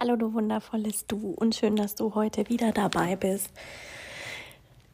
Hallo 0.00 0.14
du 0.14 0.32
wundervolles 0.32 1.08
Du 1.08 1.34
und 1.34 1.56
schön, 1.56 1.74
dass 1.74 1.96
du 1.96 2.14
heute 2.14 2.48
wieder 2.48 2.70
dabei 2.70 3.16
bist. 3.16 3.50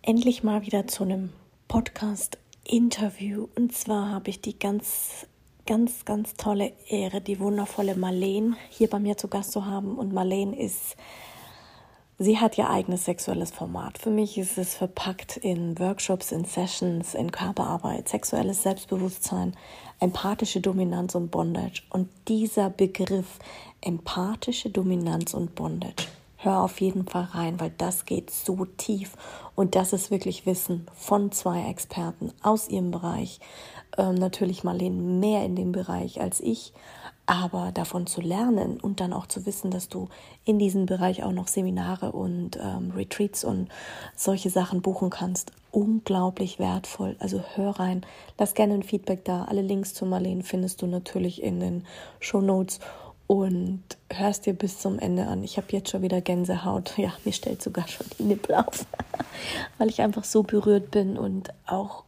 Endlich 0.00 0.42
mal 0.42 0.62
wieder 0.62 0.86
zu 0.86 1.02
einem 1.02 1.30
Podcast-Interview. 1.68 3.48
Und 3.54 3.76
zwar 3.76 4.12
habe 4.12 4.30
ich 4.30 4.40
die 4.40 4.58
ganz, 4.58 5.26
ganz, 5.66 6.06
ganz 6.06 6.36
tolle 6.36 6.72
Ehre, 6.88 7.20
die 7.20 7.38
wundervolle 7.38 7.96
Marlene 7.96 8.56
hier 8.70 8.88
bei 8.88 8.98
mir 8.98 9.18
zu 9.18 9.28
Gast 9.28 9.52
zu 9.52 9.66
haben. 9.66 9.98
Und 9.98 10.14
Marlene 10.14 10.58
ist 10.58 10.96
Sie 12.16 12.38
hat 12.38 12.56
ihr 12.56 12.70
eigenes 12.70 13.06
sexuelles 13.06 13.50
Format. 13.50 13.98
Für 13.98 14.10
mich 14.10 14.38
ist 14.38 14.56
es 14.56 14.76
verpackt 14.76 15.36
in 15.36 15.76
Workshops, 15.80 16.30
in 16.30 16.44
Sessions, 16.44 17.12
in 17.14 17.32
Körperarbeit, 17.32 18.08
sexuelles 18.08 18.62
Selbstbewusstsein, 18.62 19.56
empathische 20.00 20.60
Dominanz 20.60 21.14
und 21.14 21.30
Bondage. 21.30 21.82
Und 21.90 22.08
dieser 22.28 22.70
Begriff 22.70 23.38
empathische 23.80 24.70
Dominanz 24.70 25.34
und 25.34 25.54
Bondage, 25.54 26.06
hör 26.38 26.62
auf 26.62 26.80
jeden 26.80 27.06
Fall 27.06 27.28
rein, 27.32 27.60
weil 27.60 27.72
das 27.76 28.04
geht 28.04 28.30
so 28.30 28.64
tief 28.64 29.16
und 29.54 29.74
das 29.74 29.92
ist 29.92 30.10
wirklich 30.10 30.46
Wissen 30.46 30.86
von 30.94 31.32
zwei 31.32 31.68
Experten 31.68 32.32
aus 32.42 32.68
ihrem 32.68 32.90
Bereich. 32.90 33.40
Ähm, 33.96 34.14
natürlich 34.14 34.64
Marlene 34.64 35.00
mehr 35.00 35.44
in 35.44 35.56
dem 35.56 35.72
Bereich 35.72 36.20
als 36.20 36.40
ich, 36.40 36.72
aber 37.26 37.72
davon 37.72 38.06
zu 38.06 38.20
lernen 38.20 38.78
und 38.78 39.00
dann 39.00 39.12
auch 39.12 39.26
zu 39.26 39.46
wissen, 39.46 39.70
dass 39.70 39.88
du 39.88 40.08
in 40.44 40.58
diesem 40.58 40.86
Bereich 40.86 41.22
auch 41.22 41.32
noch 41.32 41.48
Seminare 41.48 42.12
und 42.12 42.58
ähm, 42.60 42.92
Retreats 42.94 43.44
und 43.44 43.68
solche 44.14 44.50
Sachen 44.50 44.82
buchen 44.82 45.10
kannst, 45.10 45.52
unglaublich 45.70 46.58
wertvoll. 46.58 47.16
Also 47.18 47.42
hör 47.54 47.78
rein, 47.80 48.04
lass 48.38 48.54
gerne 48.54 48.74
ein 48.74 48.82
Feedback 48.82 49.24
da. 49.24 49.44
Alle 49.44 49.62
Links 49.62 49.94
zu 49.94 50.04
Marlene 50.04 50.42
findest 50.42 50.82
du 50.82 50.86
natürlich 50.86 51.42
in 51.42 51.60
den 51.60 51.86
Show 52.20 52.40
Notes 52.40 52.80
und 53.26 53.82
hörst 54.12 54.44
dir 54.44 54.52
bis 54.52 54.78
zum 54.78 54.98
Ende 54.98 55.26
an. 55.26 55.42
Ich 55.42 55.56
habe 55.56 55.68
jetzt 55.70 55.90
schon 55.90 56.02
wieder 56.02 56.20
Gänsehaut. 56.20 56.98
Ja, 56.98 57.12
mir 57.24 57.32
stellt 57.32 57.62
sogar 57.62 57.88
schon 57.88 58.06
die 58.18 58.24
Nippel 58.24 58.54
auf, 58.56 58.86
weil 59.78 59.88
ich 59.88 60.02
einfach 60.02 60.24
so 60.24 60.42
berührt 60.42 60.90
bin 60.90 61.16
und 61.16 61.50
auch 61.66 62.04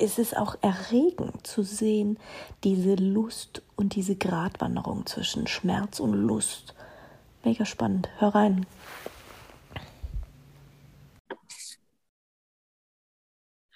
es 0.00 0.18
ist 0.18 0.36
auch 0.36 0.56
erregend 0.62 1.46
zu 1.46 1.62
sehen, 1.62 2.18
diese 2.64 2.94
Lust 2.94 3.62
und 3.76 3.94
diese 3.94 4.16
Gratwanderung 4.16 5.06
zwischen 5.06 5.46
Schmerz 5.46 6.00
und 6.00 6.14
Lust. 6.14 6.74
Mega 7.44 7.64
spannend. 7.64 8.08
Hör 8.18 8.34
rein. 8.34 8.66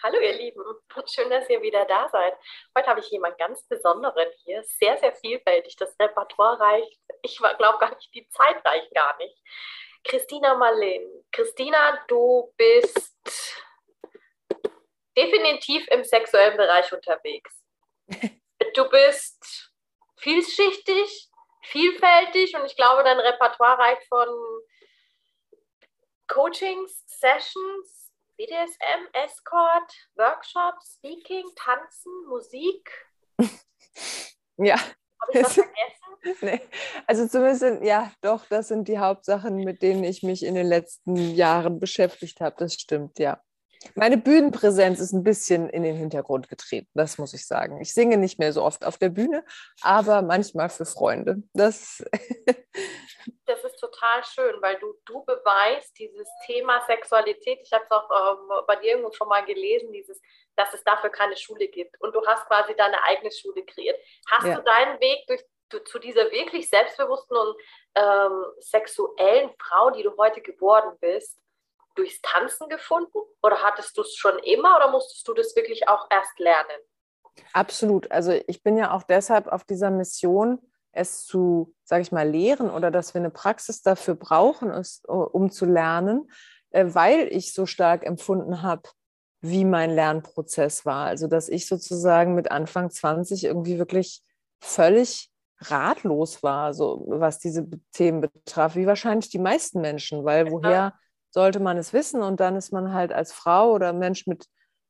Hallo 0.03 0.19
ihr 0.21 0.35
Lieben, 0.35 0.63
schön, 1.07 1.31
dass 1.31 1.49
ihr 1.49 1.63
wieder 1.63 1.85
da 1.87 2.09
seid. 2.11 2.35
Heute 2.77 2.89
habe 2.89 3.01
ich 3.01 3.11
jemanden 3.11 3.39
ganz 3.39 3.67
Besonderen 3.67 4.29
hier, 4.45 4.63
sehr, 4.65 4.99
sehr 4.99 5.15
vielfältig. 5.15 5.77
Das 5.77 5.95
Repertoire 5.99 6.61
reicht, 6.61 7.01
ich 7.23 7.39
glaube 7.39 7.79
gar 7.79 7.95
nicht, 7.95 8.15
die 8.15 8.29
Zeit 8.29 8.65
reicht 8.67 8.95
gar 8.95 9.17
nicht. 9.19 9.37
Christina 10.05 10.55
Marlene. 10.55 11.25
Christina, 11.33 12.05
du 12.09 12.53
bist 12.59 13.17
definitiv 15.17 15.87
im 15.89 16.05
sexuellen 16.05 16.57
Bereich 16.57 16.93
unterwegs. 16.93 17.65
Du 18.75 18.89
bist 18.89 19.73
vielschichtig, 20.17 21.31
vielfältig 21.63 22.55
und 22.57 22.67
ich 22.67 22.77
glaube, 22.77 23.05
dein 23.05 23.19
Repertoire 23.19 23.79
reicht 23.79 24.05
von 24.09 24.29
Coachings, 26.27 27.05
Sessions, 27.07 28.13
BDSM, 28.37 29.09
Escort, 29.13 29.93
Workshops, 30.17 30.97
Speaking, 30.97 31.45
Tanzen, 31.57 32.13
Musik. 32.29 32.91
ja. 34.57 34.77
Habe 34.77 35.33
ich 35.33 35.45
was 35.45 35.55
vergessen? 35.55 36.05
nee. 36.41 36.61
Also 37.07 37.29
zumindest, 37.29 37.85
ja, 37.85 38.11
doch, 38.23 38.47
das 38.47 38.69
sind 38.69 38.89
die 38.89 38.99
Hauptsachen, 38.99 39.57
mit 39.57 39.83
denen 39.83 40.05
ich 40.05 40.23
mich 40.23 40.43
in 40.43 40.55
den 40.55 40.67
letzten 40.67 41.17
Jahren 41.17 41.79
beschäftigt 41.79 42.41
habe. 42.41 42.57
Das 42.59 42.75
stimmt, 42.75 43.19
ja. 43.19 43.43
Meine 43.95 44.17
Bühnenpräsenz 44.17 45.01
ist 45.01 45.13
ein 45.13 45.25
bisschen 45.25 45.69
in 45.69 45.83
den 45.83 45.97
Hintergrund 45.97 46.49
getreten, 46.49 46.91
das 46.95 47.19
muss 47.19 47.35
ich 47.35 47.47
sagen. 47.47 47.81
Ich 47.81 47.93
singe 47.93 48.17
nicht 48.17 48.39
mehr 48.39 48.53
so 48.53 48.63
oft 48.63 48.85
auf 48.85 48.99
der 48.99 49.11
Bühne, 49.11 49.45
aber 49.83 50.23
manchmal 50.23 50.69
für 50.69 50.87
Freunde. 50.87 51.43
Das, 51.53 52.05
das 53.47 53.65
ist 53.65 53.79
total 53.79 54.25
schön, 54.25 54.61
weil 54.61 54.79
du, 54.79 54.95
du 55.05 55.25
beweist 55.25 55.99
dieses 55.99 56.29
Thema 56.47 56.83
Sexualität. 56.87 57.61
Ich 57.63 57.73
habe 57.73 57.85
es 57.85 57.91
auch 57.91 58.11
ähm, 58.11 58.65
bei 58.67 58.77
dir 58.77 58.93
irgendwo 58.93 59.13
schon 59.13 59.29
mal 59.29 59.45
gelesen, 59.45 59.93
dieses, 59.93 60.21
dass 60.57 60.73
es 60.75 60.83
dafür 60.85 61.11
keine 61.11 61.37
Schule 61.37 61.69
gibt. 61.69 62.01
Und 62.01 62.15
du 62.15 62.25
hast 62.27 62.47
quasi 62.47 62.75
deine 62.75 63.03
eigene 63.05 63.31
Schule 63.31 63.65
kreiert. 63.65 63.99
Hast 64.31 64.47
ja. 64.47 64.57
du 64.57 64.63
deinen 64.63 65.01
Weg 65.01 65.27
durch, 65.27 65.45
du, 65.69 65.83
zu 65.85 65.99
dieser 65.99 66.31
wirklich 66.31 66.69
selbstbewussten 66.69 67.37
und 67.37 67.57
ähm, 67.95 68.45
sexuellen 68.59 69.51
Frau, 69.59 69.91
die 69.91 70.03
du 70.03 70.17
heute 70.17 70.41
geworden 70.41 70.97
bist, 71.01 71.39
durchs 71.95 72.21
Tanzen 72.23 72.69
gefunden? 72.69 73.19
Oder 73.43 73.63
hattest 73.63 73.97
du 73.97 74.03
es 74.03 74.15
schon 74.15 74.39
immer 74.41 74.77
oder 74.77 74.91
musstest 74.91 75.27
du 75.29 75.35
das 75.35 75.55
wirklich 75.57 75.89
auch 75.89 76.07
erst 76.11 76.39
lernen? 76.39 76.81
Absolut. 77.53 78.11
Also 78.11 78.33
ich 78.47 78.63
bin 78.63 78.77
ja 78.77 78.93
auch 78.93 79.03
deshalb 79.03 79.49
auf 79.49 79.65
dieser 79.65 79.91
Mission, 79.91 80.59
es 80.93 81.27
zu, 81.27 81.75
sage 81.83 82.03
ich 82.03 82.13
mal, 82.13 82.29
lehren 82.29 82.71
oder 82.71 82.91
dass 82.91 83.15
wir 83.15 83.21
eine 83.21 83.31
Praxis 83.31 83.83
dafür 83.83 84.15
brauchen, 84.15 84.73
um 85.07 85.51
zu 85.51 85.65
lernen, 85.65 86.31
äh, 86.71 86.87
weil 86.89 87.29
ich 87.33 87.53
so 87.53 87.67
stark 87.67 88.07
empfunden 88.07 88.63
habe, 88.63 88.89
wie 89.41 89.65
mein 89.65 89.91
Lernprozess 89.91 90.87
war. 90.87 91.07
Also 91.07 91.27
dass 91.27 91.49
ich 91.49 91.67
sozusagen 91.67 92.35
mit 92.35 92.51
Anfang 92.51 92.91
20 92.91 93.45
irgendwie 93.45 93.79
wirklich 93.79 94.23
völlig 94.61 95.31
ratlos 95.59 96.43
war, 96.43 96.75
so 96.75 97.05
was 97.07 97.39
diese 97.39 97.67
Themen 97.93 98.21
betraf, 98.21 98.77
wie 98.77 98.87
wahrscheinlich 98.87 99.31
die 99.31 99.39
meisten 99.39 99.81
Menschen, 99.81 100.25
weil 100.25 100.51
woher 100.51 100.95
sollte 101.35 101.59
man 101.59 101.77
es 101.77 101.93
wissen 101.93 102.23
und 102.23 102.39
dann 102.39 102.55
ist 102.55 102.73
man 102.73 102.93
halt 102.93 103.13
als 103.13 103.33
Frau 103.33 103.73
oder 103.73 103.93
Mensch 103.93 104.29
mit 104.29 104.47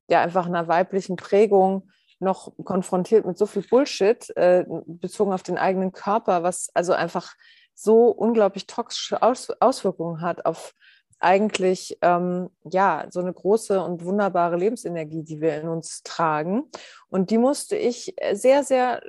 ja 0.08 0.20
einfach 0.20 0.44
einer 0.44 0.68
weiblichen 0.68 1.16
Prägung 1.16 1.88
noch 2.20 2.52
konfrontiert 2.64 3.24
mit 3.24 3.38
so 3.38 3.46
viel 3.46 3.62
Bullshit 3.62 4.28
äh, 4.36 4.66
bezogen 4.86 5.32
auf 5.32 5.42
den 5.42 5.56
eigenen 5.56 5.92
Körper, 5.92 6.42
was 6.42 6.68
also 6.74 6.92
einfach 6.92 7.32
so 7.74 8.08
unglaublich 8.08 8.66
toxische 8.66 9.22
Aus 9.22 9.48
Auswirkungen 9.58 10.20
hat 10.20 10.44
auf 10.44 10.74
eigentlich 11.18 11.96
ähm, 12.02 12.50
ja 12.70 13.06
so 13.08 13.20
eine 13.20 13.32
große 13.32 13.82
und 13.82 14.04
wunderbare 14.04 14.56
Lebensenergie, 14.56 15.22
die 15.22 15.40
wir 15.40 15.58
in 15.58 15.68
uns 15.68 16.02
tragen. 16.02 16.64
Und 17.08 17.30
die 17.30 17.38
musste 17.38 17.76
ich 17.76 18.14
sehr, 18.32 18.64
sehr 18.64 19.02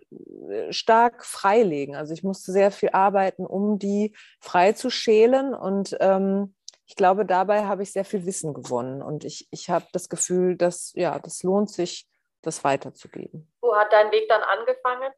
äh, 0.49 0.71
stark 0.71 1.25
freilegen. 1.25 1.97
Also 1.97 2.13
ich 2.13 2.23
musste 2.23 2.53
sehr 2.53 2.71
viel 2.71 2.91
arbeiten, 2.93 3.45
um 3.45 3.77
die 3.77 4.15
frei 4.39 4.71
zu 4.71 4.89
schälen 4.89 5.53
und 5.53 5.97
ähm, 5.99 6.54
ich 6.87 6.95
glaube, 6.95 7.25
dabei 7.25 7.65
habe 7.65 7.83
ich 7.83 7.91
sehr 7.91 8.05
viel 8.05 8.25
Wissen 8.25 8.53
gewonnen 8.53 9.01
und 9.01 9.25
ich, 9.25 9.47
ich 9.51 9.69
habe 9.69 9.85
das 9.91 10.07
Gefühl, 10.09 10.55
dass 10.55 10.91
ja, 10.95 11.17
das 11.19 11.43
lohnt 11.43 11.69
sich, 11.69 12.07
das 12.41 12.63
weiterzugeben. 12.63 13.51
Wo 13.61 13.75
hat 13.75 13.91
dein 13.91 14.11
Weg 14.11 14.29
dann 14.29 14.43
angefangen? 14.43 15.11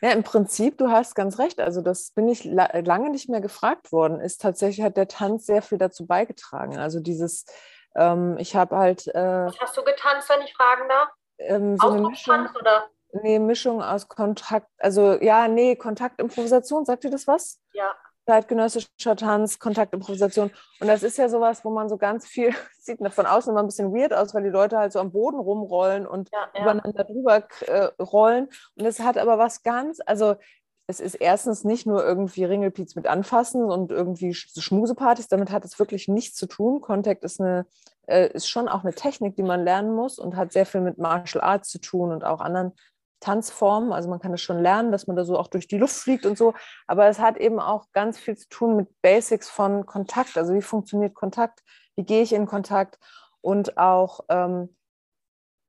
Ja, 0.00 0.10
im 0.10 0.24
Prinzip, 0.24 0.76
du 0.78 0.90
hast 0.90 1.14
ganz 1.14 1.38
recht. 1.38 1.60
Also, 1.60 1.80
das 1.80 2.10
bin 2.10 2.28
ich 2.28 2.44
la 2.44 2.68
lange 2.80 3.10
nicht 3.10 3.28
mehr 3.30 3.40
gefragt 3.40 3.92
worden. 3.92 4.20
Ist 4.20 4.42
tatsächlich 4.42 4.84
hat 4.84 4.96
der 4.96 5.08
Tanz 5.08 5.46
sehr 5.46 5.62
viel 5.62 5.78
dazu 5.78 6.06
beigetragen. 6.06 6.78
Also 6.78 7.00
dieses, 7.00 7.46
ähm, 7.94 8.36
ich 8.38 8.54
habe 8.56 8.76
halt. 8.76 9.06
Äh, 9.06 9.46
Was 9.46 9.60
hast 9.60 9.76
du 9.76 9.84
getanzt, 9.84 10.28
wenn 10.28 10.42
ich 10.42 10.52
fragen 10.54 10.88
darf? 10.88 11.08
Ähm, 11.38 11.76
so 11.78 11.88
eine 11.88 12.08
Mischung, 12.08 12.48
oder? 12.58 12.90
Nee, 13.22 13.38
Mischung 13.38 13.82
aus 13.82 14.08
Kontakt, 14.08 14.68
also 14.78 15.20
ja, 15.20 15.46
nee, 15.46 15.76
Kontaktimprovisation, 15.76 16.84
sagt 16.84 17.04
dir 17.04 17.10
das 17.10 17.26
was? 17.26 17.60
Ja 17.72 17.94
zeitgenössischer 18.26 19.16
Tanz, 19.16 19.58
Kontaktimprovisation. 19.58 20.50
Und 20.80 20.86
das 20.86 21.02
ist 21.02 21.18
ja 21.18 21.28
sowas, 21.28 21.64
wo 21.64 21.70
man 21.70 21.88
so 21.88 21.96
ganz 21.96 22.26
viel, 22.26 22.54
sieht 22.78 22.98
von 23.12 23.26
außen 23.26 23.50
immer 23.50 23.60
ein 23.60 23.66
bisschen 23.66 23.92
weird 23.92 24.12
aus, 24.12 24.34
weil 24.34 24.44
die 24.44 24.48
Leute 24.48 24.78
halt 24.78 24.92
so 24.92 25.00
am 25.00 25.12
Boden 25.12 25.38
rumrollen 25.38 26.06
und 26.06 26.30
ja, 26.32 26.48
ja. 26.54 26.62
übereinander 26.62 27.04
drüber 27.04 27.44
äh, 27.66 27.90
rollen. 28.00 28.48
Und 28.76 28.86
es 28.86 29.00
hat 29.00 29.18
aber 29.18 29.38
was 29.38 29.62
ganz, 29.62 30.00
also 30.04 30.36
es 30.86 31.00
ist 31.00 31.14
erstens 31.14 31.64
nicht 31.64 31.86
nur 31.86 32.04
irgendwie 32.04 32.44
Ringelpiez 32.44 32.96
mit 32.96 33.06
anfassen 33.06 33.64
und 33.64 33.90
irgendwie 33.90 34.34
Schmusepartys, 34.34 35.28
damit 35.28 35.50
hat 35.50 35.64
es 35.64 35.78
wirklich 35.78 36.08
nichts 36.08 36.36
zu 36.36 36.46
tun. 36.46 36.80
Kontakt 36.80 37.24
ist 37.24 37.40
eine, 37.40 37.66
äh, 38.06 38.28
ist 38.32 38.48
schon 38.48 38.68
auch 38.68 38.82
eine 38.82 38.92
Technik, 38.92 39.36
die 39.36 39.42
man 39.42 39.64
lernen 39.64 39.94
muss 39.94 40.18
und 40.18 40.36
hat 40.36 40.52
sehr 40.52 40.66
viel 40.66 40.80
mit 40.80 40.98
Martial 40.98 41.42
Arts 41.42 41.70
zu 41.70 41.80
tun 41.80 42.12
und 42.12 42.24
auch 42.24 42.40
anderen 42.40 42.72
Tanzform. 43.22 43.92
Also 43.92 44.10
man 44.10 44.20
kann 44.20 44.34
es 44.34 44.42
schon 44.42 44.60
lernen, 44.60 44.92
dass 44.92 45.06
man 45.06 45.16
da 45.16 45.24
so 45.24 45.38
auch 45.38 45.48
durch 45.48 45.66
die 45.66 45.78
Luft 45.78 45.94
fliegt 45.94 46.26
und 46.26 46.36
so. 46.36 46.54
Aber 46.86 47.06
es 47.06 47.18
hat 47.18 47.38
eben 47.38 47.58
auch 47.60 47.86
ganz 47.92 48.18
viel 48.18 48.36
zu 48.36 48.48
tun 48.48 48.76
mit 48.76 48.88
Basics 49.00 49.48
von 49.48 49.86
Kontakt. 49.86 50.36
Also 50.36 50.52
wie 50.52 50.62
funktioniert 50.62 51.14
Kontakt? 51.14 51.62
Wie 51.96 52.04
gehe 52.04 52.22
ich 52.22 52.32
in 52.32 52.46
Kontakt? 52.46 52.98
Und 53.40 53.78
auch 53.78 54.20
ähm, 54.28 54.76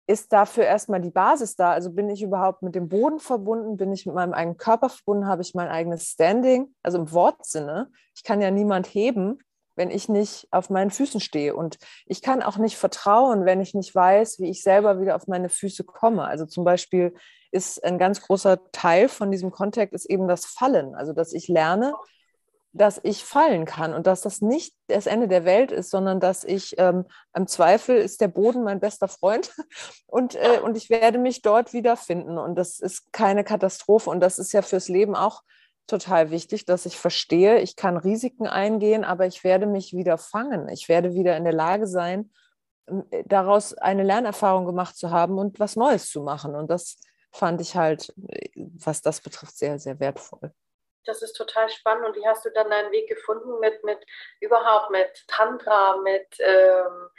ist 0.07 0.33
dafür 0.33 0.65
erstmal 0.65 0.99
die 0.99 1.11
Basis 1.11 1.55
da? 1.55 1.71
Also 1.71 1.91
bin 1.91 2.09
ich 2.09 2.21
überhaupt 2.21 2.61
mit 2.61 2.75
dem 2.75 2.89
Boden 2.89 3.19
verbunden? 3.19 3.77
Bin 3.77 3.93
ich 3.93 4.05
mit 4.05 4.15
meinem 4.15 4.33
eigenen 4.33 4.57
Körper 4.57 4.89
verbunden? 4.89 5.27
Habe 5.27 5.41
ich 5.41 5.55
mein 5.55 5.69
eigenes 5.69 6.09
Standing? 6.09 6.75
Also 6.83 6.97
im 6.97 7.11
Wortsinne. 7.11 7.89
Ich 8.15 8.23
kann 8.23 8.41
ja 8.41 8.51
niemand 8.51 8.87
heben 8.87 9.39
wenn 9.75 9.91
ich 9.91 10.09
nicht 10.09 10.47
auf 10.51 10.69
meinen 10.69 10.91
Füßen 10.91 11.19
stehe. 11.19 11.55
Und 11.55 11.77
ich 12.05 12.21
kann 12.21 12.43
auch 12.43 12.57
nicht 12.57 12.77
vertrauen, 12.77 13.45
wenn 13.45 13.61
ich 13.61 13.73
nicht 13.73 13.93
weiß, 13.93 14.39
wie 14.39 14.49
ich 14.49 14.63
selber 14.63 15.01
wieder 15.01 15.15
auf 15.15 15.27
meine 15.27 15.49
Füße 15.49 15.83
komme. 15.83 16.25
Also 16.25 16.45
zum 16.45 16.63
Beispiel 16.63 17.15
ist 17.53 17.83
ein 17.83 17.97
ganz 17.99 18.21
großer 18.21 18.71
Teil 18.71 19.07
von 19.07 19.31
diesem 19.31 19.51
Kontakt 19.51 19.93
ist 19.93 20.05
eben 20.05 20.27
das 20.27 20.45
Fallen. 20.45 20.95
Also 20.95 21.13
dass 21.13 21.33
ich 21.33 21.47
lerne, 21.47 21.93
dass 22.71 22.99
ich 23.03 23.23
fallen 23.23 23.65
kann 23.65 23.93
und 23.93 24.07
dass 24.07 24.21
das 24.21 24.41
nicht 24.41 24.73
das 24.87 25.05
Ende 25.05 25.27
der 25.27 25.45
Welt 25.45 25.71
ist, 25.71 25.91
sondern 25.91 26.19
dass 26.19 26.43
ich 26.43 26.75
ähm, 26.79 27.05
im 27.35 27.45
Zweifel 27.45 27.97
ist 27.97 28.21
der 28.21 28.27
Boden 28.27 28.63
mein 28.63 28.79
bester 28.79 29.07
Freund 29.07 29.53
und, 30.07 30.33
äh, 30.33 30.59
und 30.63 30.75
ich 30.75 30.89
werde 30.89 31.19
mich 31.19 31.43
dort 31.43 31.73
wiederfinden. 31.73 32.39
Und 32.39 32.55
das 32.55 32.79
ist 32.79 33.13
keine 33.13 33.43
Katastrophe 33.43 34.09
und 34.09 34.19
das 34.19 34.39
ist 34.39 34.51
ja 34.51 34.63
fürs 34.63 34.87
Leben 34.87 35.15
auch 35.15 35.43
total 35.85 36.31
wichtig, 36.31 36.65
dass 36.65 36.87
ich 36.87 36.97
verstehe, 36.97 37.59
ich 37.59 37.75
kann 37.75 37.97
Risiken 37.97 38.47
eingehen, 38.47 39.03
aber 39.03 39.27
ich 39.27 39.43
werde 39.43 39.67
mich 39.67 39.93
wieder 39.93 40.17
fangen. 40.17 40.69
Ich 40.69 40.89
werde 40.89 41.13
wieder 41.13 41.37
in 41.37 41.43
der 41.43 41.53
Lage 41.53 41.85
sein, 41.85 42.31
daraus 43.25 43.73
eine 43.75 44.03
Lernerfahrung 44.03 44.65
gemacht 44.65 44.97
zu 44.97 45.11
haben 45.11 45.37
und 45.37 45.59
was 45.59 45.75
Neues 45.75 46.09
zu 46.09 46.21
machen. 46.21 46.55
Und 46.55 46.71
das 46.71 46.97
fand 47.33 47.59
ich 47.61 47.75
halt, 47.75 48.13
äh, 48.29 48.49
was 48.55 49.01
das 49.01 49.21
betrifft, 49.21 49.57
sehr, 49.57 49.79
sehr 49.79 49.99
wertvoll. 49.99 50.53
Das 51.05 51.21
ist 51.21 51.33
total 51.33 51.69
spannend. 51.69 52.05
Und 52.05 52.15
wie 52.15 52.25
hast 52.25 52.45
du 52.45 52.51
dann 52.51 52.69
deinen 52.69 52.91
Weg 52.91 53.09
gefunden 53.09 53.59
mit, 53.59 53.83
mit 53.83 53.99
überhaupt 54.39 54.91
mit 54.91 55.25
Tantra, 55.27 55.97
mit, 55.97 56.27
ähm, 56.39 57.09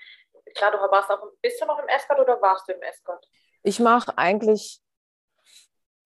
klar, 0.55 0.70
du 0.70 0.78
warst 0.78 1.11
auch, 1.11 1.20
bist 1.43 1.61
du 1.61 1.66
noch 1.66 1.78
im 1.78 1.88
Escort 1.88 2.20
oder 2.20 2.40
warst 2.40 2.69
du 2.69 2.72
im 2.72 2.82
Escort? 2.82 3.26
Ich 3.62 3.81
mache 3.81 4.16
eigentlich 4.16 4.81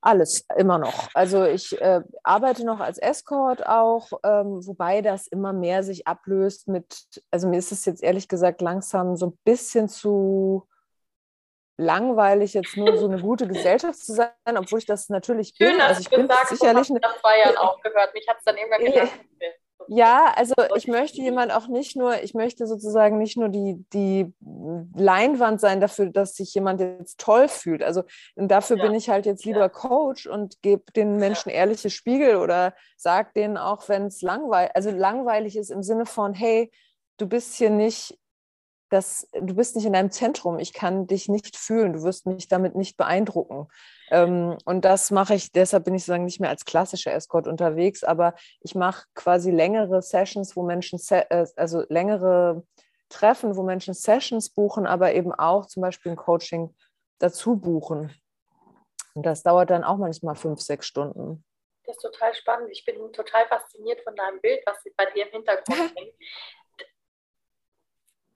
alles, 0.00 0.46
immer 0.56 0.78
noch. 0.78 1.08
Also 1.14 1.44
ich 1.44 1.81
äh, 1.81 2.02
arbeite 2.22 2.64
noch 2.64 2.81
als 2.81 2.99
Escort 2.99 3.66
auch, 3.66 4.12
ähm, 4.25 4.64
wobei 4.66 5.02
das 5.02 5.26
immer 5.26 5.52
mehr 5.52 5.82
sich 5.82 6.06
ablöst 6.06 6.69
mit, 6.69 7.04
also 7.31 7.49
mir 7.49 7.58
ist 7.58 7.72
es 7.72 7.84
jetzt 7.84 8.02
ehrlich 8.02 8.28
gesagt 8.28 8.61
langsam 8.61 9.16
so 9.16 9.26
ein 9.26 9.38
bisschen 9.44 9.88
zu 9.88 10.69
langweilig, 11.78 12.54
jetzt 12.54 12.76
nur 12.76 12.96
so 12.98 13.06
eine 13.06 13.22
gute 13.22 13.46
Gesellschaft 13.46 13.98
zu 13.98 14.12
sein, 14.12 14.30
obwohl 14.56 14.80
ich 14.80 14.86
das 14.86 15.08
natürlich 15.08 15.54
Schön, 15.56 15.72
bin. 15.72 15.80
Also 15.80 16.00
ich 16.00 16.10
bin 16.10 16.26
sagst, 16.26 16.48
sicherlich 16.48 16.90
nach 16.90 17.20
zwei 17.20 17.38
Jahren 17.38 17.56
aufgehört. 17.56 18.12
Mich 18.12 18.26
hat 18.28 18.38
es 18.38 18.44
dann 18.44 18.56
irgendwann 18.56 18.84
gedacht. 18.84 19.10
Ja, 19.86 20.34
also 20.36 20.54
ich 20.76 20.86
möchte 20.86 21.19
jemand 21.22 21.50
auch 21.50 21.69
nicht 21.69 21.96
nur, 21.96 22.22
ich 22.22 22.34
möchte 22.34 22.66
sozusagen 22.66 23.16
nicht 23.16 23.38
nur 23.38 23.48
die, 23.48 23.86
die 23.94 24.34
Leinwand 24.94 25.60
sein 25.60 25.80
dafür, 25.80 26.06
dass 26.06 26.34
sich 26.34 26.52
jemand 26.52 26.80
jetzt 26.80 27.19
toll 27.20 27.48
fühlt. 27.48 27.82
Also 27.82 28.02
dafür 28.36 28.76
ja. 28.76 28.82
bin 28.82 28.94
ich 28.94 29.08
halt 29.08 29.25
jetzt 29.25 29.46
lieber 29.46 29.60
ja. 29.60 29.69
Coach 29.69 30.26
und 30.26 30.60
gebe 30.60 30.92
den 30.92 31.16
Menschen 31.16 31.48
ja. 31.50 31.56
ehrliche 31.56 31.88
Spiegel 31.88 32.36
oder 32.36 32.75
sage 32.96 33.30
denen 33.34 33.56
auch, 33.56 33.88
wenn 33.88 34.06
es 34.06 34.20
langweilig, 34.20 34.72
also 34.75 34.90
langweilig 34.90 35.56
ist 35.56 35.70
im 35.70 35.82
Sinne 35.82 36.04
von, 36.04 36.34
hey, 36.34 36.70
du 37.16 37.26
bist 37.26 37.54
hier 37.54 37.70
nicht 37.70 38.19
das, 38.90 39.29
du 39.32 39.55
bist 39.55 39.76
nicht 39.76 39.85
in 39.85 39.93
deinem 39.93 40.11
Zentrum, 40.11 40.58
ich 40.58 40.73
kann 40.73 41.06
dich 41.06 41.29
nicht 41.29 41.56
fühlen, 41.56 41.93
du 41.93 42.02
wirst 42.02 42.26
mich 42.26 42.49
damit 42.49 42.75
nicht 42.75 42.96
beeindrucken. 42.96 43.69
Ähm, 44.11 44.56
und 44.64 44.85
das 44.85 45.11
mache 45.11 45.35
ich, 45.35 45.52
deshalb 45.52 45.85
bin 45.85 45.94
ich 45.94 46.02
sozusagen 46.02 46.25
nicht 46.25 46.40
mehr 46.40 46.50
als 46.50 46.64
klassischer 46.64 47.12
Escort 47.12 47.46
unterwegs, 47.46 48.05
aber 48.05 48.35
ich 48.61 48.75
mache 48.75 49.06
quasi 49.14 49.50
längere 49.50 50.02
Sessions, 50.02 50.56
wo 50.56 50.62
Menschen, 50.62 50.99
äh, 51.11 51.46
also 51.56 51.85
längere 51.88 52.64
Treffen, 53.08 53.56
wo 53.56 53.62
Menschen 53.62 53.94
Sessions 53.94 54.50
buchen, 54.50 54.87
aber 54.87 55.14
eben 55.14 55.32
auch 55.32 55.67
zum 55.67 55.82
Beispiel 55.82 56.12
ein 56.12 56.17
Coaching 56.17 56.75
dazu 57.19 57.56
buchen. 57.56 58.14
Und 59.14 59.26
das 59.26 59.43
dauert 59.43 59.70
dann 59.70 59.85
auch 59.85 59.96
manchmal 59.96 60.37
fünf, 60.37 60.61
sechs 60.61 60.87
Stunden. 60.87 61.44
Das 61.85 61.96
ist 61.96 62.02
total 62.02 62.35
spannend. 62.35 62.69
Ich 62.70 62.85
bin 62.85 62.96
total 63.12 63.46
fasziniert 63.46 64.02
von 64.02 64.14
deinem 64.14 64.40
Bild, 64.40 64.61
was 64.67 64.76
bei 64.96 65.06
dir 65.06 65.26
im 65.26 65.32
Hintergrund 65.32 65.67
hängt. 65.96 66.14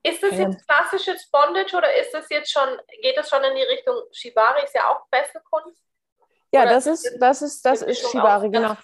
Ist 0.05 0.23
das 0.23 0.33
jetzt 0.33 0.67
klassisches 0.67 1.31
Bondage 1.31 1.77
oder 1.77 1.89
ist 2.01 2.13
das 2.13 2.29
jetzt 2.29 2.51
schon, 2.51 2.69
geht 3.03 3.17
das 3.17 3.29
schon 3.29 3.43
in 3.45 3.55
die 3.55 3.63
Richtung 3.63 3.95
Shibari, 4.11 4.65
ist 4.65 4.75
ja 4.75 4.89
auch 4.89 5.07
Fesselkunst? 5.13 5.81
Ja, 6.53 6.67
das 6.67 6.87
ist, 6.87 7.09
das 7.19 7.41
ist, 7.41 7.65
das 7.65 7.83
ist 7.83 8.11
Shibari, 8.11 8.51
genau. 8.51 8.77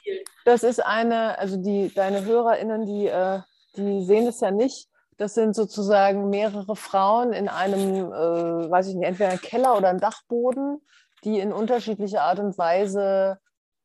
Das 0.45 0.63
ist 0.63 0.81
eine, 0.81 1.37
also 1.39 1.57
die, 1.57 1.93
deine 1.93 2.25
HörerInnen, 2.25 2.87
die, 2.87 3.09
äh, 3.09 3.41
die 3.77 4.05
sehen 4.05 4.27
es 4.27 4.41
ja 4.41 4.51
nicht. 4.51 4.89
Das 5.19 5.35
sind 5.35 5.55
sozusagen 5.55 6.31
mehrere 6.31 6.77
Frauen 6.77 7.33
in 7.33 7.49
einem, 7.49 8.13
äh, 8.13 8.71
weiß 8.71 8.89
ich 8.89 8.95
nicht, 8.95 9.07
entweder 9.07 9.31
ein 9.31 9.41
Keller 9.41 9.77
oder 9.77 9.89
ein 9.89 9.99
Dachboden, 9.99 10.81
die 11.25 11.41
in 11.41 11.53
unterschiedlicher 11.53 12.23
Art 12.23 12.39
und 12.39 12.57
Weise 12.57 13.39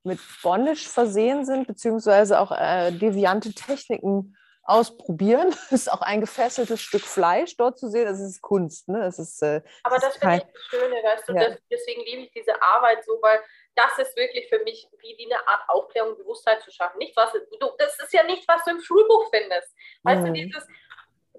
mit 0.03 0.19
Bondage 0.44 0.88
versehen 0.88 1.45
sind, 1.45 1.68
beziehungsweise 1.68 2.39
auch 2.39 2.51
äh, 2.51 2.91
deviante 2.91 3.53
Techniken 3.53 4.38
ausprobieren. 4.63 5.54
Ist 5.71 5.92
auch 5.92 6.01
ein 6.01 6.21
gefesseltes 6.21 6.81
Stück 6.81 7.01
Fleisch 7.01 7.57
dort 7.57 7.77
zu 7.77 7.89
sehen. 7.89 8.06
Das 8.06 8.19
ist 8.19 8.42
Kunst. 8.42 8.88
Ne? 8.88 9.00
Das 9.01 9.19
ist, 9.19 9.42
äh, 9.42 9.62
Aber 9.83 9.95
das, 9.95 10.06
das 10.06 10.18
finde 10.18 10.36
ich 10.38 10.44
das 10.44 10.63
Schöne, 10.63 10.95
weißt 10.95 11.30
du, 11.30 11.33
ja. 11.33 11.50
das, 11.50 11.57
deswegen 11.69 12.04
liebe 12.04 12.21
ich 12.24 12.31
diese 12.31 12.62
Arbeit 12.62 13.04
so, 13.04 13.19
weil 13.21 13.42
das 13.75 13.98
ist 14.00 14.15
wirklich 14.15 14.48
für 14.50 14.60
mich 14.60 14.88
wie, 15.00 15.18
wie 15.18 15.33
eine 15.33 15.48
Art 15.48 15.68
Aufklärung, 15.68 16.18
Bewusstsein 16.18 16.62
zu 16.62 16.71
schaffen. 16.71 16.98
Nicht, 16.98 17.15
was, 17.18 17.31
du, 17.33 17.71
das 17.77 18.00
ist 18.00 18.13
ja 18.13 18.24
nicht, 18.24 18.48
was 18.48 18.63
du 18.63 18.71
im 18.71 18.81
Schulbuch 18.81 19.30
findest. 19.33 19.75
Weißt 20.04 20.21
mhm. 20.21 20.27
du, 20.27 20.33
dieses 20.33 20.68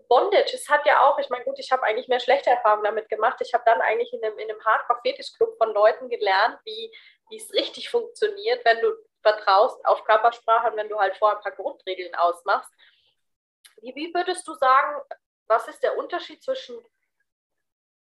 Bondage, 0.08 0.52
es 0.54 0.68
hat 0.68 0.84
ja 0.84 1.00
auch, 1.00 1.18
ich 1.18 1.30
meine, 1.30 1.44
gut, 1.44 1.58
ich 1.58 1.72
habe 1.72 1.82
eigentlich 1.84 2.08
mehr 2.08 2.20
schlechte 2.20 2.50
Erfahrungen 2.50 2.84
damit 2.84 3.08
gemacht. 3.08 3.38
Ich 3.40 3.54
habe 3.54 3.64
dann 3.66 3.80
eigentlich 3.80 4.12
in 4.12 4.22
einem, 4.22 4.38
in 4.38 4.50
einem 4.50 4.64
Hardcore-Fetisch-Club 4.64 5.56
von 5.56 5.72
Leuten 5.72 6.08
gelernt, 6.08 6.58
wie 6.64 6.92
es 7.34 7.52
richtig 7.52 7.88
funktioniert, 7.88 8.64
wenn 8.64 8.80
du 8.80 8.92
vertraust 9.22 9.84
auf 9.86 10.04
Körpersprache 10.04 10.70
und 10.70 10.76
wenn 10.76 10.88
du 10.88 10.98
halt 10.98 11.16
vorher 11.16 11.38
ein 11.38 11.42
paar 11.42 11.52
Grundregeln 11.52 12.14
ausmachst. 12.14 12.70
Wie, 13.84 13.94
wie 13.94 14.14
würdest 14.14 14.48
du 14.48 14.54
sagen, 14.54 15.02
was 15.46 15.68
ist 15.68 15.82
der 15.82 15.98
Unterschied 15.98 16.42
zwischen 16.42 16.74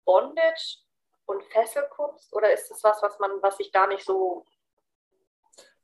Bondage 0.05 0.77
und 1.25 1.43
Fesselkunst? 1.43 2.33
Oder 2.33 2.53
ist 2.53 2.69
das 2.71 2.81
was, 2.83 3.01
was 3.01 3.19
man, 3.19 3.31
was 3.41 3.57
sich 3.57 3.69
da 3.71 3.85
nicht 3.87 4.05
so. 4.05 4.45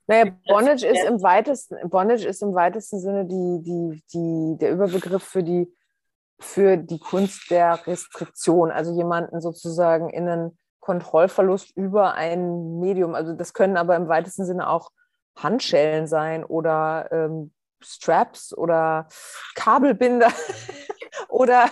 Naja, 0.07 0.31
Bondage 0.47 0.87
ist 0.87 1.03
im 1.03 1.21
weitesten, 1.21 1.89
Bondage 1.89 2.27
ist 2.27 2.41
im 2.41 2.55
weitesten 2.55 2.99
Sinne 2.99 3.25
die, 3.25 3.61
die, 3.61 4.03
die, 4.13 4.57
der 4.57 4.71
Überbegriff 4.71 5.23
für 5.23 5.43
die, 5.43 5.71
für 6.39 6.77
die 6.77 6.99
Kunst 6.99 7.51
der 7.51 7.85
Restriktion, 7.85 8.71
also 8.71 8.93
jemanden 8.93 9.41
sozusagen 9.41 10.09
in 10.09 10.27
einen 10.27 10.57
Kontrollverlust 10.79 11.75
über 11.75 12.13
ein 12.13 12.79
Medium. 12.79 13.13
Also 13.13 13.33
das 13.33 13.53
können 13.53 13.77
aber 13.77 13.97
im 13.97 14.07
weitesten 14.07 14.45
Sinne 14.45 14.69
auch 14.69 14.91
Handschellen 15.35 16.07
sein 16.07 16.43
oder 16.43 17.09
ähm, 17.11 17.53
Straps 17.81 18.55
oder 18.55 19.07
Kabelbinder 19.55 20.31
oder 21.29 21.69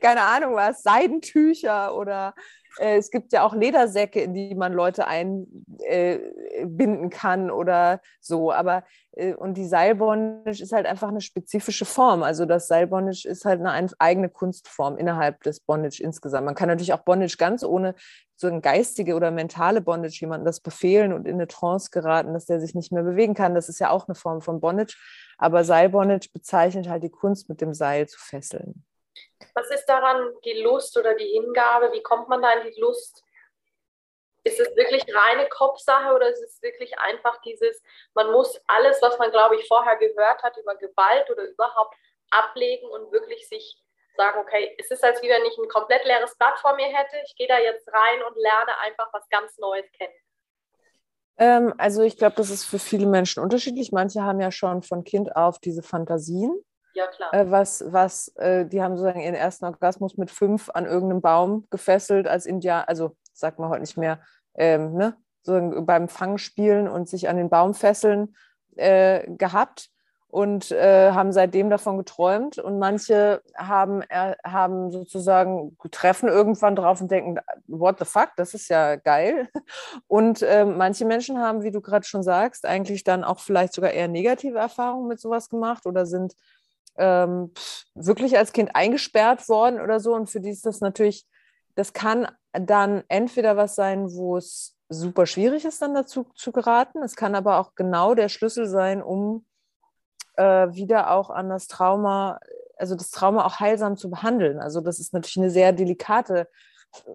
keine 0.00 0.22
Ahnung 0.22 0.54
was, 0.54 0.82
Seidentücher 0.82 1.96
oder 1.96 2.34
äh, 2.78 2.96
es 2.96 3.10
gibt 3.10 3.32
ja 3.32 3.44
auch 3.44 3.54
Ledersäcke, 3.54 4.20
in 4.20 4.34
die 4.34 4.54
man 4.54 4.72
Leute 4.72 5.06
einbinden 5.06 5.50
äh, 5.86 7.10
kann 7.10 7.50
oder 7.50 8.00
so. 8.20 8.52
Aber 8.52 8.84
äh, 9.12 9.34
und 9.34 9.54
die 9.54 9.66
Seilbondage 9.66 10.62
ist 10.62 10.72
halt 10.72 10.86
einfach 10.86 11.08
eine 11.08 11.20
spezifische 11.20 11.84
Form. 11.84 12.22
Also 12.22 12.46
das 12.46 12.68
Seilbondage 12.68 13.26
ist 13.28 13.44
halt 13.44 13.64
eine 13.64 13.90
eigene 13.98 14.28
Kunstform 14.28 14.96
innerhalb 14.96 15.42
des 15.42 15.60
Bondage 15.60 16.02
insgesamt. 16.02 16.46
Man 16.46 16.54
kann 16.54 16.68
natürlich 16.68 16.92
auch 16.92 17.04
Bondage 17.04 17.36
ganz 17.36 17.64
ohne 17.64 17.94
so 18.36 18.48
ein 18.48 18.62
geistige 18.62 19.14
oder 19.14 19.30
mentale 19.30 19.80
Bondage 19.80 20.18
jemanden 20.20 20.46
das 20.46 20.60
befehlen 20.60 21.12
und 21.12 21.26
in 21.26 21.34
eine 21.34 21.46
Trance 21.46 21.90
geraten, 21.90 22.34
dass 22.34 22.46
der 22.46 22.60
sich 22.60 22.74
nicht 22.74 22.90
mehr 22.90 23.04
bewegen 23.04 23.34
kann. 23.34 23.54
Das 23.54 23.68
ist 23.68 23.78
ja 23.78 23.90
auch 23.90 24.08
eine 24.08 24.14
Form 24.14 24.40
von 24.40 24.60
Bondage. 24.60 24.96
Aber 25.42 25.64
Seilbondage 25.64 26.28
bezeichnet 26.32 26.88
halt 26.88 27.02
die 27.02 27.10
Kunst, 27.10 27.48
mit 27.48 27.60
dem 27.60 27.74
Seil 27.74 28.06
zu 28.06 28.16
fesseln. 28.16 28.86
Was 29.54 29.68
ist 29.70 29.86
daran 29.86 30.30
die 30.44 30.62
Lust 30.62 30.96
oder 30.96 31.14
die 31.14 31.26
Hingabe? 31.26 31.92
Wie 31.92 32.02
kommt 32.02 32.28
man 32.28 32.40
da 32.40 32.52
in 32.52 32.70
die 32.70 32.80
Lust? 32.80 33.24
Ist 34.44 34.60
es 34.60 34.68
wirklich 34.76 35.02
reine 35.12 35.48
Kopfsache 35.48 36.14
oder 36.14 36.28
ist 36.28 36.44
es 36.44 36.62
wirklich 36.62 36.96
einfach 36.96 37.40
dieses, 37.40 37.82
man 38.14 38.30
muss 38.30 38.56
alles, 38.68 39.02
was 39.02 39.18
man, 39.18 39.32
glaube 39.32 39.56
ich, 39.56 39.66
vorher 39.66 39.96
gehört 39.96 40.44
hat 40.44 40.56
über 40.58 40.76
Gewalt 40.76 41.28
oder 41.28 41.42
überhaupt 41.42 41.96
ablegen 42.30 42.88
und 42.88 43.10
wirklich 43.10 43.48
sich 43.48 43.82
sagen, 44.16 44.38
okay, 44.38 44.76
es 44.78 44.92
ist, 44.92 45.02
als 45.02 45.20
wenn 45.22 45.44
ich 45.44 45.58
ein 45.58 45.68
komplett 45.68 46.04
leeres 46.04 46.38
Blatt 46.38 46.60
vor 46.60 46.76
mir 46.76 46.86
hätte. 46.86 47.16
Ich 47.26 47.34
gehe 47.34 47.48
da 47.48 47.58
jetzt 47.58 47.88
rein 47.88 48.22
und 48.22 48.36
lerne 48.36 48.78
einfach 48.78 49.12
was 49.12 49.28
ganz 49.28 49.58
Neues 49.58 49.90
kennen. 49.90 50.14
Ähm, 51.38 51.72
also 51.78 52.02
ich 52.02 52.16
glaube, 52.16 52.36
das 52.36 52.50
ist 52.50 52.64
für 52.64 52.78
viele 52.78 53.06
Menschen 53.06 53.42
unterschiedlich. 53.42 53.92
Manche 53.92 54.22
haben 54.22 54.40
ja 54.40 54.50
schon 54.50 54.82
von 54.82 55.04
Kind 55.04 55.34
auf 55.36 55.58
diese 55.58 55.82
Fantasien. 55.82 56.52
Ja, 56.94 57.06
klar. 57.06 57.32
Äh, 57.32 57.50
was, 57.50 57.84
was, 57.88 58.28
äh, 58.36 58.66
die 58.66 58.82
haben 58.82 58.96
sozusagen 58.96 59.20
ihren 59.20 59.34
ersten 59.34 59.64
Orgasmus 59.64 60.16
mit 60.16 60.30
fünf 60.30 60.70
an 60.70 60.84
irgendeinem 60.84 61.22
Baum 61.22 61.66
gefesselt 61.70 62.26
als 62.26 62.46
Indianer, 62.46 62.88
also 62.88 63.16
sagt 63.32 63.58
man 63.58 63.70
heute 63.70 63.80
nicht 63.80 63.96
mehr, 63.96 64.20
ähm, 64.54 64.94
ne? 64.94 65.16
so 65.42 65.58
beim 65.84 66.08
Fangspielen 66.08 66.86
und 66.86 67.08
sich 67.08 67.28
an 67.28 67.36
den 67.36 67.50
Baum 67.50 67.74
fesseln 67.74 68.36
äh, 68.76 69.26
gehabt 69.36 69.91
und 70.32 70.70
äh, 70.70 71.12
haben 71.12 71.30
seitdem 71.30 71.68
davon 71.68 71.98
geträumt. 71.98 72.56
Und 72.56 72.78
manche 72.78 73.42
haben, 73.54 74.00
äh, 74.08 74.34
haben 74.42 74.90
sozusagen 74.90 75.76
treffen 75.90 76.26
irgendwann 76.30 76.74
drauf 76.74 77.02
und 77.02 77.10
denken, 77.10 77.38
what 77.66 77.98
the 77.98 78.06
fuck, 78.06 78.30
das 78.38 78.54
ist 78.54 78.68
ja 78.68 78.96
geil. 78.96 79.50
Und 80.06 80.40
äh, 80.40 80.64
manche 80.64 81.04
Menschen 81.04 81.38
haben, 81.38 81.62
wie 81.62 81.70
du 81.70 81.82
gerade 81.82 82.06
schon 82.06 82.22
sagst, 82.22 82.64
eigentlich 82.64 83.04
dann 83.04 83.24
auch 83.24 83.40
vielleicht 83.40 83.74
sogar 83.74 83.90
eher 83.90 84.08
negative 84.08 84.58
Erfahrungen 84.58 85.06
mit 85.06 85.20
sowas 85.20 85.50
gemacht 85.50 85.84
oder 85.84 86.06
sind 86.06 86.34
ähm, 86.96 87.52
wirklich 87.94 88.38
als 88.38 88.54
Kind 88.54 88.74
eingesperrt 88.74 89.46
worden 89.50 89.82
oder 89.82 90.00
so. 90.00 90.14
Und 90.14 90.30
für 90.30 90.40
die 90.40 90.50
ist 90.50 90.64
das 90.64 90.80
natürlich, 90.80 91.26
das 91.74 91.92
kann 91.92 92.26
dann 92.52 93.04
entweder 93.08 93.58
was 93.58 93.74
sein, 93.74 94.10
wo 94.10 94.38
es 94.38 94.78
super 94.88 95.26
schwierig 95.26 95.66
ist, 95.66 95.82
dann 95.82 95.92
dazu 95.92 96.24
zu 96.34 96.52
geraten. 96.52 97.02
Es 97.02 97.16
kann 97.16 97.34
aber 97.34 97.58
auch 97.58 97.74
genau 97.74 98.14
der 98.14 98.30
Schlüssel 98.30 98.66
sein, 98.66 99.02
um 99.02 99.44
äh, 100.36 100.68
wieder 100.72 101.10
auch 101.10 101.30
an 101.30 101.48
das 101.48 101.66
Trauma, 101.66 102.38
also 102.76 102.94
das 102.94 103.10
Trauma 103.10 103.44
auch 103.44 103.60
heilsam 103.60 103.96
zu 103.96 104.10
behandeln. 104.10 104.60
Also 104.60 104.80
das 104.80 104.98
ist 104.98 105.12
natürlich 105.12 105.38
eine 105.38 105.50
sehr 105.50 105.72
delikate, 105.72 106.48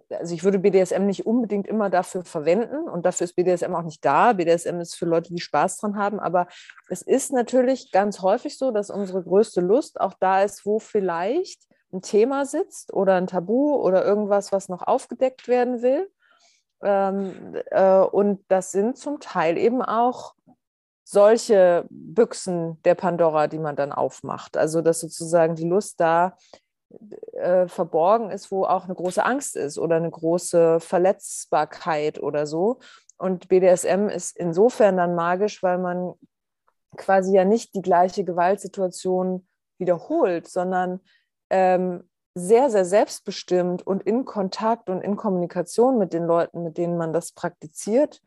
also 0.10 0.34
ich 0.34 0.44
würde 0.44 0.60
BDSM 0.60 1.06
nicht 1.06 1.26
unbedingt 1.26 1.68
immer 1.68 1.90
dafür 1.90 2.24
verwenden 2.24 2.90
und 2.90 3.06
dafür 3.06 3.26
ist 3.26 3.36
BDSM 3.36 3.76
auch 3.76 3.84
nicht 3.84 4.04
da. 4.04 4.34
BDSM 4.34 4.80
ist 4.80 4.96
für 4.96 5.06
Leute, 5.06 5.34
die 5.34 5.42
Spaß 5.42 5.78
dran 5.78 5.98
haben, 5.98 6.20
aber 6.20 6.48
es 6.90 7.02
ist 7.02 7.32
natürlich 7.32 7.92
ganz 7.92 8.22
häufig 8.22 8.58
so, 8.58 8.72
dass 8.72 8.90
unsere 8.90 9.24
größte 9.24 9.62
Lust 9.62 10.00
auch 10.00 10.14
da 10.20 10.42
ist, 10.44 10.66
wo 10.66 10.80
vielleicht 10.80 11.68
ein 11.94 12.02
Thema 12.02 12.46
sitzt 12.46 12.94
oder 12.94 13.16
ein 13.16 13.28
Tabu 13.28 13.76
oder 13.76 14.04
irgendwas, 14.04 14.52
was 14.52 14.70
noch 14.70 14.82
aufgedeckt 14.82 15.48
werden 15.48 15.82
will. 15.82 16.10
Ähm, 16.84 17.56
äh, 17.72 18.00
und 18.00 18.44
das 18.50 18.72
sind 18.72 18.98
zum 18.98 19.20
Teil 19.20 19.58
eben 19.58 19.82
auch 19.82 20.34
solche 21.10 21.86
Büchsen 21.90 22.82
der 22.84 22.94
Pandora, 22.94 23.48
die 23.48 23.60
man 23.60 23.78
dann 23.78 23.94
aufmacht. 23.94 24.58
Also 24.58 24.82
dass 24.82 25.00
sozusagen 25.00 25.56
die 25.56 25.68
Lust 25.68 26.02
da 26.02 26.36
äh, 27.32 27.70
verborgen 27.70 28.30
ist, 28.30 28.52
wo 28.52 28.66
auch 28.66 28.84
eine 28.84 28.96
große 28.96 29.24
Angst 29.24 29.56
ist 29.56 29.78
oder 29.78 29.96
eine 29.96 30.12
große 30.12 30.82
Verletzbarkeit 30.82 32.22
oder 32.22 32.46
so. 32.46 32.80
Und 33.18 33.48
BDSM 33.48 34.10
ist 34.10 34.36
insofern 34.36 34.98
dann 34.98 35.16
magisch, 35.16 35.64
weil 35.64 35.78
man 35.78 36.14
quasi 36.98 37.34
ja 37.34 37.46
nicht 37.46 37.74
die 37.74 37.82
gleiche 37.82 38.26
Gewaltsituation 38.26 39.48
wiederholt, 39.78 40.50
sondern 40.50 41.00
ähm, 41.50 42.10
sehr, 42.36 42.70
sehr 42.70 42.84
selbstbestimmt 42.84 43.88
und 43.88 44.04
in 44.04 44.26
Kontakt 44.26 44.90
und 44.90 45.02
in 45.02 45.16
Kommunikation 45.16 45.98
mit 45.98 46.12
den 46.12 46.26
Leuten, 46.26 46.64
mit 46.64 46.78
denen 46.78 46.98
man 46.98 47.14
das 47.14 47.32
praktiziert, 47.32 48.22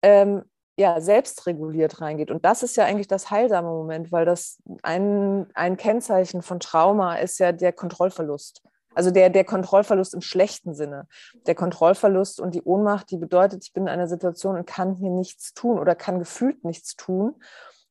ähm, 0.00 0.44
ja, 0.76 1.00
selbstreguliert 1.00 2.00
reingeht. 2.00 2.30
Und 2.30 2.44
das 2.44 2.62
ist 2.62 2.76
ja 2.76 2.84
eigentlich 2.84 3.08
das 3.08 3.30
heilsame 3.30 3.68
Moment, 3.68 4.10
weil 4.10 4.24
das 4.24 4.62
ein, 4.82 5.46
ein 5.54 5.76
Kennzeichen 5.76 6.42
von 6.42 6.60
Trauma 6.60 7.16
ist 7.16 7.38
ja 7.38 7.52
der 7.52 7.72
Kontrollverlust. 7.72 8.62
Also 8.94 9.10
der, 9.10 9.30
der 9.30 9.44
Kontrollverlust 9.44 10.14
im 10.14 10.20
schlechten 10.20 10.74
Sinne. 10.74 11.06
Der 11.46 11.54
Kontrollverlust 11.54 12.40
und 12.40 12.54
die 12.54 12.62
Ohnmacht, 12.62 13.10
die 13.10 13.16
bedeutet, 13.16 13.64
ich 13.64 13.72
bin 13.72 13.84
in 13.84 13.88
einer 13.88 14.08
Situation 14.08 14.56
und 14.56 14.66
kann 14.66 14.96
hier 14.96 15.10
nichts 15.10 15.54
tun 15.54 15.78
oder 15.78 15.94
kann 15.94 16.18
gefühlt 16.18 16.64
nichts 16.64 16.96
tun. 16.96 17.34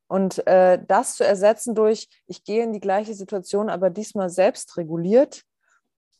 Und 0.06 0.46
äh, 0.46 0.78
das 0.86 1.16
zu 1.16 1.24
ersetzen 1.24 1.74
durch, 1.74 2.08
ich 2.26 2.44
gehe 2.44 2.62
in 2.62 2.72
die 2.72 2.80
gleiche 2.80 3.14
Situation, 3.14 3.70
aber 3.70 3.90
diesmal 3.90 4.28
selbst 4.28 4.76
reguliert 4.76 5.42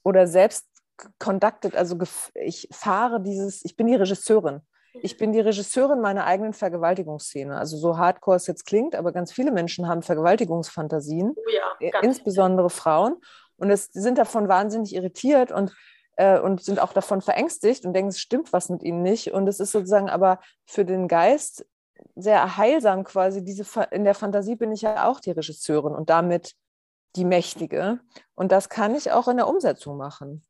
oder 0.02 0.26
selbst 0.26 0.66
conducted, 1.18 1.76
also 1.76 1.98
ich 2.34 2.68
fahre 2.72 3.20
dieses, 3.20 3.64
ich 3.64 3.76
bin 3.76 3.88
die 3.88 3.94
Regisseurin. 3.94 4.62
Ich 4.94 5.16
bin 5.16 5.32
die 5.32 5.40
Regisseurin 5.40 6.00
meiner 6.00 6.26
eigenen 6.26 6.52
Vergewaltigungsszene. 6.52 7.56
Also 7.56 7.76
so 7.76 7.96
hardcore 7.96 8.36
es 8.36 8.46
jetzt 8.46 8.66
klingt, 8.66 8.94
aber 8.94 9.12
ganz 9.12 9.32
viele 9.32 9.50
Menschen 9.50 9.88
haben 9.88 10.02
Vergewaltigungsfantasien, 10.02 11.34
oh 11.34 11.50
ja, 11.80 12.00
insbesondere 12.02 12.68
viele. 12.68 12.80
Frauen. 12.80 13.16
Und 13.56 13.70
es 13.70 13.86
sind 13.92 14.18
davon 14.18 14.48
wahnsinnig 14.48 14.94
irritiert 14.94 15.52
und, 15.52 15.74
äh, 16.16 16.38
und 16.38 16.62
sind 16.62 16.80
auch 16.80 16.92
davon 16.92 17.22
verängstigt 17.22 17.86
und 17.86 17.94
denken, 17.94 18.10
es 18.10 18.18
stimmt 18.18 18.52
was 18.52 18.68
mit 18.68 18.82
ihnen 18.82 19.02
nicht. 19.02 19.32
Und 19.32 19.48
es 19.48 19.60
ist 19.60 19.72
sozusagen 19.72 20.10
aber 20.10 20.40
für 20.66 20.84
den 20.84 21.08
Geist 21.08 21.64
sehr 22.16 22.56
heilsam 22.56 23.04
quasi. 23.04 23.44
Diese, 23.44 23.64
in 23.90 24.04
der 24.04 24.14
Fantasie 24.14 24.56
bin 24.56 24.72
ich 24.72 24.82
ja 24.82 25.08
auch 25.08 25.20
die 25.20 25.30
Regisseurin 25.30 25.94
und 25.94 26.10
damit 26.10 26.54
die 27.16 27.24
Mächtige. 27.24 28.00
Und 28.34 28.52
das 28.52 28.68
kann 28.68 28.94
ich 28.94 29.12
auch 29.12 29.28
in 29.28 29.36
der 29.36 29.48
Umsetzung 29.48 29.96
machen. 29.96 30.44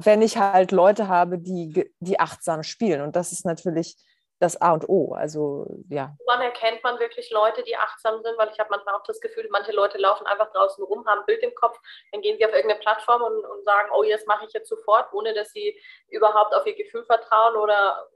Wenn 0.00 0.22
ich 0.22 0.38
halt 0.38 0.72
Leute 0.72 1.08
habe, 1.08 1.38
die, 1.38 1.92
die 2.00 2.20
achtsam 2.20 2.62
spielen. 2.62 3.02
Und 3.02 3.16
das 3.16 3.32
ist 3.32 3.44
natürlich 3.44 3.96
das 4.40 4.60
A 4.60 4.72
und 4.72 4.88
O. 4.88 5.14
Also 5.14 5.66
ja. 5.88 6.16
Wann 6.26 6.40
erkennt 6.40 6.82
man 6.84 6.98
wirklich 6.98 7.30
Leute, 7.30 7.62
die 7.64 7.76
achtsam 7.76 8.22
sind? 8.22 8.38
Weil 8.38 8.50
ich 8.52 8.58
habe 8.58 8.70
manchmal 8.70 8.94
auch 8.94 9.02
das 9.02 9.20
Gefühl, 9.20 9.48
manche 9.50 9.72
Leute 9.72 9.98
laufen 9.98 10.26
einfach 10.26 10.52
draußen 10.52 10.84
rum, 10.84 11.04
haben 11.06 11.20
ein 11.20 11.26
Bild 11.26 11.42
im 11.42 11.54
Kopf, 11.54 11.78
dann 12.12 12.20
gehen 12.20 12.36
sie 12.38 12.46
auf 12.46 12.52
irgendeine 12.52 12.80
Plattform 12.80 13.22
und, 13.22 13.44
und 13.44 13.64
sagen, 13.64 13.88
oh, 13.92 14.04
das 14.08 14.26
mache 14.26 14.46
ich 14.46 14.52
jetzt 14.52 14.68
sofort, 14.68 15.12
ohne 15.12 15.34
dass 15.34 15.50
sie 15.50 15.78
überhaupt 16.08 16.54
auf 16.54 16.66
ihr 16.66 16.76
Gefühl 16.76 17.04
vertrauen 17.04 17.56
oder 17.56 18.08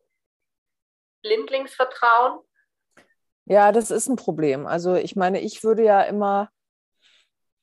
blindlings 1.23 1.75
vertrauen. 1.75 2.41
Ja, 3.45 3.73
das 3.73 3.91
ist 3.91 4.09
ein 4.09 4.17
Problem. 4.17 4.67
Also 4.67 4.95
ich 4.95 5.17
meine, 5.17 5.41
ich 5.41 5.65
würde 5.65 5.83
ja 5.83 6.03
immer 6.03 6.51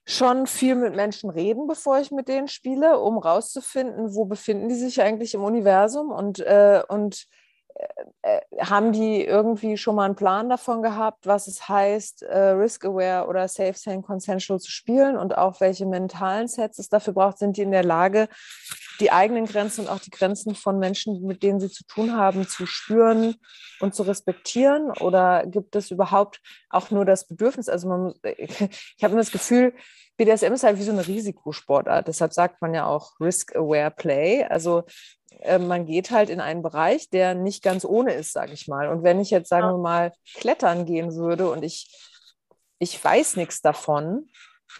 schon 0.09 0.47
viel 0.47 0.73
mit 0.73 0.95
Menschen 0.95 1.29
reden, 1.29 1.67
bevor 1.67 1.99
ich 1.99 2.09
mit 2.09 2.27
denen 2.27 2.47
spiele, 2.47 2.99
um 2.99 3.19
rauszufinden, 3.19 4.15
wo 4.15 4.25
befinden 4.25 4.67
die 4.67 4.75
sich 4.75 5.01
eigentlich 5.03 5.35
im 5.35 5.43
Universum 5.43 6.09
und, 6.09 6.39
äh, 6.39 6.81
und 6.87 7.27
äh, 8.21 8.41
haben 8.59 8.91
die 8.91 9.23
irgendwie 9.23 9.77
schon 9.77 9.95
mal 9.95 10.05
einen 10.05 10.15
Plan 10.15 10.49
davon 10.49 10.81
gehabt, 10.81 11.25
was 11.25 11.47
es 11.47 11.69
heißt, 11.69 12.23
äh, 12.23 12.49
Risk-Aware 12.49 13.27
oder 13.27 13.47
Safe, 13.47 13.73
Sane, 13.75 14.01
Consensual 14.01 14.59
zu 14.59 14.69
spielen 14.69 15.17
und 15.17 15.37
auch 15.37 15.61
welche 15.61 15.85
mentalen 15.85 16.47
Sets 16.47 16.79
es 16.79 16.89
dafür 16.89 17.13
braucht, 17.13 17.37
sind 17.37 17.57
die 17.57 17.61
in 17.61 17.71
der 17.71 17.83
Lage, 17.83 18.27
die 18.99 19.11
eigenen 19.11 19.45
Grenzen 19.45 19.81
und 19.81 19.89
auch 19.89 19.99
die 19.99 20.09
Grenzen 20.09 20.55
von 20.55 20.79
Menschen, 20.79 21.21
mit 21.25 21.41
denen 21.43 21.59
sie 21.59 21.69
zu 21.69 21.85
tun 21.85 22.15
haben, 22.15 22.47
zu 22.47 22.65
spüren 22.65 23.35
und 23.79 23.95
zu 23.95 24.03
respektieren? 24.03 24.91
Oder 24.99 25.45
gibt 25.45 25.75
es 25.75 25.89
überhaupt 25.89 26.41
auch 26.69 26.91
nur 26.91 27.05
das 27.05 27.25
Bedürfnis? 27.25 27.69
Also 27.69 27.87
man, 27.87 28.13
ich 28.23 29.03
habe 29.03 29.13
immer 29.13 29.21
das 29.21 29.31
Gefühl, 29.31 29.73
BDSM 30.17 30.51
ist 30.51 30.63
halt 30.63 30.77
wie 30.77 30.83
so 30.83 30.91
eine 30.91 31.07
Risikosportart. 31.07 32.09
Deshalb 32.09 32.33
sagt 32.33 32.61
man 32.61 32.73
ja 32.73 32.85
auch 32.85 33.17
Risk-Aware 33.21 33.91
Play. 33.91 34.43
Also 34.43 34.83
äh, 35.39 35.59
man 35.59 35.85
geht 35.85 36.11
halt 36.11 36.29
in 36.29 36.41
einen 36.41 36.61
Bereich, 36.61 37.09
der 37.09 37.35
nicht 37.35 37.63
ganz 37.63 37.85
ohne 37.85 38.13
ist, 38.13 38.33
sage 38.33 38.53
ich 38.53 38.67
mal. 38.67 38.89
Und 38.89 39.03
wenn 39.03 39.19
ich 39.19 39.29
jetzt, 39.29 39.49
sagen 39.49 39.67
wir 39.67 39.77
mal, 39.77 40.13
klettern 40.35 40.85
gehen 40.85 41.15
würde 41.15 41.49
und 41.49 41.63
ich, 41.63 41.91
ich 42.79 43.03
weiß 43.03 43.35
nichts 43.35 43.61
davon, 43.61 44.29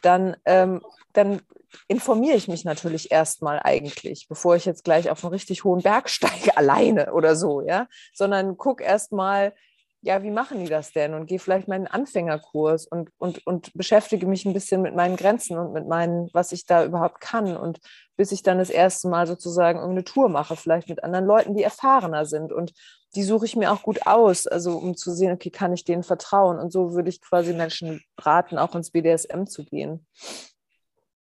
dann, 0.01 0.35
ähm, 0.45 0.81
dann 1.13 1.41
informiere 1.87 2.35
ich 2.35 2.47
mich 2.47 2.65
natürlich 2.65 3.11
erstmal 3.11 3.59
eigentlich, 3.63 4.27
bevor 4.27 4.55
ich 4.55 4.65
jetzt 4.65 4.83
gleich 4.83 5.09
auf 5.09 5.23
einen 5.23 5.33
richtig 5.33 5.63
hohen 5.63 5.81
Berg 5.81 6.09
steige, 6.09 6.57
alleine 6.57 7.13
oder 7.13 7.35
so, 7.35 7.61
ja, 7.61 7.87
sondern 8.13 8.57
guck 8.57 8.81
erstmal, 8.81 9.53
ja, 10.01 10.23
wie 10.23 10.31
machen 10.31 10.59
die 10.59 10.69
das 10.69 10.93
denn? 10.93 11.13
Und 11.13 11.25
gehe 11.25 11.39
vielleicht 11.39 11.67
meinen 11.67 11.87
Anfängerkurs 11.87 12.87
und, 12.87 13.11
und, 13.17 13.45
und 13.45 13.73
beschäftige 13.73 14.27
mich 14.27 14.45
ein 14.45 14.53
bisschen 14.53 14.81
mit 14.81 14.95
meinen 14.95 15.17
Grenzen 15.17 15.57
und 15.57 15.73
mit 15.73 15.87
meinen, 15.87 16.29
was 16.33 16.53
ich 16.53 16.65
da 16.65 16.85
überhaupt 16.85 17.19
kann. 17.19 17.57
Und 17.57 17.79
bis 18.15 18.31
ich 18.31 18.41
dann 18.41 18.59
das 18.59 18.69
erste 18.69 19.09
Mal 19.09 19.27
sozusagen 19.27 19.79
irgendeine 19.79 20.05
Tour 20.05 20.29
mache, 20.29 20.55
vielleicht 20.55 20.87
mit 20.87 21.03
anderen 21.03 21.25
Leuten, 21.25 21.53
die 21.53 21.63
erfahrener 21.63 22.25
sind. 22.25 22.53
Und 22.53 22.71
die 23.15 23.23
suche 23.23 23.45
ich 23.45 23.57
mir 23.57 23.71
auch 23.71 23.81
gut 23.81 24.07
aus, 24.07 24.47
also 24.47 24.77
um 24.77 24.95
zu 24.95 25.11
sehen, 25.11 25.33
okay, 25.33 25.49
kann 25.49 25.73
ich 25.73 25.83
denen 25.83 26.03
vertrauen? 26.03 26.59
Und 26.59 26.71
so 26.71 26.93
würde 26.93 27.09
ich 27.09 27.21
quasi 27.21 27.53
Menschen 27.53 28.01
raten, 28.17 28.57
auch 28.57 28.75
ins 28.75 28.91
BDSM 28.91 29.45
zu 29.45 29.65
gehen. 29.65 30.07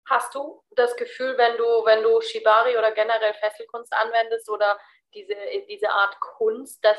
Hast 0.09 0.35
du 0.35 0.61
das 0.71 0.95
Gefühl, 0.97 1.37
wenn 1.37 1.57
du, 1.57 1.63
wenn 1.85 2.03
du 2.03 2.19
Shibari 2.19 2.77
oder 2.77 2.91
generell 2.91 3.33
Fesselkunst 3.35 3.93
anwendest 3.93 4.49
oder 4.49 4.77
diese, 5.13 5.33
diese 5.69 5.89
Art 5.89 6.19
Kunst, 6.19 6.83
dass 6.83 6.97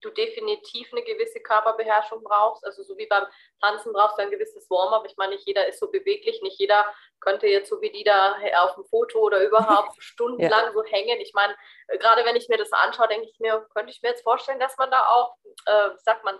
du 0.00 0.10
definitiv 0.10 0.92
eine 0.92 1.02
gewisse 1.02 1.40
Körperbeherrschung 1.40 2.22
brauchst. 2.22 2.64
Also 2.64 2.82
so 2.82 2.96
wie 2.96 3.06
beim 3.06 3.24
Tanzen 3.60 3.92
brauchst 3.92 4.18
du 4.18 4.22
ein 4.22 4.30
gewisses 4.30 4.68
Warm-up. 4.70 5.04
Ich 5.06 5.16
meine, 5.16 5.32
nicht 5.34 5.46
jeder 5.46 5.66
ist 5.66 5.80
so 5.80 5.90
beweglich, 5.90 6.40
nicht 6.42 6.58
jeder 6.58 6.84
könnte 7.20 7.46
jetzt 7.46 7.68
so 7.68 7.80
wie 7.80 7.90
die 7.90 8.04
da 8.04 8.36
auf 8.62 8.74
dem 8.74 8.84
Foto 8.84 9.20
oder 9.20 9.44
überhaupt 9.44 9.92
stundenlang 9.98 10.66
ja. 10.66 10.72
so 10.72 10.84
hängen. 10.84 11.20
Ich 11.20 11.32
meine, 11.34 11.54
gerade 11.88 12.24
wenn 12.24 12.36
ich 12.36 12.48
mir 12.48 12.58
das 12.58 12.72
anschaue, 12.72 13.08
denke 13.08 13.28
ich 13.30 13.38
mir, 13.40 13.66
könnte 13.74 13.90
ich 13.90 14.02
mir 14.02 14.10
jetzt 14.10 14.22
vorstellen, 14.22 14.60
dass 14.60 14.76
man 14.76 14.90
da 14.90 15.00
auch, 15.08 15.34
äh, 15.66 15.90
sagt 15.96 16.24
man, 16.24 16.38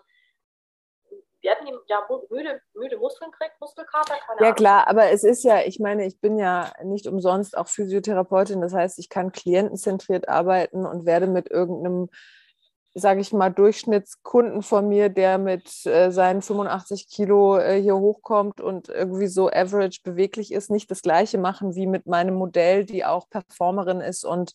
wir 1.41 1.53
hatten 1.53 1.67
ja 1.87 2.07
müde, 2.31 2.61
müde 2.75 2.99
Muskeln 2.99 3.31
kriegt, 3.31 3.61
Muskelkater, 3.61 4.15
keine 4.27 4.41
Ja, 4.41 4.47
Ahnung. 4.47 4.55
klar, 4.57 4.89
aber 4.89 5.11
es 5.11 5.23
ist 5.23 5.45
ja, 5.45 5.61
ich 5.63 5.79
meine, 5.79 6.05
ich 6.07 6.21
bin 6.21 6.37
ja 6.37 6.73
nicht 6.83 7.07
umsonst 7.07 7.57
auch 7.57 7.69
Physiotherapeutin, 7.69 8.61
das 8.61 8.75
heißt, 8.75 8.99
ich 8.99 9.09
kann 9.09 9.31
klientenzentriert 9.31 10.29
arbeiten 10.29 10.85
und 10.85 11.07
werde 11.07 11.29
mit 11.29 11.49
irgendeinem 11.51 12.09
sage 12.95 13.21
ich 13.21 13.33
mal, 13.33 13.51
Durchschnittskunden 13.51 14.63
von 14.63 14.89
mir, 14.89 15.09
der 15.09 15.39
mit 15.39 15.87
äh, 15.87 16.11
seinen 16.11 16.43
85 16.43 17.09
Kilo 17.09 17.59
äh, 17.59 17.81
hier 17.81 17.97
hochkommt 17.97 18.61
und 18.61 18.89
irgendwie 18.89 19.29
so 19.29 19.49
average 19.51 20.01
beweglich 20.03 20.53
ist, 20.53 20.71
nicht 20.71 20.91
das 20.91 21.03
gleiche 21.03 21.39
machen 21.39 21.75
wie 21.75 21.87
mit 21.87 22.07
meinem 22.07 22.35
Modell, 22.35 22.85
die 22.85 23.05
auch 23.05 23.29
Performerin 23.29 24.01
ist 24.01 24.25
und 24.25 24.55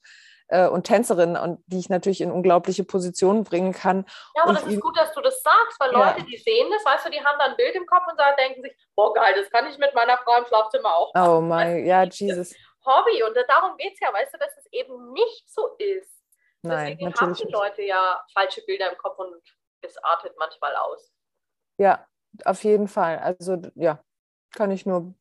äh, 0.49 0.67
und 0.67 0.83
Tänzerin 0.83 1.35
und 1.35 1.63
die 1.67 1.79
ich 1.79 1.89
natürlich 1.89 2.21
in 2.21 2.31
unglaubliche 2.31 2.83
Positionen 2.83 3.43
bringen 3.43 3.73
kann. 3.73 4.05
Ja, 4.35 4.43
aber 4.43 4.53
das 4.53 4.63
ist 4.63 4.81
gut, 4.81 4.97
dass 4.97 5.13
du 5.13 5.21
das 5.21 5.41
sagst, 5.41 5.79
weil 5.79 5.91
ja. 5.91 6.09
Leute, 6.09 6.25
die 6.25 6.37
sehen 6.37 6.67
das, 6.71 6.85
weißt 6.85 7.05
du, 7.05 7.11
die 7.11 7.19
haben 7.19 7.39
dann 7.39 7.51
ein 7.51 7.57
Bild 7.57 7.75
im 7.75 7.85
Kopf 7.85 8.03
und 8.09 8.17
sagen, 8.17 8.35
denken 8.37 8.61
sich, 8.61 8.73
boah 8.95 9.13
geil, 9.13 9.33
das 9.35 9.49
kann 9.49 9.67
ich 9.67 9.77
mit 9.77 9.93
meiner 9.95 10.17
Frau 10.17 10.37
im 10.37 10.45
Schlafzimmer 10.45 10.95
auch 10.95 11.13
machen. 11.13 11.29
Oh 11.29 11.41
mein, 11.41 11.85
ja, 11.85 12.03
Jesus. 12.03 12.53
Hobby 12.85 13.23
und 13.23 13.35
darum 13.47 13.77
geht 13.77 13.93
es 13.93 13.99
ja, 13.99 14.11
weißt 14.13 14.33
du, 14.33 14.37
dass 14.37 14.57
es 14.57 14.67
eben 14.71 15.13
nicht 15.13 15.49
so 15.49 15.75
ist. 15.77 16.22
Nein, 16.63 16.97
Deswegen 16.97 17.13
haben 17.15 17.33
die. 17.33 17.51
Leute 17.51 17.81
ja 17.83 18.25
falsche 18.33 18.61
Bilder 18.65 18.91
im 18.91 18.97
Kopf 18.97 19.19
und 19.19 19.41
es 19.81 19.97
artet 20.03 20.33
manchmal 20.37 20.75
aus. 20.75 21.13
Ja, 21.77 22.07
auf 22.45 22.63
jeden 22.63 22.87
Fall. 22.87 23.19
Also 23.19 23.61
ja, 23.75 24.03
kann 24.55 24.71
ich 24.71 24.85
nur 24.85 25.13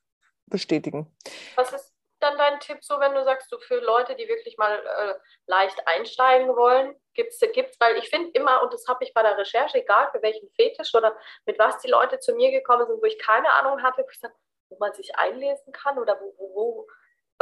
bestätigen. 0.47 1.15
Was 1.57 1.73
ist 1.73 1.93
dann 2.21 2.39
dein 2.39 2.61
Tipp 2.61 2.79
so, 2.83 3.01
wenn 3.01 3.15
du 3.15 3.25
sagst, 3.25 3.51
du 3.51 3.59
für 3.59 3.81
Leute, 3.81 4.15
die 4.15 4.29
wirklich 4.29 4.57
mal 4.57 4.79
äh, 4.79 5.15
leicht 5.47 5.77
einsteigen 5.87 6.55
wollen, 6.55 6.95
gibt 7.15 7.33
es, 7.33 7.41
gibt's, 7.53 7.79
weil 7.81 7.97
ich 7.97 8.09
finde 8.09 8.31
immer, 8.31 8.63
und 8.63 8.73
das 8.73 8.87
habe 8.87 9.05
ich 9.05 9.13
bei 9.13 9.23
der 9.23 9.37
Recherche, 9.37 9.79
egal 9.79 10.09
für 10.13 10.23
welchen 10.23 10.49
Fetisch 10.51 10.95
oder 10.95 11.17
mit 11.47 11.59
was 11.59 11.79
die 11.79 11.91
Leute 11.91 12.21
zu 12.21 12.35
mir 12.35 12.51
gekommen 12.53 12.87
sind, 12.87 13.03
wo 13.03 13.07
ich 13.07 13.19
keine 13.19 13.53
Ahnung 13.55 13.83
hatte, 13.83 14.03
wo, 14.03 14.09
sag, 14.21 14.33
wo 14.69 14.77
man 14.79 14.95
sich 14.95 15.17
einlesen 15.17 15.73
kann 15.73 15.99
oder 15.99 16.19
wo, 16.21 16.35
wo, 16.39 16.55
wo, 16.55 16.87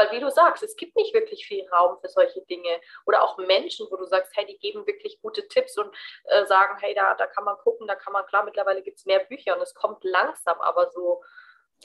weil 0.00 0.10
wie 0.12 0.20
du 0.20 0.30
sagst, 0.30 0.62
es 0.62 0.76
gibt 0.76 0.96
nicht 0.96 1.12
wirklich 1.12 1.46
viel 1.46 1.68
Raum 1.68 1.98
für 2.00 2.08
solche 2.08 2.40
Dinge 2.42 2.80
oder 3.06 3.22
auch 3.22 3.36
Menschen, 3.38 3.86
wo 3.90 3.96
du 3.96 4.04
sagst, 4.06 4.32
hey, 4.34 4.46
die 4.46 4.58
geben 4.58 4.86
wirklich 4.86 5.20
gute 5.20 5.46
Tipps 5.48 5.76
und 5.76 5.90
äh, 6.24 6.46
sagen, 6.46 6.76
hey, 6.80 6.94
da, 6.94 7.14
da 7.14 7.26
kann 7.26 7.44
man 7.44 7.56
gucken, 7.58 7.86
da 7.86 7.94
kann 7.94 8.12
man, 8.12 8.24
klar, 8.26 8.44
mittlerweile 8.44 8.82
gibt 8.82 8.98
es 8.98 9.04
mehr 9.04 9.20
Bücher 9.20 9.54
und 9.56 9.62
es 9.62 9.74
kommt 9.74 10.02
langsam, 10.04 10.58
aber 10.60 10.90
so 10.90 11.22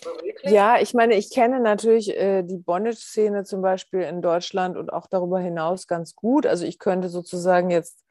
Wirklich? 0.04 0.52
Ja, 0.52 0.78
ich 0.78 0.94
meine, 0.94 1.16
ich 1.16 1.32
kenne 1.32 1.62
natürlich 1.62 2.10
äh, 2.18 2.44
die 2.44 2.58
Bondage-Szene 2.58 3.46
zum 3.46 3.62
Beispiel 3.62 4.02
in 4.02 4.22
Deutschland 4.22 4.76
und 4.76 4.92
auch 4.92 5.08
darüber 5.08 5.40
hinaus 5.40 5.88
ganz 5.88 6.16
gut. 6.16 6.46
Also 6.46 6.66
ich 6.66 6.80
könnte 6.80 7.08
sozusagen 7.08 7.70
jetzt 7.70 8.04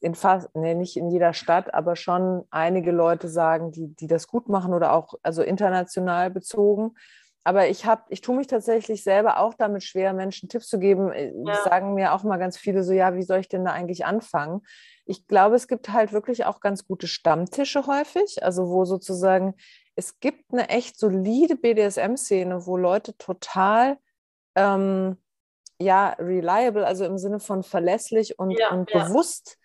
in 0.00 0.14
fast, 0.14 0.48
nee, 0.54 0.74
nicht 0.74 0.96
in 0.96 1.10
jeder 1.10 1.34
Stadt, 1.34 1.74
aber 1.74 1.94
schon 1.94 2.46
einige 2.50 2.90
Leute 2.90 3.28
sagen, 3.28 3.70
die, 3.70 3.94
die 3.94 4.06
das 4.06 4.26
gut 4.26 4.48
machen 4.48 4.72
oder 4.72 4.94
auch 4.94 5.14
also 5.22 5.42
international 5.42 6.30
bezogen. 6.30 6.96
Aber 7.44 7.68
ich 7.68 7.84
habe, 7.84 8.02
ich 8.08 8.22
tue 8.22 8.36
mich 8.36 8.46
tatsächlich 8.46 9.04
selber 9.04 9.38
auch 9.38 9.54
damit 9.54 9.84
schwer, 9.84 10.14
Menschen 10.14 10.48
Tipps 10.48 10.68
zu 10.68 10.78
geben. 10.78 11.12
Äh, 11.12 11.32
ja. 11.46 11.62
Sagen 11.64 11.94
mir 11.94 12.14
auch 12.14 12.22
mal 12.24 12.38
ganz 12.38 12.56
viele 12.56 12.82
so, 12.82 12.92
ja, 12.92 13.14
wie 13.14 13.22
soll 13.22 13.40
ich 13.40 13.48
denn 13.48 13.64
da 13.64 13.72
eigentlich 13.72 14.06
anfangen? 14.06 14.62
Ich 15.04 15.26
glaube, 15.26 15.54
es 15.54 15.68
gibt 15.68 15.90
halt 15.92 16.12
wirklich 16.12 16.46
auch 16.46 16.60
ganz 16.60 16.86
gute 16.86 17.06
Stammtische 17.06 17.86
häufig, 17.86 18.42
also 18.42 18.70
wo 18.70 18.86
sozusagen 18.86 19.54
es 19.96 20.18
gibt 20.18 20.52
eine 20.52 20.70
echt 20.70 20.98
solide 20.98 21.56
BDSM-Szene, 21.56 22.66
wo 22.66 22.76
Leute 22.76 23.16
total 23.16 23.98
ähm, 24.56 25.18
ja, 25.78 26.10
reliable, 26.18 26.86
also 26.86 27.04
im 27.04 27.18
Sinne 27.18 27.40
von 27.40 27.62
verlässlich 27.62 28.38
und, 28.38 28.52
Ja, 28.52 28.70
und 28.70 28.90
ja. 28.90 29.04
bewusst 29.04 29.58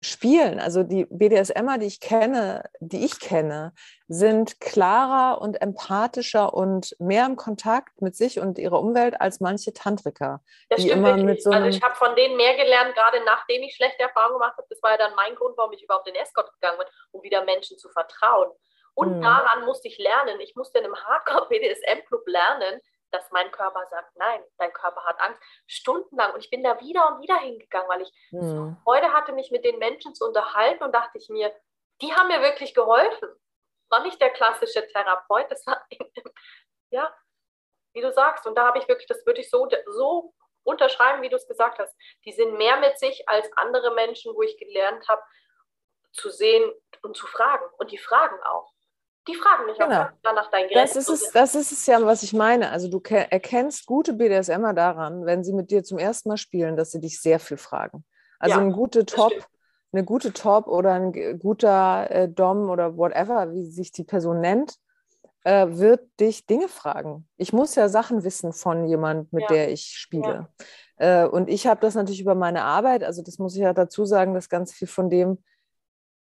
spielen. 0.00 0.60
Also 0.60 0.82
die 0.82 1.06
BDSMer, 1.10 1.78
die 1.78 1.86
ich 1.86 2.00
kenne, 2.00 2.64
die 2.80 3.04
ich 3.04 3.18
kenne, 3.20 3.72
sind 4.06 4.60
klarer 4.60 5.40
und 5.40 5.60
empathischer 5.60 6.54
und 6.54 6.96
mehr 6.98 7.26
im 7.26 7.36
Kontakt 7.36 8.00
mit 8.00 8.16
sich 8.16 8.38
und 8.40 8.58
ihrer 8.58 8.80
Umwelt 8.80 9.20
als 9.20 9.40
manche 9.40 9.72
Tantriker. 9.72 10.40
Das 10.68 10.80
die 10.80 10.88
stimmt 10.88 10.98
immer 11.00 11.08
wirklich. 11.08 11.24
mit 11.26 11.42
so 11.42 11.50
also 11.50 11.66
ich 11.68 11.82
habe 11.82 11.94
von 11.94 12.14
denen 12.16 12.36
mehr 12.36 12.56
gelernt, 12.56 12.94
gerade 12.94 13.22
nachdem 13.24 13.62
ich 13.62 13.74
schlechte 13.74 14.02
Erfahrungen 14.02 14.38
gemacht 14.40 14.56
habe. 14.56 14.66
Das 14.70 14.82
war 14.82 14.92
ja 14.92 14.98
dann 14.98 15.14
mein 15.16 15.34
Grund, 15.34 15.56
warum 15.56 15.72
ich 15.72 15.82
überhaupt 15.82 16.08
in 16.08 16.14
Escort 16.14 16.52
gegangen 16.54 16.78
bin, 16.78 16.86
um 17.12 17.22
wieder 17.22 17.44
Menschen 17.44 17.76
zu 17.78 17.88
vertrauen. 17.90 18.50
Und 18.94 19.18
Mhm. 19.18 19.22
daran 19.22 19.64
musste 19.64 19.88
ich 19.88 19.98
lernen. 19.98 20.40
Ich 20.40 20.56
musste 20.56 20.78
in 20.78 20.84
einem 20.84 20.96
Hardcore-BDSM-Club 20.96 22.26
lernen, 22.26 22.80
dass 23.10 23.30
mein 23.30 23.50
Körper 23.50 23.86
sagt, 23.90 24.16
nein, 24.16 24.42
dein 24.58 24.72
Körper 24.72 25.04
hat 25.04 25.20
Angst. 25.20 25.42
Stundenlang. 25.66 26.34
Und 26.34 26.44
ich 26.44 26.50
bin 26.50 26.62
da 26.62 26.80
wieder 26.80 27.08
und 27.08 27.22
wieder 27.22 27.36
hingegangen, 27.36 27.88
weil 27.88 28.02
ich 28.02 28.12
Hm. 28.30 28.76
Freude 28.84 29.12
hatte, 29.12 29.32
mich 29.32 29.50
mit 29.50 29.64
den 29.64 29.78
Menschen 29.78 30.14
zu 30.14 30.26
unterhalten 30.26 30.84
und 30.84 30.92
dachte 30.94 31.18
ich 31.18 31.28
mir, 31.28 31.54
die 32.00 32.14
haben 32.14 32.28
mir 32.28 32.42
wirklich 32.42 32.74
geholfen. 32.74 33.28
War 33.88 34.00
nicht 34.02 34.20
der 34.20 34.30
klassische 34.30 34.86
Therapeut, 34.86 35.50
das 35.50 35.66
war, 35.66 35.82
ja, 36.90 37.14
wie 37.94 38.00
du 38.00 38.12
sagst. 38.12 38.46
Und 38.46 38.54
da 38.56 38.66
habe 38.66 38.78
ich 38.78 38.88
wirklich, 38.88 39.08
das 39.08 39.24
würde 39.26 39.40
ich 39.40 39.50
so, 39.50 39.68
so 39.86 40.34
unterschreiben, 40.62 41.22
wie 41.22 41.30
du 41.30 41.36
es 41.36 41.48
gesagt 41.48 41.78
hast. 41.78 41.96
Die 42.24 42.32
sind 42.32 42.56
mehr 42.58 42.76
mit 42.78 42.98
sich 42.98 43.28
als 43.28 43.50
andere 43.56 43.94
Menschen, 43.94 44.34
wo 44.34 44.42
ich 44.42 44.58
gelernt 44.58 45.08
habe, 45.08 45.22
zu 46.12 46.30
sehen 46.30 46.70
und 47.02 47.16
zu 47.16 47.26
fragen. 47.26 47.64
Und 47.78 47.90
die 47.90 47.98
fragen 47.98 48.40
auch. 48.42 48.72
Die 49.28 49.34
fragen 49.34 49.66
mich 49.66 49.76
Genau. 49.78 49.94
auch 49.94 50.06
ganz 50.08 50.20
klar 50.22 50.34
nach 50.34 50.50
deinen 50.50 50.68
Das 50.72 50.96
ist, 50.96 51.08
es, 51.08 51.30
das 51.32 51.54
ist 51.54 51.70
es 51.72 51.86
ja, 51.86 52.04
was 52.04 52.22
ich 52.22 52.32
meine. 52.32 52.70
Also 52.70 52.88
du 52.88 52.98
ke- 53.00 53.30
erkennst 53.30 53.86
gute 53.86 54.14
BDSMer 54.14 54.72
daran, 54.74 55.26
wenn 55.26 55.44
sie 55.44 55.52
mit 55.52 55.70
dir 55.70 55.84
zum 55.84 55.98
ersten 55.98 56.30
Mal 56.30 56.36
spielen, 56.38 56.76
dass 56.76 56.90
sie 56.90 57.00
dich 57.00 57.20
sehr 57.20 57.38
viel 57.38 57.58
fragen. 57.58 58.04
Also 58.38 58.58
Ja, 58.58 58.64
ein 58.64 58.72
gute 58.72 59.04
Top, 59.04 59.34
eine 59.92 60.04
gute 60.04 60.32
Top 60.32 60.66
oder 60.66 60.92
ein 60.94 61.38
guter 61.38 62.10
äh, 62.10 62.28
Dom 62.28 62.70
oder 62.70 62.96
whatever, 62.96 63.52
wie 63.52 63.66
sich 63.70 63.92
die 63.92 64.04
Person 64.04 64.40
nennt, 64.40 64.76
äh, 65.44 65.66
wird 65.70 66.08
dich 66.20 66.46
Dinge 66.46 66.68
fragen. 66.68 67.28
Ich 67.36 67.52
muss 67.52 67.74
ja 67.74 67.88
Sachen 67.88 68.24
wissen 68.24 68.52
von 68.52 68.86
jemand, 68.86 69.32
mit 69.32 69.42
Ja. 69.42 69.48
der 69.48 69.70
ich 69.72 69.82
spiele. 69.96 70.48
Äh, 70.96 71.24
und 71.26 71.48
ich 71.48 71.66
habe 71.66 71.80
das 71.80 71.94
natürlich 71.94 72.20
über 72.20 72.34
meine 72.34 72.64
Arbeit, 72.64 73.04
also 73.04 73.22
das 73.22 73.38
muss 73.38 73.54
ich 73.54 73.60
ja 73.60 73.72
dazu 73.72 74.04
sagen, 74.04 74.34
dass 74.34 74.48
ganz 74.48 74.72
viel 74.72 74.88
von 74.88 75.10
dem, 75.10 75.38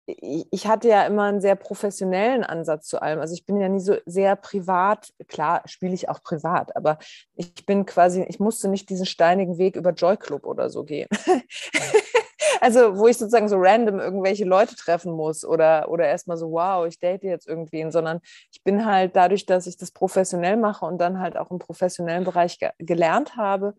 ich 0.08 0.67
hatte 0.67 0.88
ja 0.88 1.06
immer 1.06 1.24
einen 1.24 1.41
sehr 1.41 1.56
professionellen 1.56 2.43
Ansatz 2.43 2.88
zu 2.88 3.02
allem. 3.02 3.20
Also 3.20 3.34
ich 3.34 3.46
bin 3.46 3.60
ja 3.60 3.67
nie 3.67 3.82
so 3.82 3.98
sehr 4.06 4.38
privat, 4.38 5.10
klar 5.28 5.62
spiele 5.65 5.93
ich 5.93 6.08
auch 6.08 6.24
privat, 6.24 6.76
aber 6.78 6.98
ich 7.36 7.65
bin 7.65 7.86
quasi, 7.86 8.24
ich 8.24 8.39
musste 8.39 8.70
nicht 8.70 8.89
diesen 8.89 9.06
steinigen 9.06 9.58
Weg 9.58 9.76
über 9.76 9.91
Joy 9.91 10.15
Club 10.15 10.46
oder 10.46 10.70
so 10.70 10.86
gehen. 10.86 11.10
also 12.62 12.98
wo 12.98 13.08
ich 13.08 13.17
sozusagen 13.17 13.50
so 13.50 13.58
random 13.60 14.00
irgendwelche 14.00 14.46
Leute 14.46 14.76
treffen 14.76 15.12
muss 15.12 15.43
oder, 15.43 15.89
oder 15.89 16.08
erstmal 16.08 16.38
so, 16.38 16.52
wow, 16.52 16.88
ich 16.88 17.00
date 17.00 17.24
jetzt 17.24 17.48
irgendwen, 17.48 17.91
sondern 17.91 18.22
ich 18.54 18.63
bin 18.63 18.86
halt 18.86 19.13
dadurch, 19.17 19.46
dass 19.46 19.67
ich 19.67 19.76
das 19.76 19.91
professionell 19.91 20.56
mache 20.56 20.86
und 20.86 21.00
dann 21.00 21.20
halt 21.20 21.36
auch 21.36 21.52
im 21.52 21.60
professionellen 21.60 22.24
Bereich 22.24 22.60
ge 22.60 22.70
gelernt 22.80 23.36
habe, 23.36 23.74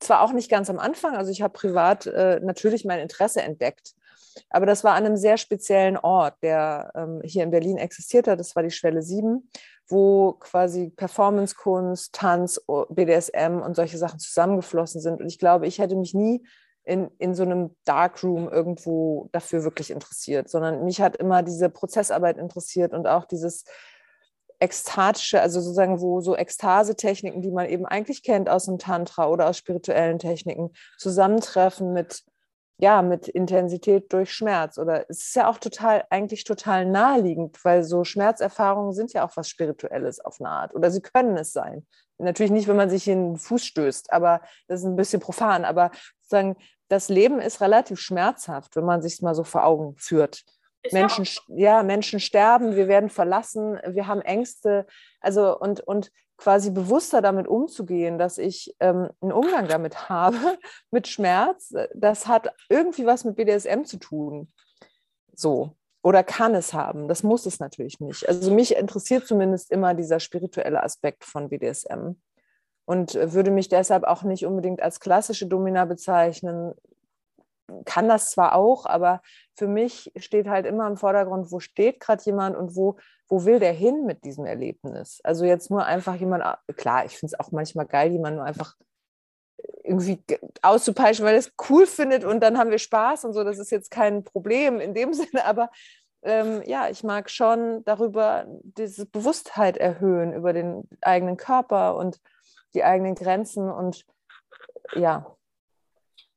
zwar 0.00 0.22
auch 0.22 0.32
nicht 0.32 0.50
ganz 0.50 0.70
am 0.70 0.78
Anfang, 0.78 1.16
also 1.16 1.30
ich 1.30 1.42
habe 1.42 1.52
privat 1.52 2.06
äh, 2.06 2.40
natürlich 2.42 2.86
mein 2.86 3.00
Interesse 3.00 3.42
entdeckt, 3.42 3.94
aber 4.50 4.66
das 4.66 4.84
war 4.84 4.94
an 4.94 5.06
einem 5.06 5.16
sehr 5.16 5.38
speziellen 5.38 5.96
Ort, 5.96 6.34
der 6.42 6.92
ähm, 6.94 7.20
hier 7.24 7.42
in 7.42 7.50
Berlin 7.50 7.78
existiert 7.78 8.28
hat. 8.28 8.40
Das 8.40 8.54
war 8.56 8.62
die 8.62 8.70
Schwelle 8.70 9.02
7, 9.02 9.48
wo 9.88 10.32
quasi 10.32 10.90
Performancekunst, 10.90 12.12
Tanz, 12.12 12.60
BDSM 12.90 13.60
und 13.64 13.76
solche 13.76 13.98
Sachen 13.98 14.18
zusammengeflossen 14.18 15.00
sind. 15.00 15.20
Und 15.20 15.28
ich 15.28 15.38
glaube, 15.38 15.66
ich 15.66 15.78
hätte 15.78 15.96
mich 15.96 16.14
nie 16.14 16.46
in, 16.84 17.10
in 17.18 17.34
so 17.34 17.42
einem 17.42 17.74
Darkroom 17.84 18.48
irgendwo 18.48 19.28
dafür 19.32 19.64
wirklich 19.64 19.90
interessiert, 19.90 20.48
sondern 20.48 20.84
mich 20.84 21.00
hat 21.00 21.16
immer 21.16 21.42
diese 21.42 21.68
Prozessarbeit 21.68 22.38
interessiert 22.38 22.92
und 22.92 23.06
auch 23.06 23.24
dieses 23.24 23.64
ekstatische, 24.60 25.40
also 25.40 25.60
sozusagen, 25.60 26.00
wo 26.00 26.20
so 26.20 26.36
Ekstase-Techniken, 26.36 27.42
die 27.42 27.50
man 27.50 27.68
eben 27.68 27.86
eigentlich 27.86 28.22
kennt 28.22 28.48
aus 28.48 28.66
dem 28.66 28.78
Tantra 28.78 29.28
oder 29.28 29.48
aus 29.48 29.58
spirituellen 29.58 30.18
Techniken, 30.18 30.70
zusammentreffen 30.96 31.92
mit 31.92 32.22
ja, 32.78 33.00
mit 33.02 33.28
Intensität 33.28 34.12
durch 34.12 34.32
Schmerz. 34.32 34.78
Oder 34.78 35.08
es 35.08 35.28
ist 35.28 35.36
ja 35.36 35.48
auch 35.48 35.58
total, 35.58 36.04
eigentlich 36.10 36.44
total 36.44 36.84
naheliegend, 36.84 37.64
weil 37.64 37.82
so 37.84 38.04
Schmerzerfahrungen 38.04 38.92
sind 38.92 39.12
ja 39.12 39.26
auch 39.26 39.36
was 39.36 39.48
Spirituelles 39.48 40.20
auf 40.20 40.40
eine 40.40 40.50
Art. 40.50 40.74
Oder 40.74 40.90
sie 40.90 41.00
können 41.00 41.36
es 41.36 41.52
sein. 41.52 41.86
Natürlich 42.18 42.52
nicht, 42.52 42.68
wenn 42.68 42.76
man 42.76 42.90
sich 42.90 43.08
in 43.08 43.32
den 43.32 43.38
Fuß 43.38 43.64
stößt, 43.64 44.12
aber 44.12 44.40
das 44.68 44.80
ist 44.80 44.86
ein 44.86 44.96
bisschen 44.96 45.20
profan. 45.20 45.64
Aber 45.64 45.90
sozusagen, 46.20 46.56
das 46.88 47.08
Leben 47.08 47.40
ist 47.40 47.60
relativ 47.60 47.98
schmerzhaft, 47.98 48.76
wenn 48.76 48.84
man 48.84 49.02
sich 49.02 49.14
es 49.14 49.22
mal 49.22 49.34
so 49.34 49.44
vor 49.44 49.64
Augen 49.64 49.96
führt. 49.96 50.44
Menschen, 50.92 51.26
ja, 51.48 51.82
Menschen 51.82 52.20
sterben, 52.20 52.76
wir 52.76 52.86
werden 52.88 53.10
verlassen, 53.10 53.80
wir 53.86 54.06
haben 54.06 54.20
Ängste. 54.20 54.86
Also 55.20 55.58
und, 55.58 55.80
und 55.80 56.10
quasi 56.36 56.70
bewusster 56.70 57.22
damit 57.22 57.48
umzugehen, 57.48 58.18
dass 58.18 58.38
ich 58.38 58.74
ähm, 58.80 59.08
einen 59.20 59.32
Umgang 59.32 59.68
damit 59.68 60.08
habe, 60.08 60.58
mit 60.90 61.08
Schmerz, 61.08 61.72
äh, 61.72 61.88
das 61.94 62.26
hat 62.26 62.52
irgendwie 62.68 63.06
was 63.06 63.24
mit 63.24 63.36
BDSM 63.36 63.84
zu 63.84 63.98
tun. 63.98 64.52
So. 65.34 65.76
Oder 66.02 66.22
kann 66.22 66.54
es 66.54 66.72
haben. 66.72 67.08
Das 67.08 67.24
muss 67.24 67.46
es 67.46 67.58
natürlich 67.58 67.98
nicht. 67.98 68.28
Also 68.28 68.54
mich 68.54 68.76
interessiert 68.76 69.26
zumindest 69.26 69.72
immer 69.72 69.92
dieser 69.92 70.20
spirituelle 70.20 70.80
Aspekt 70.82 71.24
von 71.24 71.48
BDSM 71.48 72.14
und 72.86 73.14
äh, 73.14 73.32
würde 73.32 73.50
mich 73.50 73.68
deshalb 73.68 74.04
auch 74.04 74.22
nicht 74.22 74.46
unbedingt 74.46 74.80
als 74.80 75.00
klassische 75.00 75.46
Domina 75.46 75.84
bezeichnen. 75.84 76.74
Kann 77.84 78.08
das 78.08 78.30
zwar 78.30 78.54
auch, 78.54 78.86
aber 78.86 79.22
für 79.54 79.66
mich 79.66 80.12
steht 80.16 80.48
halt 80.48 80.66
immer 80.66 80.86
im 80.86 80.96
Vordergrund, 80.96 81.50
wo 81.50 81.60
steht 81.60 82.00
gerade 82.00 82.22
jemand 82.24 82.56
und 82.56 82.76
wo, 82.76 82.96
wo 83.28 83.44
will 83.44 83.58
der 83.58 83.72
hin 83.72 84.04
mit 84.06 84.24
diesem 84.24 84.44
Erlebnis? 84.44 85.20
Also 85.24 85.44
jetzt 85.44 85.70
nur 85.70 85.84
einfach 85.84 86.14
jemand, 86.14 86.44
klar, 86.76 87.04
ich 87.04 87.18
finde 87.18 87.34
es 87.34 87.40
auch 87.40 87.50
manchmal 87.52 87.86
geil, 87.86 88.12
jemand 88.12 88.36
nur 88.36 88.44
einfach 88.44 88.76
irgendwie 89.82 90.16
ge- 90.26 90.40
auszupeitschen, 90.62 91.24
weil 91.24 91.34
er 91.34 91.40
es 91.40 91.52
cool 91.68 91.86
findet 91.86 92.24
und 92.24 92.40
dann 92.40 92.58
haben 92.58 92.70
wir 92.70 92.78
Spaß 92.78 93.24
und 93.24 93.32
so. 93.32 93.44
Das 93.44 93.58
ist 93.58 93.70
jetzt 93.70 93.90
kein 93.90 94.24
Problem 94.24 94.80
in 94.80 94.94
dem 94.94 95.12
Sinne, 95.14 95.44
aber 95.44 95.70
ähm, 96.22 96.62
ja, 96.66 96.88
ich 96.88 97.04
mag 97.04 97.30
schon 97.30 97.84
darüber 97.84 98.46
diese 98.62 99.06
Bewusstheit 99.06 99.76
erhöhen 99.76 100.32
über 100.32 100.52
den 100.52 100.88
eigenen 101.00 101.36
Körper 101.36 101.96
und 101.96 102.20
die 102.74 102.84
eigenen 102.84 103.14
Grenzen 103.14 103.70
und 103.70 104.04
ja, 104.94 105.36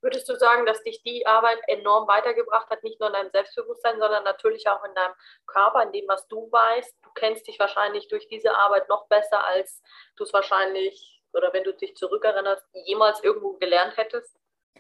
Würdest 0.01 0.29
du 0.29 0.35
sagen, 0.38 0.65
dass 0.65 0.81
dich 0.83 1.01
die 1.03 1.25
Arbeit 1.27 1.59
enorm 1.67 2.07
weitergebracht 2.07 2.69
hat, 2.69 2.83
nicht 2.83 2.99
nur 2.99 3.09
in 3.09 3.13
deinem 3.13 3.31
Selbstbewusstsein, 3.31 3.99
sondern 3.99 4.23
natürlich 4.23 4.67
auch 4.69 4.83
in 4.85 4.93
deinem 4.95 5.13
Körper, 5.45 5.83
in 5.83 5.91
dem, 5.91 6.07
was 6.07 6.27
du 6.27 6.49
weißt? 6.51 6.95
Du 7.03 7.09
kennst 7.15 7.47
dich 7.47 7.59
wahrscheinlich 7.59 8.07
durch 8.07 8.27
diese 8.27 8.55
Arbeit 8.55 8.88
noch 8.89 9.07
besser, 9.07 9.45
als 9.45 9.81
du 10.15 10.23
es 10.23 10.33
wahrscheinlich, 10.33 11.21
oder 11.33 11.51
wenn 11.53 11.63
du 11.63 11.73
dich 11.73 11.95
zurückerinnerst, 11.95 12.63
jemals 12.85 13.23
irgendwo 13.23 13.53
gelernt 13.57 13.97
hättest? 13.97 14.35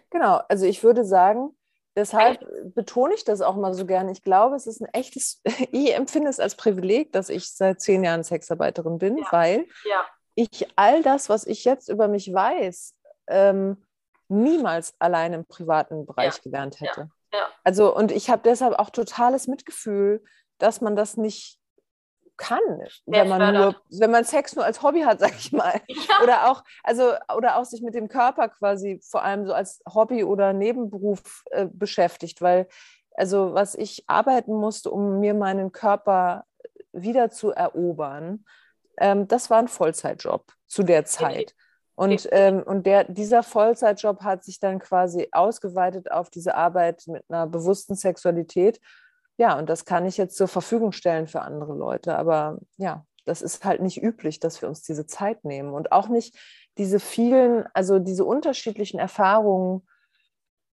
Genau, 0.09 0.41
also 0.47 0.65
ich 0.65 0.83
würde 0.83 1.03
sagen, 1.03 1.55
deshalb 1.95 2.39
betone 2.73 3.13
ich 3.13 3.25
das 3.25 3.41
auch 3.41 3.55
mal 3.55 3.73
so 3.73 3.85
gerne. 3.85 4.11
Ich 4.11 4.23
glaube, 4.23 4.55
es 4.55 4.67
ist 4.67 4.81
ein 4.81 4.91
echtes, 4.93 5.41
ich 5.71 5.93
empfinde 5.93 6.29
es 6.29 6.39
als 6.39 6.55
Privileg, 6.55 7.11
dass 7.11 7.29
ich 7.29 7.53
seit 7.53 7.81
zehn 7.81 8.03
Jahren 8.03 8.23
Sexarbeiterin 8.23 8.97
bin, 8.97 9.17
Ja. 9.17 9.27
weil 9.31 9.67
Ja, 9.83 10.05
ich 10.35 10.67
all 10.77 11.03
das, 11.03 11.27
was 11.27 11.45
ich 11.45 11.65
jetzt 11.65 11.89
über 11.89 12.07
mich 12.07 12.33
weiß, 12.33 12.95
ähm, 13.27 13.85
niemals 14.29 14.93
allein 14.99 15.33
im 15.33 15.45
privaten 15.45 16.05
Bereich 16.05 16.41
gelernt 16.41 16.79
hätte. 16.79 17.09
ja. 17.33 17.47
Also, 17.63 17.95
und 17.95 18.11
ich 18.11 18.29
habe 18.29 18.41
deshalb 18.43 18.77
auch 18.79 18.89
totales 18.89 19.47
Mitgefühl, 19.47 20.23
dass 20.57 20.81
man 20.81 20.95
das 20.95 21.17
nicht 21.17 21.59
kann, 22.37 22.61
wenn 23.05 23.27
man 23.27 23.53
nur, 23.53 23.75
wenn 23.89 24.11
man 24.11 24.23
Sex 24.23 24.55
nur 24.55 24.63
als 24.63 24.81
Hobby 24.81 25.01
hat, 25.01 25.19
sag 25.19 25.35
ich 25.37 25.51
mal. 25.51 25.81
ja. 25.87 26.23
Oder 26.23 26.49
auch, 26.49 26.63
also, 26.83 27.13
oder 27.35 27.57
auch 27.57 27.65
sich 27.65 27.81
mit 27.81 27.95
dem 27.95 28.07
Körper 28.07 28.49
quasi 28.49 29.01
vor 29.03 29.23
allem 29.23 29.45
so 29.45 29.53
als 29.53 29.81
Hobby 29.93 30.23
oder 30.23 30.53
Nebenberuf 30.53 31.43
äh, 31.51 31.67
beschäftigt, 31.69 32.41
weil 32.41 32.67
also 33.19 33.53
was 33.53 33.75
ich 33.75 34.05
arbeiten 34.07 34.53
musste, 34.53 34.91
um 34.91 35.19
mir 35.19 35.33
meinen 35.33 35.73
Körper 35.73 36.45
wieder 36.93 37.29
zu 37.29 37.51
erobern, 37.51 38.45
ähm, 38.97 39.27
das 39.27 39.49
war 39.49 39.59
ein 39.59 39.67
Vollzeitjob 39.67 40.45
zu 40.67 40.83
der 40.83 41.03
Zeit. 41.03 41.53
Und, 41.99 42.29
ähm, 42.31 42.63
und 42.63 42.85
der, 42.85 43.03
dieser 43.03 43.43
Vollzeitjob 43.43 44.21
hat 44.21 44.45
sich 44.45 44.61
dann 44.61 44.79
quasi 44.79 45.27
ausgeweitet 45.33 46.09
auf 46.13 46.29
diese 46.29 46.55
Arbeit 46.55 47.03
mit 47.07 47.25
einer 47.27 47.45
bewussten 47.45 47.93
Sexualität. 47.93 48.79
Ja, 49.35 49.59
und 49.59 49.69
das 49.69 49.83
kann 49.83 50.05
ich 50.05 50.15
jetzt 50.15 50.37
zur 50.37 50.47
Verfügung 50.47 50.93
stellen 50.93 51.27
für 51.27 51.41
andere 51.41 51.75
Leute. 51.75 52.15
Aber 52.15 52.57
ja, 52.77 53.05
das 53.25 53.41
ist 53.41 53.65
halt 53.65 53.81
nicht 53.81 54.01
üblich, 54.01 54.39
dass 54.39 54.61
wir 54.61 54.69
uns 54.69 54.81
diese 54.81 55.07
Zeit 55.07 55.43
nehmen 55.43 55.73
und 55.73 55.91
auch 55.91 56.07
nicht 56.07 56.39
diese 56.77 57.01
vielen, 57.01 57.65
also 57.73 57.99
diese 57.99 58.23
unterschiedlichen 58.23 58.97
Erfahrungen 58.97 59.85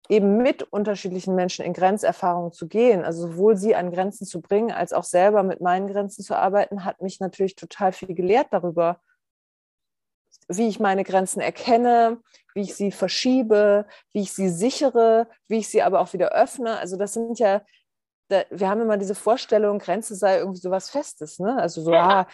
eben 0.08 0.36
mit 0.36 0.62
unterschiedlichen 0.62 1.34
Menschen 1.34 1.64
in 1.64 1.72
Grenzerfahrungen 1.72 2.52
zu 2.52 2.68
gehen, 2.68 3.04
also 3.04 3.32
sowohl 3.32 3.56
sie 3.56 3.74
an 3.74 3.90
Grenzen 3.90 4.28
zu 4.28 4.40
bringen, 4.40 4.70
als 4.70 4.92
auch 4.92 5.02
selber 5.02 5.42
mit 5.42 5.60
meinen 5.60 5.88
Grenzen 5.88 6.22
zu 6.22 6.36
arbeiten, 6.36 6.84
hat 6.84 7.02
mich 7.02 7.18
natürlich 7.18 7.56
total 7.56 7.90
viel 7.90 8.14
gelehrt 8.14 8.46
darüber, 8.52 9.00
wie 10.48 10.68
ich 10.68 10.80
meine 10.80 11.04
Grenzen 11.04 11.40
erkenne, 11.40 12.20
wie 12.54 12.62
ich 12.62 12.74
sie 12.74 12.92
verschiebe, 12.92 13.86
wie 14.12 14.22
ich 14.22 14.32
sie 14.32 14.48
sichere, 14.48 15.28
wie 15.48 15.58
ich 15.58 15.68
sie 15.68 15.82
aber 15.82 16.00
auch 16.00 16.12
wieder 16.12 16.30
öffne. 16.32 16.78
Also 16.78 16.96
das 16.96 17.14
sind 17.14 17.38
ja, 17.38 17.62
da, 18.28 18.44
wir 18.50 18.68
haben 18.68 18.80
immer 18.80 18.96
diese 18.96 19.14
Vorstellung, 19.14 19.78
Grenze 19.78 20.14
sei 20.14 20.38
irgendwie 20.38 20.60
so 20.60 20.70
was 20.70 20.90
Festes. 20.90 21.38
Ne? 21.38 21.56
Also 21.58 21.82
so, 21.82 21.92
Ja. 21.92 22.20
ah, 22.20 22.26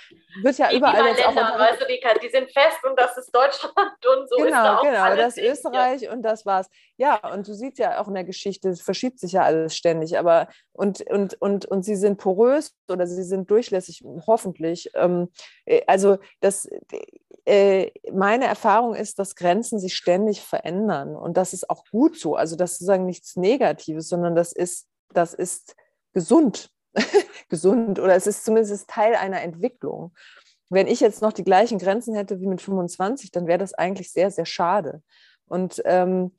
wird 0.43 0.59
ja 0.59 0.69
Die, 0.71 0.77
überall 0.77 1.07
jetzt 1.07 1.25
auch 1.27 1.35
Länder, 1.35 1.59
weißt 1.59 1.83
du, 1.83 1.87
die, 1.87 2.01
die 2.23 2.31
sind 2.31 2.51
fest 2.51 2.79
und 2.89 2.99
das 2.99 3.17
ist 3.19 3.35
Deutschland 3.35 3.75
und 3.77 4.29
so 4.29 4.37
ist 4.37 4.51
da 4.53 4.63
genau, 4.63 4.75
auch 4.77 4.83
genau, 4.83 5.03
alles. 5.03 5.35
das 5.35 5.45
Österreich 5.45 6.09
und 6.11 6.23
das 6.23 6.47
war's. 6.47 6.69
Ja, 6.97 7.17
und 7.33 7.47
du 7.47 7.53
siehst 7.53 7.79
ja 7.79 8.01
auch 8.01 8.09
in 8.09 8.15
der 8.15 8.25
Geschichte, 8.25 8.71
es 8.71 8.81
verschiebt 8.81 9.19
sich 9.21 9.33
ja 9.33 9.43
alles 9.43 9.77
ständig, 9.77 10.19
aber 10.19 10.49
und, 10.73 11.03
und, 11.11 11.35
und, 11.41 11.67
und 11.67 11.85
sie 11.85 11.97
sind 11.97 12.19
porös 12.19 12.75
oder 12.89 13.07
sie 13.07 13.23
sind 13.23 13.51
durchlässig, 13.51 14.03
hoffentlich. 14.27 14.91
Ähm, 14.95 15.29
äh, 15.67 15.83
also 15.87 16.19
das, 16.41 16.69
äh, 17.45 17.91
meine 18.13 18.47
Erfahrung 18.47 18.95
ist, 18.95 19.19
dass 19.19 19.35
Grenzen 19.35 19.79
sich 19.79 19.95
ständig 19.95 20.41
verändern 20.41 21.17
und 21.17 21.37
das 21.37 21.53
ist 21.53 21.69
auch 21.69 21.85
gut 21.91 22.19
so. 22.19 22.37
Also 22.37 22.57
das 22.57 22.73
ist 22.73 22.79
sozusagen 22.79 23.05
nichts 23.05 23.37
Negatives, 23.37 24.09
sondern 24.09 24.35
das 24.35 24.53
ist, 24.53 24.89
das 25.13 25.35
ist 25.35 25.75
gesund. 26.13 26.71
gesund 27.49 27.99
oder 27.99 28.15
es 28.15 28.27
ist 28.27 28.45
zumindest 28.45 28.89
Teil 28.89 29.15
einer 29.15 29.43
Entwicklung. 29.43 30.13
Wenn 30.69 30.87
ich 30.87 31.01
jetzt 31.01 31.23
noch 31.23 31.33
die 31.33 31.45
gleichen 31.45 31.79
Grenzen 31.79 32.15
hätte 32.15 32.41
wie 32.41 32.47
mit 32.47 32.63
25, 32.63 33.31
dann 33.31 33.47
wäre 33.47 33.59
das 33.59 33.75
eigentlich 33.75 34.11
sehr, 34.13 34.31
sehr 34.31 34.47
schade. 34.47 35.03
Und 35.47 35.83
ähm, 35.85 36.33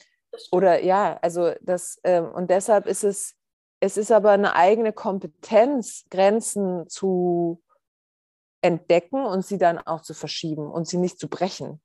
oder 0.52 0.84
ja, 0.84 1.20
also 1.22 1.52
das, 1.62 2.00
ähm, 2.04 2.32
und 2.32 2.50
deshalb 2.50 2.88
ist 2.88 3.04
es, 3.04 3.36
es 3.80 3.98
ist 3.98 4.12
aber 4.12 4.32
eine 4.32 4.56
eigene 4.56 4.94
Kompetenz, 4.94 6.06
Grenzen 6.10 6.88
zu 6.90 7.62
entdecken 8.62 9.26
und 9.26 9.46
sie 9.46 9.58
dann 9.58 9.78
auch 9.78 10.02
zu 10.02 10.14
verschieben 10.14 10.72
und 10.72 10.88
sie 10.88 10.98
nicht 10.98 11.20
zu 11.20 11.28
brechen. 11.28 11.82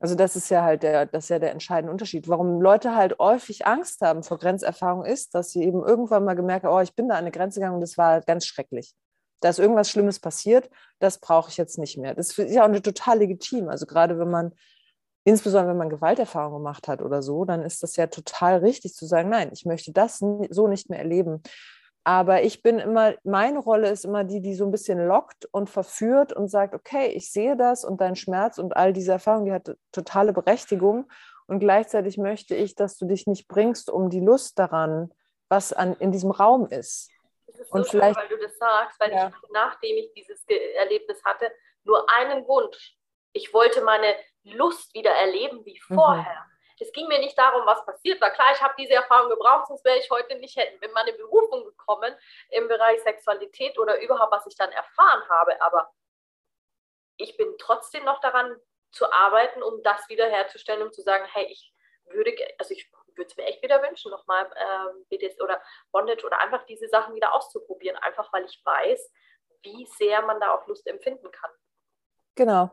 Also 0.00 0.14
das 0.14 0.34
ist 0.34 0.48
ja 0.48 0.62
halt 0.62 0.82
der, 0.82 1.04
das 1.04 1.28
ja 1.28 1.38
der 1.38 1.52
entscheidende 1.52 1.92
Unterschied. 1.92 2.26
Warum 2.26 2.62
Leute 2.62 2.96
halt 2.96 3.18
häufig 3.18 3.66
Angst 3.66 4.00
haben 4.00 4.22
vor 4.22 4.38
Grenzerfahrung 4.38 5.04
ist, 5.04 5.34
dass 5.34 5.50
sie 5.50 5.62
eben 5.62 5.84
irgendwann 5.84 6.24
mal 6.24 6.34
gemerkt 6.34 6.64
haben, 6.64 6.74
oh, 6.74 6.80
ich 6.80 6.94
bin 6.94 7.08
da 7.08 7.14
an 7.14 7.20
eine 7.20 7.30
Grenze 7.30 7.60
gegangen 7.60 7.74
und 7.74 7.82
das 7.82 7.98
war 7.98 8.22
ganz 8.22 8.46
schrecklich. 8.46 8.94
Da 9.40 9.50
ist 9.50 9.58
irgendwas 9.58 9.90
Schlimmes 9.90 10.18
passiert, 10.18 10.70
das 11.00 11.18
brauche 11.18 11.50
ich 11.50 11.58
jetzt 11.58 11.78
nicht 11.78 11.98
mehr. 11.98 12.14
Das 12.14 12.36
ist 12.38 12.50
ja 12.50 12.62
auch 12.62 12.68
eine 12.68 12.80
total 12.80 13.18
legitim. 13.18 13.68
Also 13.68 13.84
gerade 13.84 14.18
wenn 14.18 14.30
man, 14.30 14.52
insbesondere 15.24 15.70
wenn 15.70 15.78
man 15.78 15.90
Gewalterfahrung 15.90 16.54
gemacht 16.54 16.88
hat 16.88 17.02
oder 17.02 17.22
so, 17.22 17.44
dann 17.44 17.62
ist 17.62 17.82
das 17.82 17.96
ja 17.96 18.06
total 18.06 18.58
richtig 18.58 18.94
zu 18.94 19.04
sagen, 19.06 19.28
nein, 19.28 19.50
ich 19.52 19.66
möchte 19.66 19.92
das 19.92 20.18
so 20.18 20.66
nicht 20.66 20.88
mehr 20.88 20.98
erleben. 20.98 21.42
Aber 22.04 22.42
ich 22.42 22.62
bin 22.62 22.78
immer, 22.78 23.14
meine 23.24 23.58
Rolle 23.58 23.90
ist 23.90 24.04
immer 24.04 24.24
die, 24.24 24.40
die 24.40 24.54
so 24.54 24.64
ein 24.64 24.70
bisschen 24.70 25.06
lockt 25.06 25.46
und 25.52 25.68
verführt 25.68 26.32
und 26.32 26.48
sagt, 26.48 26.74
okay, 26.74 27.08
ich 27.08 27.30
sehe 27.30 27.56
das 27.56 27.84
und 27.84 28.00
dein 28.00 28.16
Schmerz 28.16 28.58
und 28.58 28.74
all 28.76 28.92
diese 28.92 29.12
Erfahrung, 29.12 29.44
die 29.44 29.52
hat 29.52 29.76
totale 29.92 30.32
Berechtigung. 30.32 31.10
Und 31.46 31.58
gleichzeitig 31.60 32.16
möchte 32.16 32.54
ich, 32.54 32.74
dass 32.74 32.96
du 32.96 33.06
dich 33.06 33.26
nicht 33.26 33.48
bringst 33.48 33.90
um 33.90 34.08
die 34.08 34.20
Lust 34.20 34.58
daran, 34.58 35.12
was 35.48 35.72
an, 35.72 35.94
in 35.98 36.10
diesem 36.12 36.30
Raum 36.30 36.66
ist. 36.66 37.10
Das 37.48 37.58
ist 37.60 37.68
so 37.68 37.74
Und 37.74 37.88
schön, 37.88 38.00
vielleicht- 38.00 38.18
weil 38.18 38.28
du 38.28 38.38
das 38.38 38.56
sagst, 38.56 38.98
weil 39.00 39.10
Ja. 39.10 39.28
ich, 39.28 39.34
nachdem 39.52 39.96
ich 39.98 40.12
dieses 40.14 40.44
Erlebnis 40.78 41.20
hatte, 41.24 41.50
nur 41.84 42.06
einen 42.18 42.46
Wunsch. 42.46 42.96
Ich 43.32 43.52
wollte 43.52 43.82
meine 43.82 44.14
Lust 44.44 44.94
wieder 44.94 45.10
erleben 45.10 45.64
wie 45.66 45.78
Mhm. 45.88 45.94
vorher. 45.94 46.46
Es 46.80 46.92
ging 46.92 47.06
mir 47.08 47.18
nicht 47.18 47.36
darum, 47.36 47.66
was 47.66 47.84
passiert 47.84 48.20
war. 48.20 48.30
Klar, 48.30 48.52
ich 48.54 48.62
habe 48.62 48.74
diese 48.78 48.94
Erfahrung 48.94 49.28
gebraucht, 49.28 49.68
sonst 49.68 49.84
wäre 49.84 49.98
ich 49.98 50.10
heute 50.10 50.36
nicht 50.36 50.56
hätten 50.56 50.82
in 50.82 50.92
meine 50.92 51.12
Berufung 51.12 51.64
gekommen 51.64 52.14
im 52.50 52.68
Bereich 52.68 53.00
Sexualität 53.02 53.78
oder 53.78 54.00
überhaupt, 54.00 54.32
was 54.32 54.46
ich 54.46 54.56
dann 54.56 54.72
erfahren 54.72 55.28
habe. 55.28 55.60
Aber 55.62 55.92
ich 57.16 57.36
bin 57.36 57.54
trotzdem 57.58 58.04
noch 58.04 58.20
daran 58.20 58.56
zu 58.92 59.10
arbeiten, 59.12 59.62
um 59.62 59.82
das 59.82 60.08
wiederherzustellen, 60.08 60.82
um 60.82 60.92
zu 60.92 61.02
sagen, 61.02 61.24
hey, 61.32 61.46
ich 61.46 61.72
würde, 62.06 62.34
also 62.58 62.74
ich 62.74 62.90
würde 63.14 63.30
es 63.30 63.36
mir 63.36 63.44
echt 63.44 63.62
wieder 63.62 63.82
wünschen, 63.82 64.10
nochmal 64.10 64.50
ähm, 64.56 65.04
BDS 65.08 65.40
oder 65.40 65.62
Bondage 65.92 66.24
oder 66.24 66.38
einfach 66.40 66.64
diese 66.64 66.88
Sachen 66.88 67.14
wieder 67.14 67.34
auszuprobieren, 67.34 67.96
einfach 67.98 68.32
weil 68.32 68.44
ich 68.44 68.60
weiß, 68.64 69.12
wie 69.62 69.86
sehr 69.98 70.22
man 70.22 70.40
da 70.40 70.54
auch 70.54 70.66
Lust 70.66 70.86
empfinden 70.86 71.30
kann. 71.30 71.50
Genau. 72.34 72.70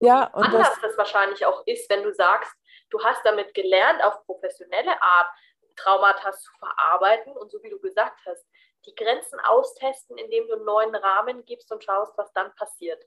Ja, 0.00 0.24
und 0.32 0.44
Anders 0.44 0.70
das, 0.70 0.80
das 0.80 0.98
wahrscheinlich 0.98 1.46
auch 1.46 1.64
ist, 1.66 1.88
wenn 1.88 2.02
du 2.02 2.12
sagst, 2.12 2.52
du 2.92 3.02
hast 3.02 3.24
damit 3.24 3.54
gelernt, 3.54 4.02
auf 4.04 4.24
professionelle 4.26 5.00
Art 5.02 5.28
Traumata 5.76 6.32
zu 6.32 6.50
verarbeiten 6.58 7.32
und 7.32 7.50
so 7.50 7.62
wie 7.62 7.70
du 7.70 7.80
gesagt 7.80 8.18
hast, 8.26 8.46
die 8.86 8.94
Grenzen 8.94 9.40
austesten, 9.40 10.18
indem 10.18 10.46
du 10.48 10.54
einen 10.54 10.64
neuen 10.64 10.94
Rahmen 10.94 11.44
gibst 11.44 11.72
und 11.72 11.82
schaust, 11.82 12.16
was 12.18 12.32
dann 12.32 12.54
passiert. 12.54 13.02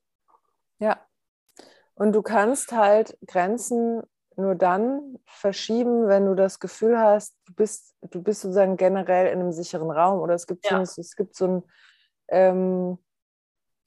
ja. 0.79 0.99
Und 1.97 2.11
du 2.11 2.21
kannst 2.21 2.73
halt 2.73 3.17
Grenzen 3.25 4.03
nur 4.35 4.55
dann 4.55 5.17
verschieben, 5.25 6.09
wenn 6.09 6.25
du 6.25 6.35
das 6.35 6.59
Gefühl 6.59 6.99
hast, 6.99 7.37
du 7.45 7.53
bist, 7.53 7.95
du 8.01 8.21
bist 8.21 8.41
sozusagen 8.41 8.75
generell 8.75 9.27
in 9.27 9.39
einem 9.39 9.53
sicheren 9.53 9.89
Raum 9.89 10.19
oder 10.19 10.33
es 10.33 10.45
gibt, 10.45 10.65
Ja. 10.65 10.71
so, 10.71 10.75
ein- 10.75 10.81
es 11.05 11.15
gibt 11.15 11.35
so 11.37 11.47
ein, 11.47 11.63
ähm, 12.27 12.97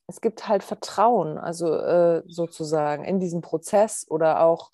es 0.07 0.23
gibt 0.23 0.49
halt 0.49 0.63
Vertrauen, 0.65 1.37
also 1.37 1.71
äh, 1.75 2.23
sozusagen 2.27 3.05
in 3.05 3.21
diesen 3.21 3.43
Prozess 3.43 4.07
oder 4.09 4.41
auch 4.41 4.71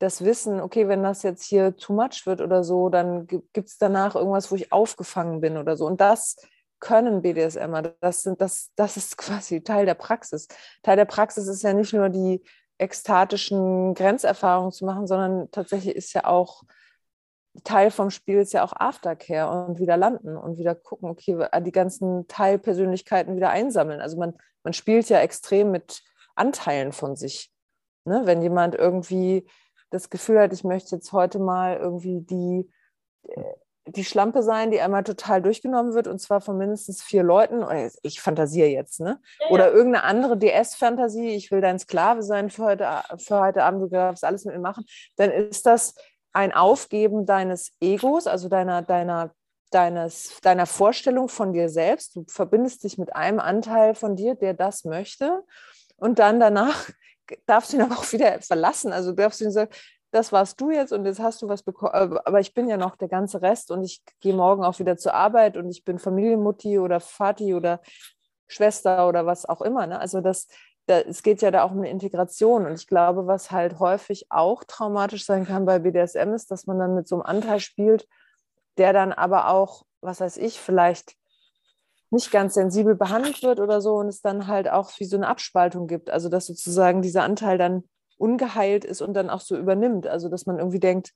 das 0.00 0.24
Wissen, 0.24 0.60
okay, 0.60 0.88
wenn 0.88 1.02
das 1.02 1.22
jetzt 1.22 1.44
hier 1.44 1.76
too 1.76 1.92
much 1.92 2.24
wird 2.24 2.40
oder 2.40 2.64
so, 2.64 2.88
dann 2.88 3.26
gibt 3.26 3.68
es 3.68 3.76
danach 3.78 4.16
irgendwas, 4.16 4.50
wo 4.50 4.56
ich 4.56 4.72
aufgefangen 4.72 5.40
bin 5.40 5.58
oder 5.58 5.76
so. 5.76 5.86
Und 5.86 6.00
das 6.00 6.36
können 6.80 7.20
BDSMer, 7.20 7.82
das, 8.00 8.22
sind, 8.22 8.40
das, 8.40 8.72
das 8.76 8.96
ist 8.96 9.16
quasi 9.18 9.62
Teil 9.62 9.84
der 9.84 9.94
Praxis. 9.94 10.48
Teil 10.82 10.96
der 10.96 11.04
Praxis 11.04 11.46
ist 11.46 11.62
ja 11.62 11.74
nicht 11.74 11.92
nur 11.92 12.08
die 12.08 12.42
ekstatischen 12.78 13.92
Grenzerfahrungen 13.92 14.72
zu 14.72 14.86
machen, 14.86 15.06
sondern 15.06 15.50
tatsächlich 15.50 15.94
ist 15.94 16.14
ja 16.14 16.24
auch 16.24 16.62
Teil 17.64 17.90
vom 17.90 18.10
Spiel 18.10 18.38
ist 18.38 18.54
ja 18.54 18.64
auch 18.64 18.72
Aftercare 18.72 19.66
und 19.66 19.78
wieder 19.78 19.96
landen 19.96 20.36
und 20.36 20.56
wieder 20.56 20.74
gucken, 20.74 21.10
okay, 21.10 21.46
die 21.60 21.72
ganzen 21.72 22.26
Teilpersönlichkeiten 22.26 23.36
wieder 23.36 23.50
einsammeln. 23.50 24.00
Also 24.00 24.16
man, 24.16 24.34
man 24.62 24.72
spielt 24.72 25.10
ja 25.10 25.18
extrem 25.18 25.72
mit 25.72 26.02
Anteilen 26.36 26.92
von 26.92 27.16
sich. 27.16 27.52
Ne? 28.06 28.22
Wenn 28.24 28.40
jemand 28.40 28.76
irgendwie 28.76 29.46
das 29.90 30.10
Gefühl 30.10 30.40
hat, 30.40 30.52
ich 30.52 30.64
möchte 30.64 30.96
jetzt 30.96 31.12
heute 31.12 31.38
mal 31.38 31.76
irgendwie 31.76 32.20
die, 32.20 32.70
äh, 33.28 33.42
die 33.86 34.04
Schlampe 34.04 34.42
sein, 34.42 34.70
die 34.70 34.80
einmal 34.80 35.04
total 35.04 35.42
durchgenommen 35.42 35.94
wird 35.94 36.06
und 36.06 36.20
zwar 36.20 36.40
von 36.40 36.56
mindestens 36.56 37.02
vier 37.02 37.22
Leuten. 37.22 37.64
Ich 38.02 38.20
fantasiere 38.20 38.68
jetzt, 38.68 39.00
ne? 39.00 39.20
Oder 39.48 39.72
irgendeine 39.72 40.04
andere 40.04 40.38
DS-Fantasie, 40.38 41.30
ich 41.30 41.50
will 41.50 41.60
dein 41.60 41.78
Sklave 41.78 42.22
sein 42.22 42.50
für 42.50 42.64
heute, 42.64 42.88
für 43.18 43.40
heute 43.40 43.64
Abend, 43.64 43.82
du 43.82 43.88
darfst 43.88 44.24
alles 44.24 44.44
mit 44.44 44.54
mir 44.54 44.60
machen, 44.60 44.84
dann 45.16 45.30
ist 45.30 45.66
das 45.66 45.94
ein 46.32 46.52
Aufgeben 46.52 47.26
deines 47.26 47.72
Egos, 47.80 48.26
also 48.26 48.48
deiner, 48.48 48.82
deiner, 48.82 49.32
deines, 49.70 50.38
deiner 50.42 50.66
Vorstellung 50.66 51.28
von 51.28 51.52
dir 51.52 51.68
selbst. 51.68 52.14
Du 52.16 52.24
verbindest 52.28 52.84
dich 52.84 52.98
mit 52.98 53.16
einem 53.16 53.40
Anteil 53.40 53.94
von 53.94 54.14
dir, 54.14 54.34
der 54.34 54.54
das 54.54 54.84
möchte. 54.84 55.42
Und 55.96 56.18
dann 56.18 56.40
danach 56.40 56.88
darfst 57.46 57.72
ihn 57.72 57.80
aber 57.82 57.96
auch 57.96 58.12
wieder 58.12 58.40
verlassen. 58.42 58.92
Also 58.92 59.12
darfst 59.12 59.40
du 59.40 59.44
ihn 59.44 59.52
sagen, 59.52 59.70
das 60.10 60.32
warst 60.32 60.60
du 60.60 60.70
jetzt 60.70 60.92
und 60.92 61.04
jetzt 61.04 61.20
hast 61.20 61.42
du 61.42 61.48
was 61.48 61.62
bekommen, 61.62 61.92
äh, 61.94 62.18
aber 62.24 62.40
ich 62.40 62.52
bin 62.54 62.68
ja 62.68 62.76
noch 62.76 62.96
der 62.96 63.08
ganze 63.08 63.42
Rest 63.42 63.70
und 63.70 63.84
ich 63.84 64.02
gehe 64.20 64.34
morgen 64.34 64.64
auch 64.64 64.78
wieder 64.78 64.96
zur 64.96 65.14
Arbeit 65.14 65.56
und 65.56 65.70
ich 65.70 65.84
bin 65.84 65.98
Familienmutti 65.98 66.78
oder 66.78 67.00
Vati 67.00 67.54
oder 67.54 67.80
Schwester 68.48 69.08
oder 69.08 69.26
was 69.26 69.46
auch 69.46 69.62
immer. 69.62 69.86
Ne? 69.86 70.00
Also 70.00 70.20
das, 70.20 70.48
da, 70.86 71.00
es 71.00 71.22
geht 71.22 71.42
ja 71.42 71.50
da 71.50 71.62
auch 71.62 71.70
um 71.70 71.78
eine 71.78 71.90
Integration 71.90 72.66
und 72.66 72.74
ich 72.74 72.88
glaube, 72.88 73.26
was 73.26 73.50
halt 73.50 73.78
häufig 73.78 74.26
auch 74.30 74.64
traumatisch 74.64 75.24
sein 75.24 75.46
kann 75.46 75.64
bei 75.64 75.78
BDSM 75.78 76.32
ist, 76.34 76.50
dass 76.50 76.66
man 76.66 76.78
dann 76.78 76.94
mit 76.94 77.06
so 77.06 77.16
einem 77.16 77.22
Anteil 77.22 77.60
spielt, 77.60 78.08
der 78.78 78.92
dann 78.92 79.12
aber 79.12 79.48
auch, 79.48 79.84
was 80.00 80.20
weiß 80.20 80.38
ich, 80.38 80.60
vielleicht 80.60 81.14
nicht 82.10 82.30
ganz 82.30 82.54
sensibel 82.54 82.94
behandelt 82.96 83.42
wird 83.42 83.60
oder 83.60 83.80
so 83.80 83.96
und 83.96 84.08
es 84.08 84.20
dann 84.20 84.46
halt 84.46 84.68
auch 84.68 84.90
wie 84.98 85.04
so 85.04 85.16
eine 85.16 85.28
Abspaltung 85.28 85.86
gibt. 85.86 86.10
Also 86.10 86.28
dass 86.28 86.46
sozusagen 86.46 87.02
dieser 87.02 87.22
Anteil 87.22 87.56
dann 87.56 87.84
ungeheilt 88.18 88.84
ist 88.84 89.00
und 89.00 89.14
dann 89.14 89.30
auch 89.30 89.40
so 89.40 89.56
übernimmt. 89.56 90.06
Also 90.06 90.28
dass 90.28 90.46
man 90.46 90.58
irgendwie 90.58 90.80
denkt, 90.80 91.12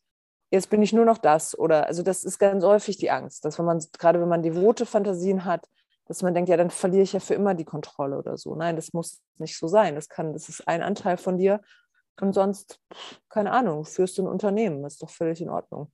jetzt 0.51 0.71
bin 0.71 0.83
ich 0.83 0.93
nur 0.93 1.05
noch 1.05 1.19
das. 1.19 1.59
Oder 1.59 1.87
also 1.87 2.03
das 2.03 2.25
ist 2.25 2.39
ganz 2.39 2.65
häufig 2.65 2.97
die 2.97 3.11
Angst, 3.11 3.45
dass 3.45 3.59
wenn 3.59 3.67
man, 3.67 3.85
gerade 3.99 4.21
wenn 4.21 4.29
man 4.29 4.43
devote 4.43 4.87
Fantasien 4.87 5.45
hat, 5.45 5.67
dass 6.07 6.23
man 6.23 6.35
denkt, 6.35 6.51
ja, 6.51 6.57
dann 6.57 6.71
verliere 6.71 7.03
ich 7.03 7.13
ja 7.13 7.21
für 7.21 7.35
immer 7.35 7.55
die 7.55 7.65
Kontrolle 7.65 8.19
oder 8.19 8.37
so. 8.37 8.55
Nein, 8.55 8.77
das 8.77 8.93
muss 8.93 9.23
nicht 9.39 9.59
so 9.59 9.69
sein. 9.69 9.95
Das 9.95 10.09
kann, 10.09 10.33
das 10.33 10.49
ist 10.49 10.69
ein 10.69 10.83
Anteil 10.83 11.17
von 11.17 11.39
dir. 11.39 11.61
Und 12.21 12.35
sonst, 12.35 12.79
keine 13.29 13.51
Ahnung, 13.53 13.85
führst 13.85 14.19
du 14.19 14.23
ein 14.23 14.29
Unternehmen, 14.29 14.85
ist 14.85 15.03
doch 15.03 15.11
völlig 15.11 15.41
in 15.41 15.49
Ordnung. 15.49 15.91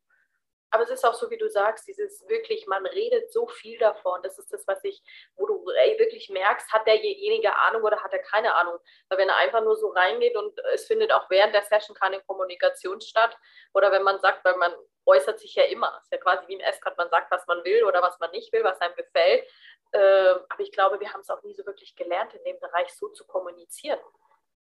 Aber 0.71 0.85
es 0.85 0.91
ist 0.91 1.05
auch 1.05 1.15
so, 1.15 1.31
wie 1.31 1.37
du 1.37 1.49
sagst, 1.49 1.89
dieses 1.89 2.27
wirklich, 2.29 2.67
man 2.67 2.87
redet 2.87 3.33
so 3.33 3.47
viel 3.49 3.79
davon. 3.79 4.23
Das 4.23 4.39
ist 4.39 4.53
das, 4.53 4.67
was 4.69 4.83
ich, 4.85 5.03
wo 5.37 5.47
du 5.47 5.65
wirklich 5.67 6.31
merkst, 6.31 6.73
hat 6.73 6.87
derjenige 6.87 7.57
Ahnung 7.57 7.83
oder 7.83 8.03
hat 8.03 8.13
er 8.13 8.21
keine 8.21 8.55
Ahnung. 8.55 8.79
Weil 9.09 9.19
wenn 9.19 9.29
er 9.29 9.37
einfach 9.37 9.63
nur 9.63 9.77
so 9.77 9.89
reingeht 9.89 10.37
und 10.37 10.59
es 10.73 10.87
findet 10.87 11.13
auch 11.13 11.29
während 11.29 11.55
der 11.55 11.63
Session 11.63 11.97
keine 11.97 12.21
Kommunikation 12.23 13.01
statt, 13.01 13.37
oder 13.75 13.91
wenn 13.91 14.03
man 14.03 14.21
sagt, 14.21 14.45
weil 14.45 14.57
man 14.57 14.73
äußert 15.07 15.41
sich 15.41 15.55
ja 15.57 15.65
immer, 15.65 15.93
es 15.99 16.05
ist 16.05 16.13
ja 16.13 16.19
quasi 16.19 16.47
wie 16.47 16.55
im 16.55 16.61
S-Card, 16.61 16.97
man 16.97 17.11
sagt, 17.11 17.31
was 17.31 17.47
man 17.47 17.65
will 17.65 17.85
oder 17.85 18.01
was 18.03 18.19
man 18.21 18.31
nicht 18.31 18.53
will, 18.53 18.63
was 18.63 18.81
einem 18.81 18.95
gefällt. 18.95 19.45
Äh, 19.93 20.35
aber 20.49 20.61
ich 20.61 20.71
glaube, 20.71 21.01
wir 21.01 21.13
haben 21.13 21.21
es 21.21 21.31
auch 21.31 21.43
nie 21.43 21.55
so 21.55 21.67
wirklich 21.67 21.97
gelernt, 21.97 22.33
in 22.35 22.45
dem 22.45 22.61
Bereich 22.61 22.95
so 22.95 23.09
zu 23.09 23.27
kommunizieren 23.27 23.99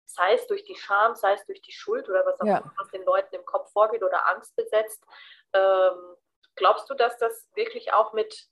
sei 0.07 0.35
es 0.35 0.47
durch 0.47 0.65
die 0.65 0.77
Scham, 0.77 1.15
sei 1.15 1.35
es 1.35 1.45
durch 1.47 1.61
die 1.61 1.73
Schuld 1.73 2.09
oder 2.09 2.25
was 2.25 2.41
auch 2.41 2.47
immer, 2.47 2.73
was 2.79 2.89
den 2.91 3.05
Leuten 3.05 3.35
im 3.35 3.45
Kopf 3.45 3.71
vorgeht 3.73 4.03
oder 4.03 4.29
Angst 4.29 4.55
besetzt, 4.57 5.05
ähm, 5.57 6.17
glaubst 6.55 6.91
du, 6.91 6.95
dass 6.95 7.17
das 7.19 7.49
wirklich 7.55 7.93
auch 7.93 8.13
mit, 8.13 8.49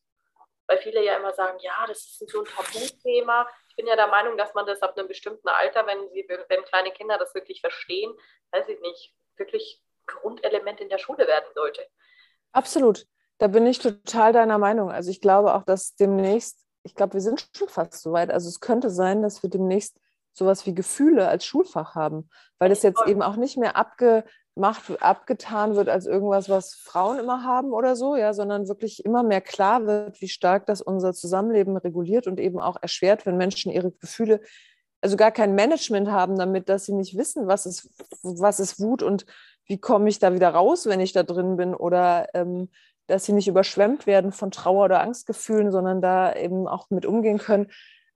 weil 0.66 0.78
viele 0.78 1.04
ja 1.04 1.16
immer 1.16 1.32
sagen, 1.32 1.58
ja, 1.60 1.84
das 1.86 1.98
ist 1.98 2.30
so 2.30 2.40
ein 2.40 2.46
Tabuthema. 2.46 3.48
Ich 3.70 3.76
bin 3.76 3.86
ja 3.86 3.96
der 3.96 4.06
Meinung, 4.06 4.36
dass 4.36 4.54
man 4.54 4.66
das 4.66 4.82
ab 4.82 4.96
einem 4.96 5.08
bestimmten 5.08 5.48
Alter, 5.48 5.86
wenn 5.86 6.08
sie, 6.10 6.26
wenn 6.28 6.64
kleine 6.64 6.92
Kinder 6.92 7.18
das 7.18 7.34
wirklich 7.34 7.60
verstehen, 7.60 8.14
weiß 8.52 8.68
ich 8.68 8.80
nicht, 8.80 9.14
wirklich 9.36 9.82
Grundelement 10.06 10.80
in 10.80 10.88
der 10.88 10.98
Schule 10.98 11.26
werden 11.26 11.52
sollte. 11.54 11.86
Absolut. 12.52 13.06
Da 13.38 13.48
bin 13.48 13.66
ich 13.66 13.78
total 13.80 14.32
deiner 14.32 14.58
Meinung. 14.58 14.90
Also 14.90 15.10
ich 15.10 15.20
glaube 15.20 15.54
auch, 15.54 15.64
dass 15.64 15.96
demnächst, 15.96 16.64
ich 16.84 16.94
glaube, 16.94 17.14
wir 17.14 17.20
sind 17.20 17.48
schon 17.56 17.68
fast 17.68 18.00
so 18.00 18.12
weit. 18.12 18.30
Also 18.30 18.48
es 18.48 18.60
könnte 18.60 18.90
sein, 18.90 19.22
dass 19.22 19.42
wir 19.42 19.50
demnächst 19.50 19.98
sowas 20.32 20.66
wie 20.66 20.74
Gefühle 20.74 21.28
als 21.28 21.44
Schulfach 21.44 21.94
haben, 21.94 22.28
weil 22.58 22.68
das 22.68 22.82
jetzt 22.82 23.06
eben 23.06 23.22
auch 23.22 23.36
nicht 23.36 23.56
mehr 23.56 23.76
abge, 23.76 24.24
macht, 24.56 25.02
abgetan 25.02 25.74
wird 25.74 25.88
als 25.88 26.06
irgendwas, 26.06 26.48
was 26.48 26.74
Frauen 26.74 27.18
immer 27.18 27.42
haben 27.42 27.72
oder 27.72 27.96
so, 27.96 28.14
ja, 28.16 28.32
sondern 28.32 28.68
wirklich 28.68 29.04
immer 29.04 29.22
mehr 29.22 29.40
klar 29.40 29.86
wird, 29.86 30.20
wie 30.20 30.28
stark 30.28 30.66
das 30.66 30.80
unser 30.80 31.12
Zusammenleben 31.12 31.76
reguliert 31.76 32.26
und 32.26 32.38
eben 32.38 32.60
auch 32.60 32.76
erschwert, 32.80 33.26
wenn 33.26 33.36
Menschen 33.36 33.72
ihre 33.72 33.90
Gefühle, 33.90 34.40
also 35.00 35.16
gar 35.16 35.32
kein 35.32 35.54
Management 35.54 36.10
haben 36.10 36.38
damit, 36.38 36.68
dass 36.68 36.86
sie 36.86 36.94
nicht 36.94 37.16
wissen, 37.16 37.48
was 37.48 37.66
ist, 37.66 37.90
was 38.22 38.60
ist 38.60 38.80
Wut 38.80 39.02
und 39.02 39.26
wie 39.66 39.78
komme 39.78 40.08
ich 40.08 40.18
da 40.18 40.32
wieder 40.32 40.50
raus, 40.50 40.86
wenn 40.86 41.00
ich 41.00 41.12
da 41.12 41.24
drin 41.24 41.56
bin 41.56 41.74
oder 41.74 42.28
ähm, 42.34 42.68
dass 43.06 43.24
sie 43.24 43.32
nicht 43.32 43.48
überschwemmt 43.48 44.06
werden 44.06 44.32
von 44.32 44.50
Trauer 44.50 44.86
oder 44.86 45.00
Angstgefühlen, 45.00 45.72
sondern 45.72 46.00
da 46.00 46.34
eben 46.34 46.66
auch 46.66 46.90
mit 46.90 47.06
umgehen 47.06 47.38
können. 47.38 47.70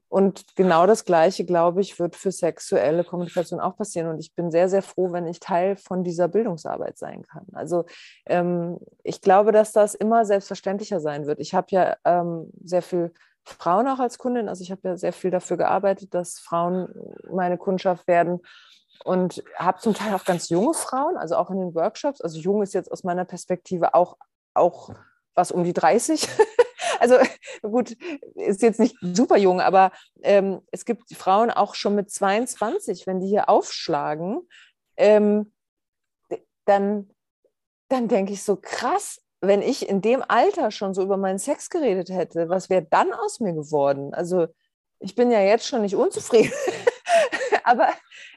Und 0.08 0.56
genau 0.56 0.86
das 0.86 1.04
Gleiche, 1.04 1.44
glaube 1.44 1.82
ich, 1.82 1.98
wird 1.98 2.16
für 2.16 2.32
sexuelle 2.32 3.04
Kommunikation 3.04 3.60
auch 3.60 3.76
passieren. 3.76 4.08
Und 4.08 4.18
ich 4.18 4.34
bin 4.34 4.50
sehr, 4.50 4.68
sehr 4.70 4.82
froh, 4.82 5.12
wenn 5.12 5.26
ich 5.26 5.38
Teil 5.38 5.76
von 5.76 6.02
dieser 6.02 6.28
Bildungsarbeit 6.28 6.96
sein 6.96 7.22
kann. 7.22 7.46
Also 7.52 7.84
ähm, 8.24 8.78
ich 9.02 9.20
glaube, 9.20 9.52
dass 9.52 9.72
das 9.72 9.94
immer 9.94 10.24
selbstverständlicher 10.24 11.00
sein 11.00 11.26
wird. 11.26 11.40
Ich 11.40 11.54
habe 11.54 11.66
ja 11.70 11.96
ähm, 12.04 12.50
sehr 12.64 12.80
viel 12.80 13.12
Frauen 13.44 13.86
auch 13.86 13.98
als 13.98 14.16
Kundin. 14.16 14.48
Also 14.48 14.62
ich 14.62 14.70
habe 14.70 14.80
ja 14.84 14.96
sehr 14.96 15.12
viel 15.12 15.30
dafür 15.30 15.58
gearbeitet, 15.58 16.14
dass 16.14 16.38
Frauen 16.38 16.88
meine 17.30 17.58
Kundschaft 17.58 18.06
werden. 18.08 18.40
Und 19.04 19.44
habe 19.56 19.78
zum 19.78 19.94
Teil 19.94 20.12
auch 20.14 20.24
ganz 20.24 20.48
junge 20.48 20.74
Frauen, 20.74 21.16
also 21.16 21.36
auch 21.36 21.50
in 21.50 21.60
den 21.60 21.74
Workshops. 21.74 22.20
Also 22.20 22.38
jung 22.38 22.62
ist 22.62 22.74
jetzt 22.74 22.90
aus 22.90 23.04
meiner 23.04 23.24
Perspektive 23.24 23.94
auch, 23.94 24.16
auch 24.54 24.90
was 25.34 25.52
um 25.52 25.62
die 25.64 25.72
30. 25.72 26.28
also 26.98 27.16
gut, 27.62 27.96
ist 28.34 28.62
jetzt 28.62 28.80
nicht 28.80 28.96
super 29.00 29.36
jung, 29.36 29.60
aber 29.60 29.92
ähm, 30.22 30.60
es 30.70 30.84
gibt 30.84 31.14
Frauen 31.14 31.50
auch 31.50 31.74
schon 31.74 31.94
mit 31.94 32.10
22, 32.10 33.06
wenn 33.06 33.20
die 33.20 33.28
hier 33.28 33.48
aufschlagen, 33.48 34.48
ähm, 34.96 35.52
dann, 36.64 37.10
dann 37.88 38.08
denke 38.08 38.32
ich 38.32 38.42
so 38.42 38.56
krass, 38.56 39.22
wenn 39.40 39.62
ich 39.62 39.88
in 39.88 40.00
dem 40.00 40.22
Alter 40.26 40.70
schon 40.70 40.94
so 40.94 41.02
über 41.02 41.16
meinen 41.16 41.38
Sex 41.38 41.70
geredet 41.70 42.10
hätte, 42.10 42.48
was 42.48 42.68
wäre 42.68 42.86
dann 42.90 43.12
aus 43.12 43.40
mir 43.40 43.52
geworden? 43.52 44.12
Also 44.12 44.48
ich 44.98 45.14
bin 45.14 45.30
ja 45.30 45.40
jetzt 45.40 45.66
schon 45.66 45.82
nicht 45.82 45.94
unzufrieden. 45.94 46.52
aber 47.64 47.92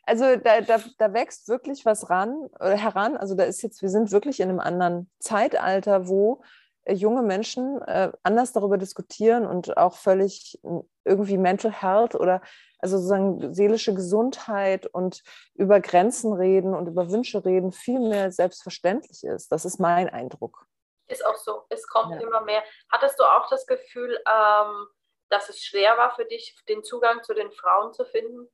also 0.06 0.36
da, 0.36 0.62
da, 0.62 0.80
da 0.98 1.14
wächst 1.14 1.48
wirklich 1.48 1.86
was 1.86 2.10
ran, 2.10 2.50
äh, 2.60 2.78
heran. 2.78 3.18
Also 3.18 3.36
da 3.36 3.44
ist 3.44 3.62
jetzt, 3.64 3.82
wir 3.82 3.90
sind 3.90 4.12
wirklich 4.12 4.40
in 4.40 4.50
einem 4.50 4.60
anderen 4.60 5.10
Zeitalter, 5.20 6.08
wo 6.08 6.44
junge 6.88 7.22
Menschen 7.22 7.82
äh, 7.84 8.12
anders 8.24 8.54
darüber 8.54 8.78
diskutieren 8.78 9.46
und 9.46 9.78
auch 9.78 9.96
völlig 9.96 10.60
irgendwie 11.06 11.38
Mental 11.38 11.72
Health 11.72 12.16
oder 12.16 12.42
also 12.80 12.98
sozusagen 12.98 13.54
seelische 13.54 13.94
Gesundheit 13.94 14.88
und 14.88 15.22
über 15.54 15.80
Grenzen 15.80 16.34
reden 16.34 16.74
und 16.74 16.88
über 16.88 17.12
Wünsche 17.12 17.46
reden 17.46 17.72
viel 17.72 18.00
mehr 18.00 18.32
selbstverständlich 18.32 19.24
ist. 19.24 19.52
Das 19.52 19.66
ist 19.66 19.80
mein 19.80 20.10
Eindruck. 20.10 20.66
Ist 21.08 21.26
auch 21.26 21.36
so. 21.36 21.64
Es 21.70 21.88
kommt 21.88 22.16
ja. 22.16 22.22
immer 22.22 22.42
mehr. 22.42 22.64
Hattest 22.90 23.20
du 23.20 23.24
auch 23.24 23.48
das 23.50 23.68
Gefühl, 23.68 24.18
ähm, 24.28 24.88
dass 25.30 25.50
es 25.50 25.62
schwer 25.64 25.98
war 25.98 26.16
für 26.16 26.26
dich, 26.26 26.56
den 26.68 26.84
Zugang 26.84 27.24
zu 27.24 27.34
den 27.34 27.52
Frauen 27.52 27.94
zu 27.94 28.06
finden? 28.06 28.50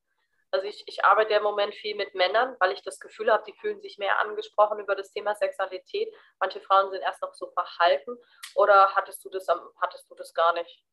Also 0.51 0.65
ich, 0.65 0.83
ich 0.87 1.03
arbeite 1.03 1.33
im 1.33 1.43
Moment 1.43 1.75
viel 1.75 1.95
mit 1.95 2.15
Männern, 2.15 2.55
weil 2.59 2.71
ich 2.71 2.81
das 2.81 2.99
Gefühl 2.99 3.31
habe, 3.31 3.43
die 3.47 3.53
fühlen 3.59 3.81
sich 3.81 3.97
mehr 3.97 4.19
angesprochen 4.19 4.79
über 4.79 4.95
das 4.95 5.11
Thema 5.11 5.35
Sexualität. 5.35 6.13
Manche 6.39 6.61
Frauen 6.61 6.89
sind 6.91 7.01
erst 7.01 7.21
noch 7.21 7.33
so 7.33 7.51
verhalten. 7.51 8.15
Oder 8.55 8.95
hattest 8.95 9.23
du 9.25 9.29
das, 9.29 9.45
hattest 9.81 10.09
du 10.09 10.15
das 10.15 10.33
gar 10.33 10.53
nicht? 10.53 10.85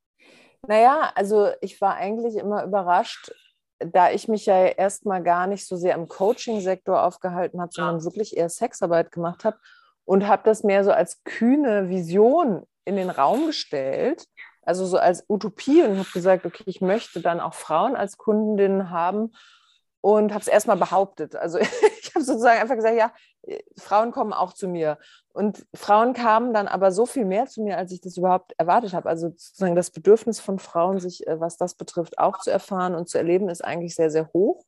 Naja, 0.66 1.12
also 1.14 1.52
ich 1.60 1.80
war 1.80 1.94
eigentlich 1.94 2.36
immer 2.36 2.64
überrascht, 2.64 3.32
da 3.78 4.10
ich 4.10 4.28
mich 4.28 4.46
ja 4.46 4.66
erstmal 4.66 5.22
gar 5.22 5.46
nicht 5.46 5.66
so 5.66 5.76
sehr 5.76 5.94
im 5.94 6.08
Coaching-Sektor 6.08 7.02
aufgehalten 7.02 7.60
habe, 7.60 7.72
sondern 7.72 7.98
ja. 7.98 8.04
wirklich 8.04 8.36
eher 8.36 8.48
Sexarbeit 8.48 9.12
gemacht 9.12 9.44
habe 9.44 9.58
und 10.04 10.26
habe 10.26 10.42
das 10.44 10.64
mehr 10.64 10.84
so 10.84 10.92
als 10.92 11.22
kühne 11.24 11.88
Vision 11.88 12.66
in 12.84 12.96
den 12.96 13.10
Raum 13.10 13.46
gestellt, 13.46 14.26
also 14.66 14.86
so 14.86 14.98
als 14.98 15.24
Utopie 15.28 15.82
und 15.82 15.98
habe 15.98 16.08
gesagt, 16.12 16.46
okay, 16.46 16.64
ich 16.66 16.80
möchte 16.80 17.20
dann 17.20 17.40
auch 17.40 17.54
Frauen 17.54 17.96
als 17.96 18.16
Kundinnen 18.18 18.90
haben 18.90 19.32
und 20.00 20.32
habe 20.32 20.42
es 20.42 20.48
erstmal 20.48 20.76
behauptet. 20.76 21.34
Also 21.34 21.58
ich 22.00 22.14
habe 22.14 22.24
sozusagen 22.24 22.60
einfach 22.60 22.76
gesagt, 22.76 22.96
ja, 22.96 23.12
Frauen 23.78 24.12
kommen 24.12 24.32
auch 24.32 24.52
zu 24.52 24.68
mir. 24.68 24.98
Und 25.32 25.66
Frauen 25.74 26.12
kamen 26.12 26.52
dann 26.52 26.68
aber 26.68 26.92
so 26.92 27.06
viel 27.06 27.24
mehr 27.24 27.46
zu 27.46 27.62
mir, 27.62 27.78
als 27.78 27.90
ich 27.92 28.00
das 28.00 28.16
überhaupt 28.16 28.52
erwartet 28.58 28.92
habe. 28.92 29.08
Also 29.08 29.28
sozusagen 29.28 29.74
das 29.74 29.90
Bedürfnis 29.90 30.40
von 30.40 30.58
Frauen, 30.58 31.00
sich, 31.00 31.26
äh, 31.26 31.40
was 31.40 31.56
das 31.56 31.74
betrifft, 31.74 32.18
auch 32.18 32.38
zu 32.38 32.50
erfahren 32.50 32.94
und 32.94 33.08
zu 33.08 33.18
erleben, 33.18 33.48
ist 33.48 33.64
eigentlich 33.64 33.94
sehr, 33.94 34.10
sehr 34.10 34.30
hoch. 34.32 34.64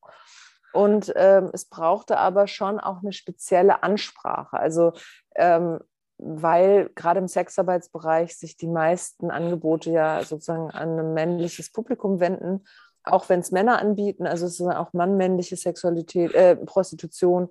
Und 0.72 1.12
ähm, 1.16 1.50
es 1.52 1.66
brauchte 1.66 2.18
aber 2.18 2.46
schon 2.46 2.80
auch 2.80 3.02
eine 3.02 3.12
spezielle 3.12 3.82
Ansprache. 3.82 4.58
Also 4.58 4.92
ähm, 5.34 5.80
weil 6.18 6.90
gerade 6.94 7.20
im 7.20 7.28
Sexarbeitsbereich 7.28 8.36
sich 8.36 8.56
die 8.56 8.68
meisten 8.68 9.30
Angebote 9.30 9.90
ja 9.90 10.24
sozusagen 10.24 10.70
an 10.70 10.98
ein 10.98 11.14
männliches 11.14 11.70
Publikum 11.70 12.20
wenden, 12.20 12.64
auch 13.04 13.28
wenn 13.28 13.40
es 13.40 13.52
Männer 13.52 13.80
anbieten, 13.80 14.26
also 14.26 14.46
es 14.46 14.58
ist 14.58 14.66
auch 14.66 14.92
mannmännliche 14.92 15.56
Sexualität, 15.56 16.34
äh, 16.34 16.56
Prostitution 16.56 17.48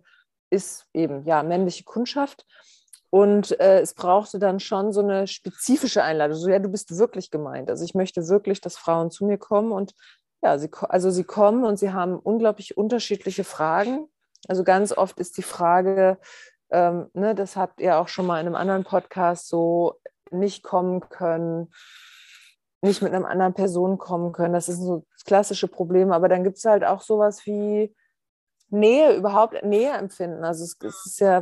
ist 0.49 0.85
eben 0.93 1.25
ja 1.25 1.43
männliche 1.43 1.83
Kundschaft. 1.83 2.45
Und 3.09 3.57
äh, 3.61 3.79
es 3.79 3.93
brauchte 3.93 4.39
dann 4.39 4.59
schon 4.59 4.91
so 4.91 5.01
eine 5.01 5.27
spezifische 5.27 6.03
Einladung. 6.03 6.37
So, 6.37 6.49
ja, 6.49 6.59
du 6.59 6.67
bist 6.67 6.97
wirklich 6.97 7.31
gemeint. 7.31 7.69
Also 7.69 7.85
ich 7.85 7.95
möchte 7.95 8.27
wirklich, 8.27 8.59
dass 8.59 8.75
Frauen 8.75 9.09
zu 9.09 9.25
mir 9.25 9.37
kommen 9.37 9.71
und 9.71 9.93
ja, 10.41 10.57
sie, 10.57 10.69
also 10.89 11.09
sie 11.11 11.23
kommen 11.23 11.63
und 11.63 11.79
sie 11.79 11.93
haben 11.93 12.19
unglaublich 12.19 12.77
unterschiedliche 12.77 13.45
Fragen. 13.45 14.09
Also 14.47 14.63
ganz 14.63 14.91
oft 14.91 15.19
ist 15.19 15.37
die 15.37 15.43
Frage, 15.43 16.17
ähm, 16.71 17.09
ne, 17.13 17.35
das 17.35 17.55
habt 17.55 17.79
ihr 17.79 17.97
auch 17.97 18.07
schon 18.07 18.25
mal 18.25 18.39
in 18.39 18.47
einem 18.47 18.55
anderen 18.55 18.83
Podcast 18.83 19.47
so 19.47 19.99
nicht 20.31 20.63
kommen 20.63 21.01
können, 21.09 21.71
nicht 22.81 23.01
mit 23.01 23.13
einer 23.13 23.27
anderen 23.27 23.53
Person 23.53 23.97
kommen 23.97 24.31
können. 24.31 24.53
Das 24.53 24.69
ist 24.69 24.79
so 24.79 25.05
das 25.13 25.23
klassische 25.23 25.67
Problem. 25.67 26.11
Aber 26.11 26.29
dann 26.29 26.43
gibt 26.43 26.57
es 26.57 26.65
halt 26.65 26.83
auch 26.83 27.01
sowas 27.01 27.45
wie 27.45 27.95
Nähe, 28.69 29.15
überhaupt 29.15 29.63
Nähe 29.63 29.91
empfinden. 29.91 30.43
Also 30.43 30.63
es, 30.63 30.77
es 30.81 31.05
ist 31.05 31.19
ja 31.19 31.41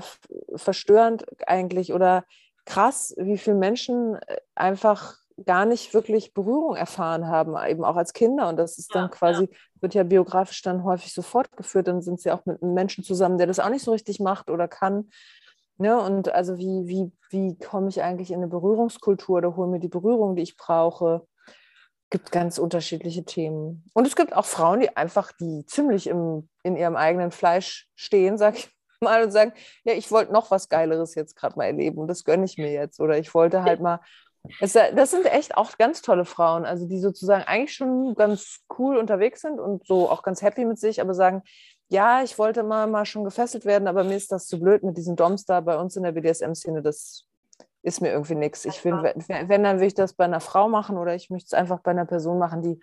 verstörend 0.55 1.25
eigentlich 1.47 1.93
oder 1.93 2.23
krass, 2.65 3.13
wie 3.17 3.37
viele 3.37 3.57
Menschen 3.57 4.15
äh, 4.15 4.37
einfach 4.55 5.15
gar 5.45 5.65
nicht 5.65 5.93
wirklich 5.93 6.33
Berührung 6.33 6.75
erfahren 6.75 7.27
haben, 7.27 7.55
eben 7.67 7.83
auch 7.83 7.95
als 7.95 8.13
Kinder. 8.13 8.47
Und 8.49 8.57
das 8.57 8.77
ist 8.77 8.93
dann 8.93 9.05
ja, 9.05 9.09
quasi, 9.09 9.49
ja. 9.51 9.57
Wird 9.83 9.93
ja 9.93 10.03
biografisch 10.03 10.63
dann 10.63 10.83
häufig 10.83 11.13
so 11.13 11.21
fortgeführt. 11.21 11.87
Dann 11.87 12.01
sind 12.01 12.19
sie 12.19 12.31
auch 12.31 12.45
mit 12.45 12.63
einem 12.63 12.73
Menschen 12.73 13.03
zusammen, 13.03 13.37
der 13.37 13.47
das 13.47 13.59
auch 13.59 13.69
nicht 13.69 13.83
so 13.83 13.91
richtig 13.91 14.19
macht 14.19 14.49
oder 14.49 14.67
kann. 14.67 15.09
Ne? 15.77 15.99
Und 15.99 16.33
also 16.33 16.57
wie, 16.57 16.87
wie, 16.87 17.11
wie 17.29 17.57
komme 17.59 17.89
ich 17.89 18.01
eigentlich 18.01 18.31
in 18.31 18.37
eine 18.37 18.47
Berührungskultur 18.47 19.37
oder 19.37 19.55
hole 19.55 19.69
mir 19.69 19.79
die 19.79 19.89
Berührung, 19.89 20.35
die 20.35 20.43
ich 20.43 20.57
brauche? 20.57 21.27
gibt 22.13 22.31
ganz 22.31 22.59
unterschiedliche 22.59 23.25
Themen. 23.25 23.89
Und 23.93 24.05
es 24.05 24.15
gibt 24.15 24.35
auch 24.35 24.45
Frauen, 24.45 24.81
die 24.81 24.95
einfach, 24.95 25.31
die 25.31 25.65
ziemlich 25.65 26.05
im, 26.05 26.47
in 26.61 26.75
ihrem 26.75 26.95
eigenen 26.95 27.31
Fleisch 27.31 27.89
stehen, 27.95 28.37
sag 28.37 28.55
ich 28.55 28.69
mal, 29.01 29.23
und 29.23 29.31
sagen, 29.31 29.51
ja, 29.83 29.93
ich 29.93 30.11
wollte 30.11 30.31
noch 30.31 30.51
was 30.51 30.69
Geileres 30.69 31.15
jetzt 31.15 31.35
gerade 31.35 31.57
mal 31.57 31.65
erleben 31.65 31.97
und 31.97 32.07
das 32.07 32.23
gönne 32.23 32.45
ich 32.45 32.59
mir 32.59 32.71
jetzt. 32.71 32.99
Oder 32.99 33.17
ich 33.17 33.33
wollte 33.33 33.63
halt 33.63 33.81
mal 33.81 33.99
es, 34.59 34.73
das 34.73 35.11
sind 35.11 35.25
echt 35.25 35.57
auch 35.57 35.77
ganz 35.77 36.01
tolle 36.01 36.25
Frauen, 36.25 36.65
also 36.65 36.87
die 36.87 36.99
sozusagen 36.99 37.43
eigentlich 37.43 37.73
schon 37.73 38.15
ganz 38.15 38.59
cool 38.77 38.97
unterwegs 38.97 39.41
sind 39.41 39.59
und 39.59 39.85
so 39.87 40.09
auch 40.09 40.23
ganz 40.23 40.41
happy 40.41 40.65
mit 40.65 40.79
sich, 40.79 41.01
aber 41.01 41.13
sagen, 41.13 41.43
ja, 41.89 42.23
ich 42.23 42.37
wollte 42.37 42.63
mal, 42.63 42.87
mal 42.87 43.05
schon 43.05 43.23
gefesselt 43.23 43.65
werden, 43.65 43.87
aber 43.87 44.03
mir 44.03 44.15
ist 44.15 44.31
das 44.31 44.47
zu 44.47 44.59
blöd 44.59 44.83
mit 44.83 44.97
diesen 44.97 45.15
Doms 45.15 45.45
da 45.45 45.61
bei 45.61 45.77
uns 45.77 45.95
in 45.95 46.03
der 46.03 46.11
BDSM-Szene, 46.11 46.81
das 46.81 47.27
ist 47.83 48.01
mir 48.01 48.11
irgendwie 48.11 48.35
nichts. 48.35 48.65
Ich 48.65 48.79
finde, 48.79 49.13
wenn, 49.27 49.63
dann 49.63 49.79
will 49.79 49.87
ich 49.87 49.93
das 49.93 50.13
bei 50.13 50.23
einer 50.23 50.39
Frau 50.39 50.69
machen 50.69 50.97
oder 50.97 51.13
ich 51.15 51.29
möchte 51.29 51.47
es 51.47 51.53
einfach 51.53 51.79
bei 51.79 51.91
einer 51.91 52.05
Person 52.05 52.39
machen, 52.39 52.61
die 52.61 52.79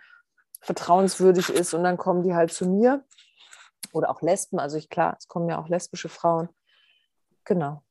vertrauenswürdig 0.61 1.49
ist 1.49 1.75
und 1.75 1.85
dann 1.85 1.97
kommen 1.97 2.23
die 2.23 2.35
halt 2.35 2.53
zu 2.53 2.69
mir. 2.69 3.05
Oder 3.93 4.11
auch 4.11 4.21
Lesben, 4.21 4.61
also 4.61 4.77
ich 4.77 4.91
klar, 4.91 5.17
es 5.19 5.27
kommen 5.27 5.49
ja 5.49 5.59
auch 5.59 5.69
lesbische 5.69 6.11
Frauen. 6.11 6.49
Genau. 7.45 7.83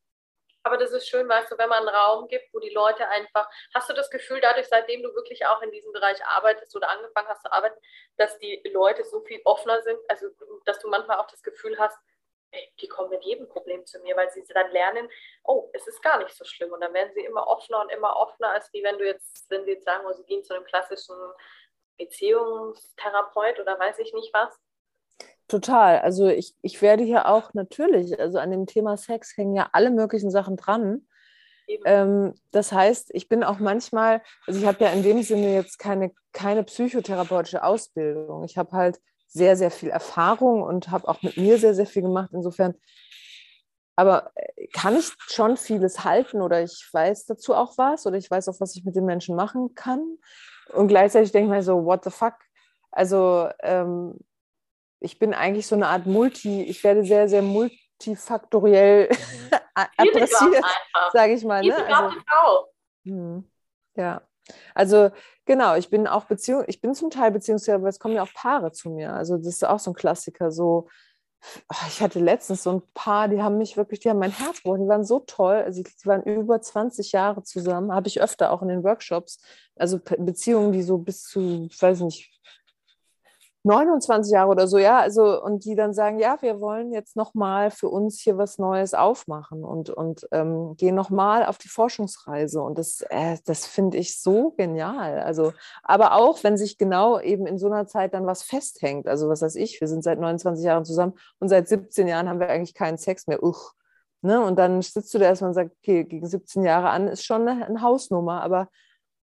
Aber 0.69 0.77
das 0.77 0.91
ist 0.91 1.09
schön, 1.09 1.27
weißt 1.27 1.51
du, 1.51 1.57
wenn 1.57 1.67
man 1.67 1.79
einen 1.79 1.95
Raum 1.95 2.27
gibt, 2.27 2.53
wo 2.53 2.59
die 2.59 2.69
Leute 2.69 3.07
einfach, 3.07 3.49
hast 3.73 3.89
du 3.89 3.93
das 3.93 4.11
Gefühl, 4.11 4.39
dadurch, 4.39 4.67
seitdem 4.67 5.01
du 5.01 5.11
wirklich 5.15 5.43
auch 5.47 5.63
in 5.63 5.71
diesem 5.71 5.91
Bereich 5.91 6.23
arbeitest 6.23 6.75
oder 6.75 6.89
angefangen 6.89 7.27
hast 7.27 7.41
zu 7.41 7.51
arbeiten, 7.51 7.79
dass 8.17 8.37
die 8.37 8.61
Leute 8.71 9.03
so 9.03 9.21
viel 9.21 9.41
offener 9.45 9.81
sind, 9.81 9.97
also 10.07 10.27
dass 10.65 10.77
du 10.77 10.87
manchmal 10.87 11.17
auch 11.17 11.25
das 11.25 11.41
Gefühl 11.41 11.79
hast, 11.79 11.97
ey, 12.51 12.71
die 12.79 12.87
kommen 12.87 13.09
mit 13.09 13.23
jedem 13.23 13.49
Problem 13.49 13.83
zu 13.87 13.99
mir, 14.01 14.15
weil 14.15 14.29
sie 14.29 14.43
dann 14.53 14.69
lernen, 14.71 15.09
oh, 15.43 15.71
es 15.73 15.87
ist 15.87 16.03
gar 16.03 16.19
nicht 16.19 16.35
so 16.35 16.45
schlimm. 16.45 16.71
Und 16.71 16.81
dann 16.81 16.93
werden 16.93 17.13
sie 17.15 17.25
immer 17.25 17.47
offener 17.47 17.81
und 17.81 17.89
immer 17.89 18.15
offener, 18.17 18.49
als 18.51 18.71
wie 18.71 18.83
wenn 18.83 18.99
du 18.99 19.07
jetzt, 19.07 19.49
wenn 19.49 19.65
sie 19.65 19.71
jetzt 19.71 19.85
sagen, 19.85 20.05
oh, 20.07 20.13
sie 20.13 20.25
gehen 20.25 20.43
zu 20.43 20.53
einem 20.53 20.65
klassischen 20.65 21.15
Beziehungstherapeut 21.97 23.59
oder 23.59 23.79
weiß 23.79 23.97
ich 23.97 24.13
nicht 24.13 24.31
was. 24.35 24.55
Total. 25.49 25.99
Also 25.99 26.27
ich, 26.27 26.53
ich 26.61 26.79
werde 26.79 27.03
hier 27.03 27.25
auch 27.25 27.55
natürlich, 27.55 28.19
also 28.19 28.37
an 28.37 28.51
dem 28.51 28.67
Thema 28.67 28.97
Sex 28.97 29.35
hängen 29.35 29.55
ja 29.55 29.67
alle 29.71 29.89
möglichen 29.89 30.29
Sachen 30.29 30.57
dran. 30.57 31.07
Ähm, 31.85 32.35
das 32.51 32.71
heißt, 32.71 33.09
ich 33.13 33.27
bin 33.27 33.43
auch 33.43 33.57
manchmal, 33.57 34.21
also 34.45 34.59
ich 34.59 34.65
habe 34.67 34.83
ja 34.83 34.91
in 34.91 35.01
dem 35.01 35.23
Sinne 35.23 35.55
jetzt 35.55 35.79
keine, 35.79 36.11
keine 36.33 36.63
psychotherapeutische 36.63 37.63
Ausbildung. 37.63 38.43
Ich 38.43 38.59
habe 38.59 38.71
halt 38.73 38.99
sehr, 39.27 39.55
sehr 39.55 39.71
viel 39.71 39.89
Erfahrung 39.89 40.61
und 40.61 40.91
habe 40.91 41.07
auch 41.07 41.23
mit 41.23 41.35
mir 41.35 41.57
sehr, 41.57 41.73
sehr 41.73 41.87
viel 41.87 42.03
gemacht. 42.03 42.29
Insofern, 42.31 42.75
aber 43.95 44.31
äh, 44.35 44.67
kann 44.67 44.95
ich 44.95 45.11
schon 45.29 45.57
vieles 45.57 46.03
halten 46.03 46.43
oder 46.43 46.61
ich 46.61 46.87
weiß 46.91 47.25
dazu 47.25 47.55
auch 47.55 47.75
was 47.79 48.05
oder 48.05 48.17
ich 48.17 48.29
weiß 48.29 48.49
auch, 48.49 48.59
was 48.59 48.75
ich 48.75 48.85
mit 48.85 48.95
den 48.95 49.05
Menschen 49.05 49.35
machen 49.35 49.73
kann. 49.73 50.19
Und 50.73 50.89
gleichzeitig 50.89 51.31
denke 51.31 51.47
ich 51.47 51.57
mir 51.57 51.63
so, 51.63 51.85
what 51.85 52.03
the 52.03 52.11
fuck? 52.11 52.35
Also 52.91 53.49
ähm, 53.61 54.15
ich 54.99 55.19
bin 55.19 55.33
eigentlich 55.33 55.67
so 55.67 55.75
eine 55.75 55.87
Art 55.87 56.05
Multi, 56.05 56.63
ich 56.63 56.83
werde 56.83 57.03
sehr, 57.03 57.29
sehr 57.29 57.41
multifaktoriell 57.41 59.09
adressiert, 59.97 60.65
sage 61.13 61.33
ich 61.33 61.43
mal. 61.43 61.63
Ne? 61.63 61.75
Also, 61.85 62.15
hm, 63.05 63.49
ja. 63.95 64.21
Also 64.73 65.11
genau, 65.45 65.75
ich 65.75 65.89
bin 65.89 66.07
auch 66.07 66.25
Beziehung, 66.25 66.63
ich 66.67 66.81
bin 66.81 66.93
zum 66.95 67.09
Teil 67.11 67.31
Beziehungstherapeut, 67.31 67.81
aber 67.81 67.89
es 67.89 67.99
kommen 67.99 68.15
ja 68.15 68.23
auch 68.23 68.33
Paare 68.33 68.71
zu 68.71 68.89
mir. 68.89 69.13
Also 69.13 69.37
das 69.37 69.47
ist 69.47 69.65
auch 69.65 69.79
so 69.79 69.91
ein 69.91 69.95
Klassiker. 69.95 70.51
So, 70.51 70.87
ah, 71.67 71.85
ich 71.87 72.01
hatte 72.01 72.19
letztens 72.19 72.63
so 72.63 72.71
ein 72.71 72.81
Paar, 72.93 73.27
die 73.27 73.41
haben 73.41 73.57
mich 73.57 73.77
wirklich, 73.77 73.99
die 73.99 74.09
haben 74.09 74.19
mein 74.19 74.31
Herz 74.31 74.57
gebrochen, 74.57 74.83
die 74.83 74.89
waren 74.89 75.05
so 75.05 75.19
toll. 75.19 75.57
Also 75.63 75.83
die 75.83 75.91
waren 76.05 76.23
über 76.23 76.61
20 76.61 77.11
Jahre 77.11 77.43
zusammen, 77.43 77.93
habe 77.93 78.07
ich 78.07 78.21
öfter 78.21 78.51
auch 78.51 78.61
in 78.61 78.69
den 78.69 78.83
Workshops. 78.83 79.39
Also 79.75 79.99
Beziehungen, 79.99 80.71
die 80.71 80.81
so 80.81 80.97
bis 80.97 81.23
zu, 81.23 81.67
ich 81.69 81.81
weiß 81.81 82.01
nicht, 82.01 82.31
29 83.63 84.31
Jahre 84.31 84.49
oder 84.51 84.67
so, 84.67 84.77
ja, 84.77 84.99
also 84.99 85.43
und 85.43 85.65
die 85.65 85.75
dann 85.75 85.93
sagen, 85.93 86.17
ja, 86.17 86.37
wir 86.41 86.61
wollen 86.61 86.93
jetzt 86.93 87.17
nochmal 87.17 87.71
für 87.71 87.89
uns 87.89 88.19
hier 88.19 88.37
was 88.37 88.57
Neues 88.57 88.93
aufmachen 88.93 89.65
und, 89.65 89.89
und 89.89 90.27
ähm, 90.31 90.75
gehen 90.77 90.95
nochmal 90.95 91.45
auf 91.45 91.57
die 91.57 91.67
Forschungsreise. 91.67 92.61
Und 92.61 92.77
das, 92.77 93.01
äh, 93.09 93.37
das 93.45 93.65
finde 93.65 93.97
ich 93.97 94.21
so 94.21 94.51
genial. 94.51 95.19
Also, 95.19 95.51
aber 95.83 96.13
auch, 96.15 96.41
wenn 96.43 96.57
sich 96.57 96.77
genau 96.77 97.19
eben 97.19 97.45
in 97.45 97.57
so 97.57 97.67
einer 97.67 97.85
Zeit 97.85 98.13
dann 98.13 98.25
was 98.25 98.43
festhängt, 98.43 99.07
also 99.07 99.27
was 99.27 99.41
weiß 99.41 99.55
ich, 99.55 99.81
wir 99.81 99.89
sind 99.89 100.03
seit 100.03 100.19
29 100.19 100.63
Jahren 100.63 100.85
zusammen 100.85 101.13
und 101.39 101.49
seit 101.49 101.67
17 101.67 102.07
Jahren 102.07 102.29
haben 102.29 102.39
wir 102.39 102.47
eigentlich 102.47 102.73
keinen 102.73 102.97
Sex 102.97 103.27
mehr, 103.27 103.43
uch, 103.43 103.73
ne, 104.21 104.41
und 104.41 104.57
dann 104.57 104.81
sitzt 104.81 105.13
du 105.13 105.19
da 105.19 105.25
erstmal 105.25 105.49
und 105.49 105.55
sagst, 105.55 105.75
okay, 105.81 106.05
gegen 106.05 106.27
17 106.27 106.63
Jahre 106.63 106.91
an 106.91 107.09
ist 107.09 107.25
schon 107.25 107.47
eine, 107.47 107.65
eine 107.65 107.81
Hausnummer, 107.81 108.41
aber 108.41 108.69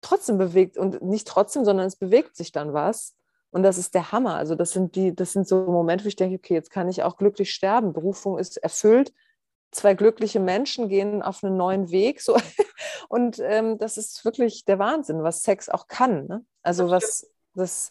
trotzdem 0.02 0.38
bewegt 0.38 0.78
und 0.78 1.02
nicht 1.02 1.26
trotzdem, 1.26 1.64
sondern 1.64 1.86
es 1.86 1.96
bewegt 1.96 2.36
sich 2.36 2.52
dann 2.52 2.72
was 2.72 3.16
und 3.52 3.62
das 3.62 3.78
ist 3.78 3.94
der 3.94 4.12
Hammer. 4.12 4.36
Also 4.36 4.54
das 4.54 4.70
sind 4.72 4.94
die, 4.94 5.14
das 5.14 5.32
sind 5.32 5.46
so 5.46 5.64
Momente, 5.64 6.04
wo 6.04 6.08
ich 6.08 6.16
denke, 6.16 6.36
okay, 6.36 6.54
jetzt 6.54 6.70
kann 6.70 6.88
ich 6.88 7.02
auch 7.02 7.16
glücklich 7.16 7.52
sterben. 7.52 7.92
Berufung 7.92 8.38
ist 8.38 8.56
erfüllt. 8.58 9.12
Zwei 9.72 9.94
glückliche 9.94 10.40
Menschen 10.40 10.88
gehen 10.88 11.22
auf 11.22 11.42
einen 11.42 11.56
neuen 11.56 11.90
Weg. 11.90 12.20
So. 12.20 12.36
Und 13.08 13.38
ähm, 13.40 13.78
das 13.78 13.96
ist 13.96 14.24
wirklich 14.24 14.64
der 14.64 14.78
Wahnsinn, 14.78 15.22
was 15.22 15.42
Sex 15.42 15.68
auch 15.68 15.88
kann. 15.88 16.26
Ne? 16.26 16.44
Also 16.62 16.88
das 16.88 17.28
was 17.54 17.90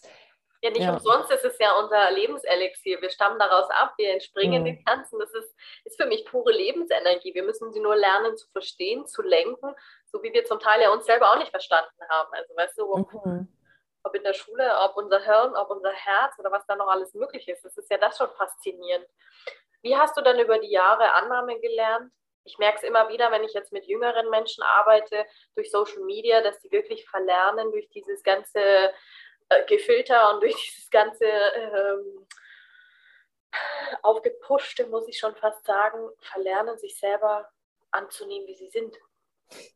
Ja, 0.62 0.70
nicht 0.70 0.82
ja. 0.82 0.92
umsonst 0.92 1.30
ist 1.30 1.44
es 1.44 1.58
ja 1.58 1.78
unser 1.78 2.10
Lebenselixier. 2.10 3.00
Wir 3.00 3.08
stammen 3.08 3.38
daraus 3.38 3.68
ab, 3.70 3.94
wir 3.96 4.12
entspringen 4.12 4.60
mhm. 4.60 4.66
dem 4.66 4.84
Ganzen. 4.84 5.18
Das 5.18 5.32
ist, 5.32 5.54
ist 5.84 6.00
für 6.00 6.06
mich 6.06 6.26
pure 6.26 6.52
Lebensenergie. 6.52 7.34
Wir 7.34 7.44
müssen 7.44 7.72
sie 7.72 7.80
nur 7.80 7.96
lernen 7.96 8.36
zu 8.36 8.46
verstehen, 8.50 9.06
zu 9.06 9.22
lenken, 9.22 9.74
so 10.04 10.22
wie 10.22 10.32
wir 10.34 10.44
zum 10.44 10.58
Teil 10.58 10.82
ja 10.82 10.90
uns 10.90 11.06
selber 11.06 11.30
auch 11.30 11.38
nicht 11.38 11.50
verstanden 11.50 12.02
haben. 12.10 12.30
Also 12.32 12.54
weißt 12.56 12.78
du, 12.78 13.18
mhm 13.24 13.48
ob 14.02 14.14
in 14.14 14.22
der 14.22 14.32
Schule, 14.32 14.78
ob 14.80 14.96
unser 14.96 15.20
Hirn, 15.20 15.54
ob 15.56 15.70
unser 15.70 15.92
Herz 15.92 16.38
oder 16.38 16.50
was 16.50 16.66
da 16.66 16.76
noch 16.76 16.88
alles 16.88 17.14
möglich 17.14 17.48
ist. 17.48 17.64
Das 17.64 17.76
ist 17.76 17.90
ja 17.90 17.98
das 17.98 18.16
schon 18.16 18.30
faszinierend. 18.36 19.06
Wie 19.82 19.96
hast 19.96 20.16
du 20.16 20.22
dann 20.22 20.38
über 20.38 20.58
die 20.58 20.70
Jahre 20.70 21.12
Annahme 21.12 21.58
gelernt? 21.60 22.12
Ich 22.44 22.58
merke 22.58 22.78
es 22.78 22.82
immer 22.84 23.08
wieder, 23.08 23.30
wenn 23.30 23.44
ich 23.44 23.52
jetzt 23.52 23.72
mit 23.72 23.86
jüngeren 23.86 24.30
Menschen 24.30 24.62
arbeite, 24.62 25.26
durch 25.54 25.70
Social 25.70 26.00
Media, 26.04 26.42
dass 26.42 26.60
die 26.60 26.70
wirklich 26.70 27.08
verlernen 27.08 27.70
durch 27.70 27.88
dieses 27.90 28.22
ganze 28.22 28.92
äh, 29.48 29.64
Gefilter 29.66 30.34
und 30.34 30.42
durch 30.42 30.54
dieses 30.66 30.90
ganze 30.90 31.26
ähm, 31.26 32.26
aufgepuschte, 34.02 34.86
muss 34.86 35.08
ich 35.08 35.18
schon 35.18 35.34
fast 35.36 35.64
sagen, 35.64 36.08
verlernen, 36.20 36.78
sich 36.78 36.98
selber 36.98 37.50
anzunehmen, 37.90 38.46
wie 38.46 38.56
sie 38.56 38.68
sind. 38.68 38.96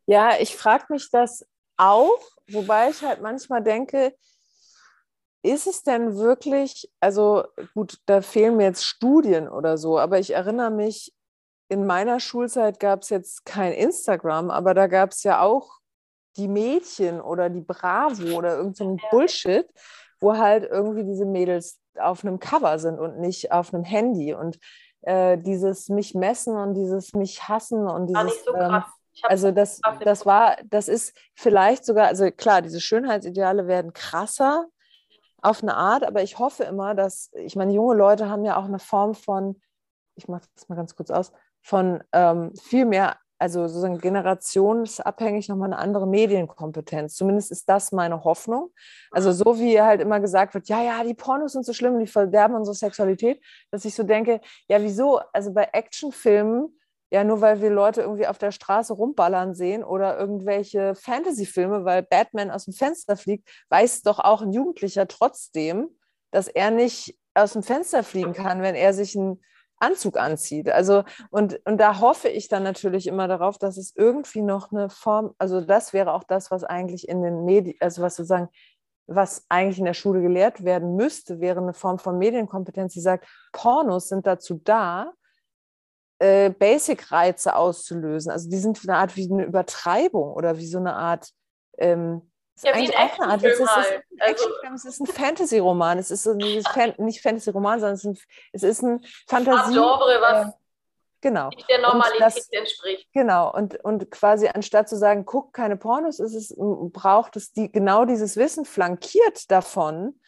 Ja, 0.07 0.39
ich 0.39 0.57
frage 0.57 0.87
mich 0.89 1.11
das 1.11 1.45
auch, 1.77 2.21
wobei 2.49 2.91
ich 2.91 3.03
halt 3.03 3.21
manchmal 3.21 3.63
denke, 3.63 4.15
ist 5.43 5.67
es 5.67 5.83
denn 5.83 6.17
wirklich, 6.17 6.91
also 7.01 7.45
gut, 7.75 7.99
da 8.07 8.23
fehlen 8.23 8.57
mir 8.57 8.65
jetzt 8.65 8.85
Studien 8.85 9.49
oder 9.49 9.77
so, 9.77 9.99
aber 9.99 10.19
ich 10.19 10.33
erinnere 10.33 10.71
mich, 10.71 11.15
in 11.69 11.87
meiner 11.87 12.21
Schulzeit 12.21 12.81
gab 12.81 13.03
es 13.03 13.11
jetzt 13.11 13.45
kein 13.45 13.73
Instagram, 13.73 14.51
aber 14.51 14.75
da 14.75 14.87
gab 14.87 15.11
es 15.11 15.23
ja 15.23 15.41
auch 15.41 15.81
die 16.37 16.49
Mädchen 16.49 17.21
oder 17.21 17.51
die 17.51 17.61
Bravo 17.61 18.37
oder 18.37 18.57
irgendein 18.57 18.99
so 18.99 19.07
Bullshit, 19.11 19.67
wo 20.21 20.37
halt 20.37 20.65
irgendwie 20.65 21.05
diese 21.05 21.27
Mädels 21.27 21.79
auf 21.99 22.25
einem 22.25 22.41
Cover 22.41 22.79
sind 22.79 22.99
und 22.99 23.21
nicht 23.21 23.53
auf 23.53 23.73
einem 23.73 23.85
Handy 23.85 24.35
und 24.35 24.59
äh, 25.03 25.39
dieses 25.39 25.89
mich 25.89 26.15
messen 26.15 26.57
und 26.57 26.75
dieses 26.75 27.13
mich 27.15 27.49
hassen 27.49 27.87
und 27.87 28.07
dieses. 28.07 28.17
War 28.17 28.25
nicht 28.25 28.45
so 28.45 28.55
ähm, 28.55 28.69
krass. 28.69 28.85
Ähm, 28.87 29.04
also 29.23 29.51
das, 29.51 29.81
das 30.01 30.27
war, 30.27 30.57
das 30.65 30.89
ist 30.89 31.17
vielleicht 31.35 31.85
sogar, 31.85 32.09
also 32.09 32.31
klar, 32.31 32.63
diese 32.63 32.81
Schönheitsideale 32.81 33.67
werden 33.67 33.93
krasser 33.93 34.67
auf 35.43 35.63
eine 35.63 35.77
Art, 35.77 36.05
aber 36.05 36.23
ich 36.23 36.39
hoffe 36.39 36.65
immer, 36.65 36.95
dass, 36.95 37.31
ich 37.35 37.55
meine, 37.55 37.73
junge 37.73 37.95
Leute 37.95 38.29
haben 38.29 38.45
ja 38.45 38.57
auch 38.57 38.65
eine 38.65 38.79
Form 38.79 39.15
von, 39.15 39.61
ich 40.17 40.27
mache 40.27 40.43
das 40.55 40.69
mal 40.69 40.77
ganz 40.77 40.97
kurz 40.97 41.11
aus, 41.11 41.33
von 41.63 42.03
ähm, 42.13 42.53
viel 42.57 42.87
mehr, 42.87 43.19
also 43.39 43.67
sozusagen 43.67 43.99
generationsabhängig 43.99 45.49
nochmal 45.49 45.73
eine 45.73 45.79
andere 45.79 46.07
Medienkompetenz. 46.07 47.15
Zumindest 47.15 47.51
ist 47.51 47.69
das 47.69 47.93
meine 47.93 48.25
Hoffnung. 48.25 48.71
Also 49.11 49.33
so 49.33 49.59
wie 49.59 49.81
halt 49.81 50.01
immer 50.01 50.21
gesagt 50.21 50.55
wird, 50.55 50.69
ja, 50.69 50.83
ja, 50.83 51.05
die 51.05 51.15
Pornos 51.15 51.53
sind 51.53 51.67
so 51.67 51.73
schlimm, 51.73 51.99
die 51.99 52.07
verderben 52.07 52.55
unsere 52.55 52.75
Sexualität, 52.75 53.43
dass 53.71 53.85
ich 53.85 53.95
so 53.95 54.03
denke, 54.03 54.41
ja, 54.69 54.81
wieso? 54.81 55.21
Also 55.33 55.53
bei 55.53 55.65
Actionfilmen 55.73 56.79
ja, 57.15 57.23
nur 57.23 57.41
weil 57.41 57.61
wir 57.61 57.71
Leute 57.71 58.01
irgendwie 58.01 58.27
auf 58.27 58.39
der 58.39 58.51
Straße 58.51 58.93
rumballern 58.93 59.55
sehen 59.55 59.85
oder 59.85 60.19
irgendwelche 60.19 60.97
Fantasy-Filme, 60.97 61.85
weil 61.85 62.03
Batman 62.03 62.51
aus 62.51 62.65
dem 62.65 62.75
Fenster 62.75 63.17
fliegt, 63.17 63.49
weiß 63.69 64.03
doch 64.03 64.19
auch 64.19 64.43
ein 64.43 64.53
Jugendlicher 64.53 65.07
trotzdem, 65.07 65.91
dass 66.33 66.49
er 66.49 66.73
nicht 66.73 67.17
aus 67.35 67.53
dem 67.53 67.63
Fenster 67.63 68.03
fliegen 68.03 68.33
kann, 68.33 68.63
wenn 68.63 68.75
er 68.75 68.93
sich 68.93 69.17
einen 69.17 69.41
Anzug 69.79 70.19
anzieht. 70.19 70.69
Also, 70.69 71.05
und, 71.31 71.61
und 71.65 71.79
da 71.79 72.01
hoffe 72.01 72.29
ich 72.29 72.49
dann 72.49 72.65
natürlich 72.65 73.07
immer 73.07 73.29
darauf, 73.29 73.59
dass 73.59 73.77
es 73.77 73.95
irgendwie 73.95 74.43
noch 74.43 74.73
eine 74.73 74.91
Form, 74.91 75.37
also 75.39 75.61
das 75.61 75.93
wäre 75.93 76.15
auch 76.15 76.25
das, 76.25 76.51
was 76.51 76.65
eigentlich 76.65 77.09
in 77.09 77.23
den 77.23 77.45
Medien, 77.45 77.77
also 77.79 78.03
was 78.03 78.17
sozusagen, 78.17 78.49
was 79.07 79.45
eigentlich 79.49 79.79
in 79.79 79.85
der 79.85 79.95
Schule 79.95 80.21
gelehrt 80.21 80.65
werden 80.65 80.97
müsste, 80.97 81.39
wäre 81.39 81.61
eine 81.61 81.75
Form 81.75 82.01
von 82.01 82.19
Medienkompetenz, 82.19 82.93
die 82.93 83.01
sagt, 83.01 83.29
Pornos 83.53 84.09
sind 84.09 84.27
dazu 84.27 84.61
da, 84.65 85.13
äh, 86.19 86.51
Basic-Reize 86.51 87.57
auszulösen. 87.57 88.31
Also 88.31 88.49
die 88.49 88.59
sind 88.59 88.81
eine 88.87 88.99
Art 88.99 89.17
wie 89.17 89.31
eine 89.31 89.45
Übertreibung 89.45 90.33
oder 90.33 90.59
wie 90.59 90.67
so 90.67 90.79
eine 90.79 90.95
Art 90.95 91.31
ähm, 91.79 92.23
ist 92.57 92.65
ja, 92.65 92.73
eigentlich 92.73 92.97
auch 92.97 93.19
eine 93.19 93.33
Art. 93.33 93.43
Es 93.43 93.59
ist, 93.59 93.77
halt. 93.77 94.05
also, 94.21 94.49
es 94.75 94.85
ist 94.85 95.01
ein 95.01 95.07
Fantasy-Roman. 95.07 95.99
Es 95.99 96.11
ist 96.11 96.25
Fan, 96.73 96.95
nicht 96.99 97.21
Fantasy-Roman, 97.21 97.81
sondern 97.81 97.95
es 97.95 98.05
ist 98.05 98.07
ein, 98.07 98.19
es 98.53 98.63
ist 98.63 98.83
ein 98.83 99.05
Fantasie. 99.27 99.73
Genre, 99.73 100.21
was 100.21 100.47
äh, 100.47 100.51
genau. 101.21 101.49
nicht 101.49 101.69
der 101.69 101.81
Normalität 101.81 102.21
das, 102.21 102.49
entspricht. 102.51 103.09
Genau. 103.13 103.53
Und, 103.53 103.85
und 103.85 104.09
quasi 104.13 104.47
anstatt 104.47 104.89
zu 104.89 104.97
sagen, 104.97 105.25
guck 105.25 105.53
keine 105.53 105.77
Pornos, 105.77 106.21
ist 106.21 106.35
es, 106.35 106.55
braucht 106.57 107.35
es 107.37 107.53
die, 107.53 107.73
genau 107.73 108.05
dieses 108.05 108.37
Wissen 108.37 108.65
flankiert 108.65 109.51
davon, 109.51 110.21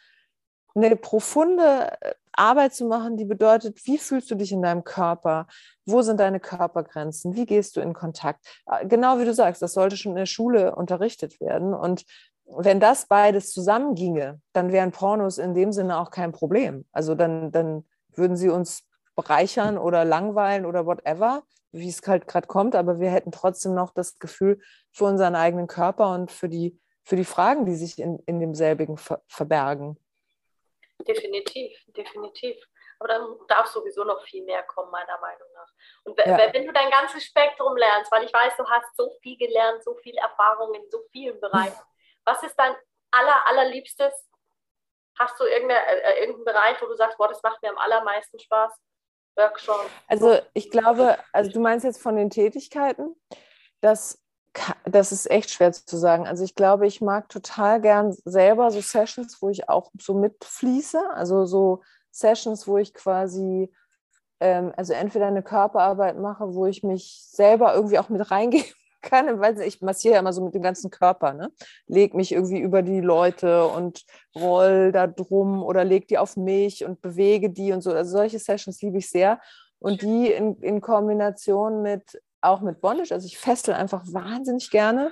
eine 0.75 0.97
profunde 0.97 1.97
äh, 2.01 2.13
Arbeit 2.37 2.73
zu 2.73 2.85
machen, 2.85 3.17
die 3.17 3.25
bedeutet, 3.25 3.85
wie 3.85 3.97
fühlst 3.97 4.29
du 4.31 4.35
dich 4.35 4.51
in 4.51 4.61
deinem 4.61 4.83
Körper? 4.83 5.47
Wo 5.85 6.01
sind 6.01 6.19
deine 6.19 6.39
Körpergrenzen? 6.39 7.35
Wie 7.35 7.45
gehst 7.45 7.75
du 7.75 7.81
in 7.81 7.93
Kontakt? 7.93 8.45
Äh, 8.65 8.87
genau 8.87 9.19
wie 9.19 9.25
du 9.25 9.33
sagst, 9.33 9.61
das 9.61 9.73
sollte 9.73 9.97
schon 9.97 10.13
in 10.13 10.17
der 10.17 10.25
Schule 10.25 10.75
unterrichtet 10.75 11.39
werden. 11.39 11.73
Und 11.73 12.05
wenn 12.45 12.79
das 12.79 13.07
beides 13.07 13.51
zusammenginge, 13.51 14.39
dann 14.53 14.71
wären 14.71 14.91
Pornos 14.91 15.37
in 15.37 15.53
dem 15.53 15.71
Sinne 15.71 15.99
auch 15.99 16.11
kein 16.11 16.31
Problem. 16.31 16.85
Also 16.91 17.15
dann, 17.15 17.51
dann 17.51 17.85
würden 18.13 18.37
sie 18.37 18.49
uns 18.49 18.83
bereichern 19.15 19.77
oder 19.77 20.05
langweilen 20.05 20.65
oder 20.65 20.85
whatever, 20.85 21.43
wie 21.71 21.89
es 21.89 22.01
halt 22.05 22.27
gerade 22.27 22.47
kommt, 22.47 22.75
aber 22.75 22.99
wir 22.99 23.09
hätten 23.09 23.31
trotzdem 23.31 23.73
noch 23.73 23.93
das 23.93 24.19
Gefühl 24.19 24.59
für 24.91 25.05
unseren 25.05 25.35
eigenen 25.35 25.67
Körper 25.67 26.13
und 26.13 26.31
für 26.31 26.47
die, 26.47 26.79
für 27.03 27.15
die 27.15 27.25
Fragen, 27.25 27.65
die 27.65 27.75
sich 27.75 27.99
in, 27.99 28.19
in 28.25 28.39
demselbigen 28.39 28.97
ver 28.97 29.21
verbergen. 29.27 29.97
Definitiv, 31.05 31.77
definitiv. 31.87 32.57
Aber 32.99 33.09
dann 33.09 33.37
darf 33.47 33.67
sowieso 33.67 34.03
noch 34.03 34.23
viel 34.23 34.43
mehr 34.43 34.63
kommen, 34.63 34.91
meiner 34.91 35.19
Meinung 35.19 35.47
nach. 35.53 35.71
Und 36.03 36.17
ja. 36.17 36.51
wenn 36.51 36.65
du 36.65 36.73
dein 36.73 36.89
ganzes 36.89 37.23
Spektrum 37.23 37.77
lernst, 37.77 38.11
weil 38.11 38.23
ich 38.23 38.33
weiß, 38.33 38.57
du 38.57 38.65
hast 38.65 38.95
so 38.95 39.11
viel 39.21 39.37
gelernt, 39.37 39.83
so 39.83 39.95
viel 39.95 40.17
Erfahrung 40.17 40.73
in 40.73 40.89
so 40.89 41.03
vielen 41.11 41.39
Bereichen. 41.39 41.79
Was 42.25 42.41
ist 42.43 42.55
dein 42.55 42.75
aller, 43.11 43.47
allerliebstes? 43.47 44.13
Hast 45.19 45.39
du 45.39 45.45
irgendeine, 45.45 45.85
äh, 45.85 46.19
irgendeinen 46.21 46.45
Bereich, 46.45 46.81
wo 46.81 46.87
du 46.87 46.95
sagst, 46.95 47.17
boah, 47.17 47.27
das 47.27 47.41
macht 47.43 47.61
mir 47.61 47.69
am 47.69 47.77
allermeisten 47.77 48.39
Spaß? 48.39 48.73
Workshop. 49.37 49.89
Also 50.07 50.39
ich 50.53 50.71
glaube, 50.71 51.17
also 51.31 51.51
du 51.51 51.59
meinst 51.59 51.85
jetzt 51.85 52.01
von 52.01 52.15
den 52.15 52.29
Tätigkeiten, 52.29 53.15
dass 53.81 54.19
das 54.85 55.11
ist 55.11 55.29
echt 55.29 55.49
schwer 55.49 55.71
zu 55.71 55.97
sagen. 55.97 56.27
Also 56.27 56.43
ich 56.43 56.55
glaube, 56.55 56.87
ich 56.87 57.01
mag 57.01 57.29
total 57.29 57.81
gern 57.81 58.15
selber 58.25 58.71
so 58.71 58.81
Sessions, 58.81 59.41
wo 59.41 59.49
ich 59.49 59.69
auch 59.69 59.91
so 59.99 60.13
mitfließe. 60.13 60.99
Also 61.13 61.45
so 61.45 61.81
Sessions, 62.11 62.67
wo 62.67 62.77
ich 62.77 62.93
quasi, 62.93 63.71
ähm, 64.39 64.73
also 64.75 64.93
entweder 64.93 65.27
eine 65.27 65.43
Körperarbeit 65.43 66.17
mache, 66.17 66.53
wo 66.53 66.65
ich 66.65 66.83
mich 66.83 67.23
selber 67.29 67.73
irgendwie 67.73 67.99
auch 67.99 68.09
mit 68.09 68.29
reingeben 68.29 68.71
kann. 69.01 69.39
Weil 69.39 69.59
ich 69.61 69.81
massiere 69.81 70.15
ja 70.15 70.19
immer 70.19 70.33
so 70.33 70.43
mit 70.43 70.55
dem 70.55 70.61
ganzen 70.61 70.89
Körper, 70.89 71.33
ne? 71.33 71.51
Leg 71.87 72.13
mich 72.13 72.31
irgendwie 72.31 72.59
über 72.59 72.81
die 72.81 73.01
Leute 73.01 73.67
und 73.67 74.05
roll 74.35 74.91
da 74.91 75.07
drum 75.07 75.63
oder 75.63 75.83
leg 75.83 76.07
die 76.07 76.17
auf 76.17 76.37
mich 76.37 76.85
und 76.85 77.01
bewege 77.01 77.49
die 77.49 77.71
und 77.71 77.81
so. 77.81 77.91
Also 77.91 78.11
solche 78.11 78.39
Sessions 78.39 78.81
liebe 78.81 78.97
ich 78.97 79.09
sehr. 79.09 79.39
Und 79.79 80.01
die 80.01 80.31
in, 80.31 80.55
in 80.61 80.81
Kombination 80.81 81.83
mit 81.83 82.19
auch 82.41 82.61
mit 82.61 82.81
Bondage. 82.81 83.13
Also 83.13 83.25
ich 83.25 83.37
festel 83.37 83.73
einfach 83.73 84.03
wahnsinnig 84.05 84.69
gerne. 84.69 85.11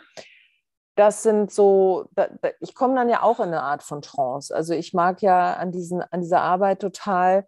Das 0.95 1.23
sind 1.23 1.51
so, 1.51 2.07
da, 2.11 2.27
da, 2.41 2.49
ich 2.61 2.73
komme 2.73 2.95
dann 2.95 3.09
ja 3.09 3.21
auch 3.21 3.39
in 3.39 3.47
eine 3.47 3.61
Art 3.61 3.83
von 3.83 4.01
Trance. 4.01 4.55
Also 4.55 4.73
ich 4.73 4.93
mag 4.93 5.21
ja 5.21 5.53
an, 5.53 5.71
diesen, 5.71 6.01
an 6.01 6.21
dieser 6.21 6.41
Arbeit 6.41 6.79
total, 6.79 7.45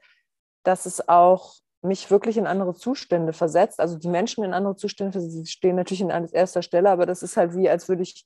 dass 0.64 0.86
es 0.86 1.08
auch 1.08 1.56
mich 1.82 2.12
wirklich 2.12 2.38
in 2.38 2.48
andere 2.48 2.74
Zustände 2.74 3.34
versetzt. 3.34 3.80
Also 3.80 3.98
die 3.98 4.10
Menschen 4.10 4.44
in 4.44 4.54
andere 4.54 4.76
Zustände 4.76 5.46
stehen 5.46 5.76
natürlich 5.76 6.04
an 6.04 6.28
erster 6.28 6.62
Stelle, 6.62 6.90
aber 6.90 7.06
das 7.06 7.24
ist 7.24 7.38
halt 7.38 7.56
wie, 7.56 7.70
als 7.70 7.88
würde 7.88 8.04
ich 8.04 8.26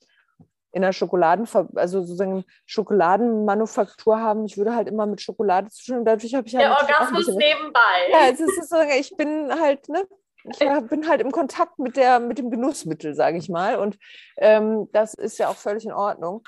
in 0.72 0.82
der 0.82 0.92
Schokoladen, 0.92 1.46
also 1.76 2.00
sozusagen 2.00 2.44
Schokoladenmanufaktur 2.64 4.18
haben. 4.18 4.46
Ich 4.46 4.56
würde 4.56 4.74
halt 4.74 4.88
immer 4.88 5.06
mit 5.06 5.20
Schokolade 5.20 5.68
zwischen 5.68 6.04
dadurch 6.04 6.34
habe 6.34 6.46
ich 6.46 6.56
halt 6.56 6.64
Der 6.64 6.72
Orgasmus 6.72 7.28
nebenbei. 7.28 7.80
Ja, 8.10 8.30
es 8.30 8.40
ist 8.40 8.70
so, 8.70 8.76
ich 8.98 9.14
bin 9.16 9.52
halt, 9.60 9.88
ne, 9.90 10.06
ich 10.44 10.58
bin 10.88 11.08
halt 11.08 11.20
im 11.20 11.30
Kontakt 11.30 11.78
mit, 11.78 11.96
der, 11.96 12.20
mit 12.20 12.38
dem 12.38 12.50
Genussmittel, 12.50 13.14
sage 13.14 13.38
ich 13.38 13.48
mal. 13.48 13.78
Und 13.78 13.98
ähm, 14.36 14.88
das 14.92 15.14
ist 15.14 15.38
ja 15.38 15.48
auch 15.48 15.56
völlig 15.56 15.84
in 15.84 15.92
Ordnung. 15.92 16.42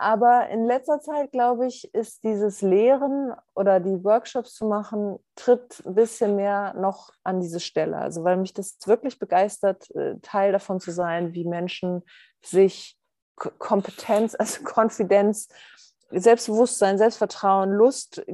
Aber 0.00 0.48
in 0.48 0.64
letzter 0.64 1.00
Zeit, 1.00 1.32
glaube 1.32 1.66
ich, 1.66 1.92
ist 1.92 2.22
dieses 2.22 2.62
Lehren 2.62 3.32
oder 3.56 3.80
die 3.80 4.04
Workshops 4.04 4.54
zu 4.54 4.66
machen, 4.66 5.18
tritt 5.34 5.82
ein 5.84 5.96
bisschen 5.96 6.36
mehr 6.36 6.72
noch 6.74 7.10
an 7.24 7.40
diese 7.40 7.58
Stelle. 7.58 7.96
Also 7.96 8.22
weil 8.22 8.36
mich 8.36 8.54
das 8.54 8.78
wirklich 8.86 9.18
begeistert, 9.18 9.90
äh, 9.96 10.14
Teil 10.22 10.52
davon 10.52 10.78
zu 10.78 10.92
sein, 10.92 11.34
wie 11.34 11.44
Menschen 11.44 12.02
sich 12.42 12.96
Kompetenz, 13.34 14.36
also 14.38 14.62
Konfidenz, 14.64 15.48
Selbstbewusstsein, 16.10 16.96
Selbstvertrauen, 16.96 17.70
Lust 17.72 18.24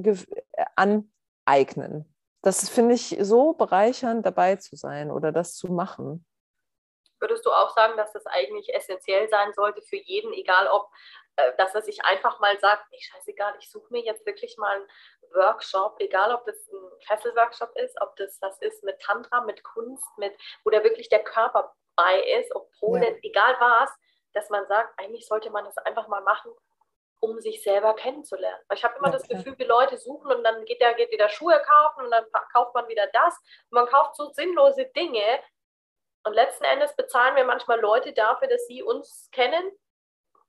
aneignen 0.76 2.13
das 2.44 2.68
finde 2.68 2.94
ich 2.94 3.16
so 3.20 3.54
bereichernd, 3.54 4.24
dabei 4.24 4.56
zu 4.56 4.76
sein 4.76 5.10
oder 5.10 5.32
das 5.32 5.56
zu 5.56 5.68
machen. 5.68 6.26
Würdest 7.20 7.46
du 7.46 7.50
auch 7.50 7.70
sagen, 7.70 7.96
dass 7.96 8.12
das 8.12 8.26
eigentlich 8.26 8.74
essentiell 8.74 9.28
sein 9.28 9.52
sollte 9.54 9.80
für 9.82 9.96
jeden, 9.96 10.32
egal 10.34 10.68
ob, 10.68 10.90
äh, 11.36 11.52
dass 11.56 11.74
er 11.74 11.82
sich 11.82 12.04
einfach 12.04 12.38
mal 12.40 12.58
sagt, 12.60 12.84
nee, 12.90 13.00
scheißegal, 13.00 13.54
ich 13.58 13.70
suche 13.70 13.90
mir 13.90 14.02
jetzt 14.04 14.26
wirklich 14.26 14.56
mal 14.58 14.76
einen 14.76 14.88
Workshop, 15.32 15.96
egal 16.00 16.34
ob 16.34 16.44
das 16.44 16.56
ein 16.68 17.00
Fesselworkshop 17.06 17.70
ist, 17.76 17.98
ob 18.02 18.14
das 18.16 18.38
was 18.42 18.58
ist 18.60 18.84
mit 18.84 19.00
Tantra, 19.00 19.40
mit 19.40 19.64
Kunst, 19.64 20.06
mit, 20.18 20.34
wo 20.64 20.70
da 20.70 20.84
wirklich 20.84 21.08
der 21.08 21.24
Körper 21.24 21.74
bei 21.96 22.20
ist, 22.38 22.54
ob 22.54 22.70
Pole, 22.78 23.08
ja. 23.08 23.16
egal 23.22 23.56
was, 23.58 23.90
dass 24.34 24.50
man 24.50 24.66
sagt, 24.66 24.98
eigentlich 24.98 25.26
sollte 25.26 25.50
man 25.50 25.64
das 25.64 25.78
einfach 25.78 26.08
mal 26.08 26.22
machen, 26.22 26.52
um 27.24 27.40
sich 27.40 27.62
selber 27.62 27.94
kennenzulernen. 27.94 28.62
Ich 28.74 28.84
habe 28.84 28.96
immer 28.98 29.08
ja, 29.08 29.14
das 29.14 29.26
Gefühl, 29.26 29.58
wie 29.58 29.64
Leute 29.64 29.96
suchen 29.96 30.30
und 30.30 30.44
dann 30.44 30.64
geht 30.66 30.80
der 30.80 30.94
geht 30.94 31.10
wieder 31.10 31.28
Schuhe 31.30 31.60
kaufen 31.62 32.04
und 32.04 32.10
dann 32.10 32.24
kauft 32.52 32.74
man 32.74 32.86
wieder 32.88 33.06
das. 33.08 33.34
Und 33.70 33.76
man 33.76 33.86
kauft 33.86 34.14
so 34.16 34.30
sinnlose 34.32 34.86
Dinge. 34.96 35.40
Und 36.24 36.34
letzten 36.34 36.64
Endes 36.64 36.94
bezahlen 36.96 37.36
wir 37.36 37.44
manchmal 37.44 37.80
Leute 37.80 38.12
dafür, 38.12 38.48
dass 38.48 38.66
sie 38.66 38.82
uns 38.82 39.28
kennen. 39.32 39.72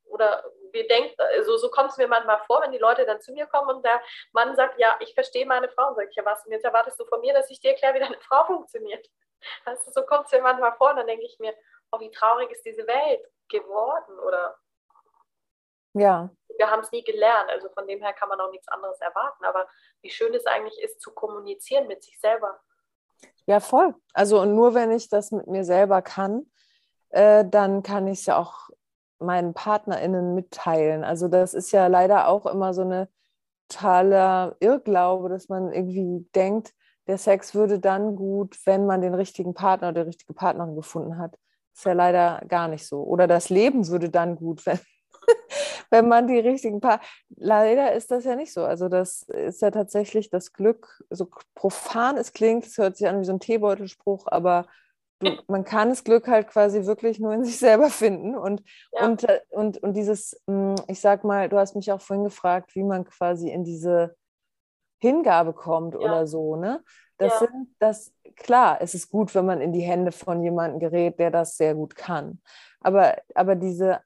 Oder 0.05 0.43
wir 0.71 0.87
denken, 0.87 1.15
also 1.17 1.57
so 1.57 1.69
kommt 1.71 1.91
es 1.91 1.97
mir 1.97 2.07
manchmal 2.07 2.39
vor, 2.45 2.61
wenn 2.61 2.71
die 2.71 2.77
Leute 2.77 3.05
dann 3.05 3.21
zu 3.21 3.31
mir 3.31 3.47
kommen 3.47 3.75
und 3.77 3.85
der 3.85 4.01
Mann 4.33 4.55
sagt, 4.55 4.77
ja, 4.77 4.97
ich 4.99 5.13
verstehe 5.13 5.45
meine 5.45 5.69
Frau. 5.69 5.87
Und 5.87 5.95
sage 5.95 6.09
ich, 6.09 6.15
ja 6.15 6.25
was, 6.25 6.45
und 6.45 6.51
jetzt 6.51 6.65
erwartest 6.65 6.99
du 6.99 7.05
von 7.05 7.21
mir, 7.21 7.33
dass 7.33 7.49
ich 7.49 7.59
dir 7.59 7.71
erkläre, 7.71 7.95
wie 7.95 7.99
deine 7.99 8.19
Frau 8.19 8.45
funktioniert. 8.45 9.07
Also 9.63 9.91
so 9.91 10.05
kommt 10.05 10.25
es 10.25 10.31
mir 10.33 10.41
manchmal 10.41 10.75
vor. 10.75 10.91
Und 10.91 10.97
dann 10.97 11.07
denke 11.07 11.25
ich 11.25 11.39
mir, 11.39 11.55
oh, 11.91 11.99
wie 11.99 12.11
traurig 12.11 12.51
ist 12.51 12.65
diese 12.65 12.85
Welt 12.85 13.25
geworden? 13.49 14.19
Oder 14.19 14.57
ja. 15.95 16.29
Wir 16.57 16.71
haben 16.71 16.81
es 16.81 16.91
nie 16.91 17.03
gelernt, 17.03 17.49
also 17.49 17.67
von 17.69 17.85
dem 17.87 18.01
her 18.01 18.13
kann 18.13 18.29
man 18.29 18.39
auch 18.39 18.51
nichts 18.51 18.67
anderes 18.69 18.99
erwarten. 19.01 19.43
Aber 19.43 19.67
wie 20.01 20.09
schön 20.09 20.33
es 20.33 20.45
eigentlich 20.45 20.81
ist, 20.81 21.01
zu 21.01 21.11
kommunizieren 21.11 21.87
mit 21.87 22.03
sich 22.03 22.17
selber. 22.19 22.59
Ja, 23.45 23.59
voll. 23.59 23.93
Also 24.13 24.41
und 24.41 24.55
nur 24.55 24.73
wenn 24.73 24.91
ich 24.91 25.09
das 25.09 25.31
mit 25.31 25.47
mir 25.47 25.65
selber 25.65 26.01
kann, 26.01 26.49
äh, 27.09 27.45
dann 27.45 27.83
kann 27.83 28.07
ich 28.07 28.19
es 28.19 28.25
ja 28.25 28.37
auch 28.37 28.69
meinen 29.19 29.53
PartnerInnen 29.53 30.33
mitteilen. 30.35 31.03
Also 31.03 31.27
das 31.27 31.53
ist 31.53 31.71
ja 31.71 31.87
leider 31.87 32.27
auch 32.27 32.45
immer 32.45 32.73
so 32.73 32.81
eine 32.81 33.09
totaler 33.67 34.55
Irrglaube, 34.59 35.29
dass 35.29 35.49
man 35.49 35.71
irgendwie 35.71 36.27
denkt, 36.35 36.73
der 37.07 37.17
Sex 37.17 37.53
würde 37.53 37.79
dann 37.79 38.15
gut, 38.15 38.57
wenn 38.65 38.85
man 38.85 39.01
den 39.01 39.13
richtigen 39.13 39.53
Partner 39.53 39.89
oder 39.89 40.03
die 40.03 40.07
richtige 40.07 40.33
Partnerin 40.33 40.75
gefunden 40.75 41.17
hat. 41.17 41.33
Das 41.71 41.79
ist 41.79 41.85
ja 41.85 41.93
leider 41.93 42.41
gar 42.47 42.67
nicht 42.67 42.87
so. 42.87 43.03
Oder 43.03 43.27
das 43.27 43.49
Leben 43.49 43.87
würde 43.87 44.09
dann 44.09 44.35
gut, 44.35 44.65
wenn 44.65 44.79
wenn 45.89 46.07
man 46.07 46.27
die 46.27 46.39
richtigen 46.39 46.81
Paar. 46.81 47.01
Leider 47.35 47.93
ist 47.93 48.11
das 48.11 48.25
ja 48.25 48.35
nicht 48.35 48.53
so. 48.53 48.63
Also, 48.63 48.89
das 48.89 49.23
ist 49.23 49.61
ja 49.61 49.71
tatsächlich 49.71 50.29
das 50.29 50.53
Glück, 50.53 51.03
so 51.09 51.29
profan 51.53 52.17
es 52.17 52.33
klingt, 52.33 52.65
es 52.65 52.77
hört 52.77 52.97
sich 52.97 53.07
an 53.07 53.19
wie 53.19 53.25
so 53.25 53.33
ein 53.33 53.39
Teebeutelspruch, 53.39 54.27
aber 54.27 54.65
du, 55.19 55.31
man 55.47 55.63
kann 55.63 55.89
das 55.89 56.03
Glück 56.03 56.27
halt 56.27 56.47
quasi 56.47 56.85
wirklich 56.85 57.19
nur 57.19 57.33
in 57.33 57.43
sich 57.43 57.57
selber 57.57 57.89
finden. 57.89 58.35
Und, 58.35 58.63
ja. 58.91 59.05
und, 59.05 59.23
äh, 59.23 59.41
und, 59.49 59.77
und 59.77 59.93
dieses, 59.93 60.41
hm, 60.47 60.75
ich 60.87 60.99
sag 60.99 61.23
mal, 61.23 61.49
du 61.49 61.57
hast 61.57 61.75
mich 61.75 61.91
auch 61.91 62.01
vorhin 62.01 62.23
gefragt, 62.23 62.75
wie 62.75 62.83
man 62.83 63.05
quasi 63.05 63.49
in 63.49 63.63
diese 63.63 64.15
Hingabe 64.99 65.53
kommt 65.53 65.93
ja. 65.93 65.99
oder 65.99 66.27
so, 66.27 66.55
ne? 66.55 66.83
Das 67.17 67.39
ja. 67.39 67.47
sind 67.47 67.75
das, 67.79 68.13
klar, 68.35 68.79
es 68.81 68.93
ist 68.93 69.09
gut, 69.09 69.33
wenn 69.35 69.45
man 69.45 69.61
in 69.61 69.71
die 69.71 69.81
Hände 69.81 70.11
von 70.11 70.43
jemandem 70.43 70.79
gerät, 70.79 71.17
der 71.17 71.31
das 71.31 71.55
sehr 71.55 71.73
gut 71.73 71.95
kann. 71.95 72.41
Aber, 72.81 73.15
aber 73.33 73.55
diese 73.55 74.01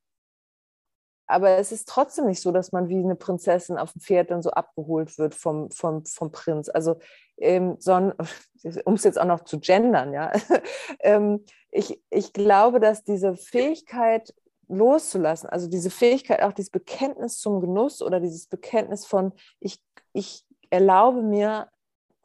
aber 1.29 1.57
es 1.57 1.71
ist 1.71 1.87
trotzdem 1.87 2.25
nicht 2.25 2.41
so, 2.41 2.51
dass 2.51 2.71
man 2.71 2.89
wie 2.89 2.97
eine 2.97 3.15
Prinzessin 3.15 3.77
auf 3.77 3.93
dem 3.93 4.01
Pferd 4.01 4.31
dann 4.31 4.41
so 4.41 4.49
abgeholt 4.49 5.17
wird 5.19 5.35
vom, 5.35 5.69
vom, 5.69 6.03
vom 6.05 6.31
Prinz. 6.31 6.69
Also, 6.69 6.97
ähm, 7.37 7.77
um 8.85 8.93
es 8.95 9.03
jetzt 9.03 9.21
auch 9.21 9.25
noch 9.25 9.43
zu 9.43 9.59
gendern, 9.59 10.11
ja. 10.11 10.31
ähm, 11.01 11.45
ich, 11.69 12.01
ich 12.09 12.33
glaube, 12.33 12.79
dass 12.79 13.03
diese 13.03 13.35
Fähigkeit 13.35 14.33
loszulassen, 14.67 15.49
also 15.49 15.67
diese 15.67 15.91
Fähigkeit, 15.91 16.41
auch 16.41 16.53
dieses 16.53 16.71
Bekenntnis 16.71 17.37
zum 17.37 17.61
Genuss 17.61 18.01
oder 18.01 18.19
dieses 18.19 18.47
Bekenntnis 18.47 19.05
von, 19.05 19.31
ich, 19.59 19.83
ich 20.13 20.47
erlaube 20.71 21.21
mir 21.21 21.69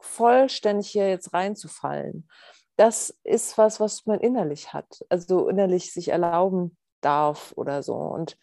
vollständig 0.00 0.88
hier 0.88 1.10
jetzt 1.10 1.34
reinzufallen, 1.34 2.26
das 2.76 3.14
ist 3.22 3.58
was, 3.58 3.80
was 3.80 4.06
man 4.06 4.20
innerlich 4.20 4.72
hat. 4.72 5.04
Also 5.10 5.48
innerlich 5.48 5.92
sich 5.92 6.08
erlauben 6.08 6.76
darf 7.02 7.52
oder 7.56 7.82
so. 7.82 7.94
Und 7.94 8.38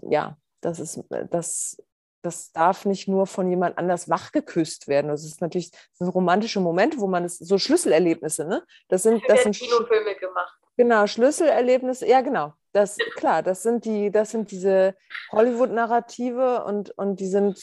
ja, 0.00 0.36
das 0.60 0.80
ist, 0.80 0.98
äh, 1.10 1.26
das, 1.30 1.82
das 2.22 2.52
darf 2.52 2.84
nicht 2.84 3.08
nur 3.08 3.26
von 3.26 3.48
jemand 3.48 3.78
anders 3.78 4.08
wachgeküsst 4.08 4.88
werden. 4.88 5.08
Das 5.08 5.24
ist 5.24 5.40
natürlich 5.40 5.70
das 5.70 5.98
sind 5.98 6.08
romantische 6.08 6.60
Momente, 6.60 6.98
wo 7.00 7.06
man 7.06 7.24
es, 7.24 7.38
so 7.38 7.58
Schlüsselerlebnisse, 7.58 8.44
ne? 8.44 8.64
Das 8.88 9.02
sind, 9.02 9.22
das 9.28 9.42
sind 9.42 9.56
Kinofilme 9.56 10.14
gemacht. 10.14 10.58
Genau, 10.76 11.06
Schlüsselerlebnisse, 11.06 12.06
ja 12.06 12.22
genau. 12.22 12.54
Das, 12.72 12.96
klar, 13.16 13.42
das 13.42 13.62
sind 13.62 13.84
die, 13.84 14.10
das 14.10 14.30
sind 14.30 14.50
diese 14.50 14.94
Hollywood-Narrative 15.30 16.64
und, 16.64 16.90
und 16.92 17.20
die 17.20 17.26
sind 17.26 17.58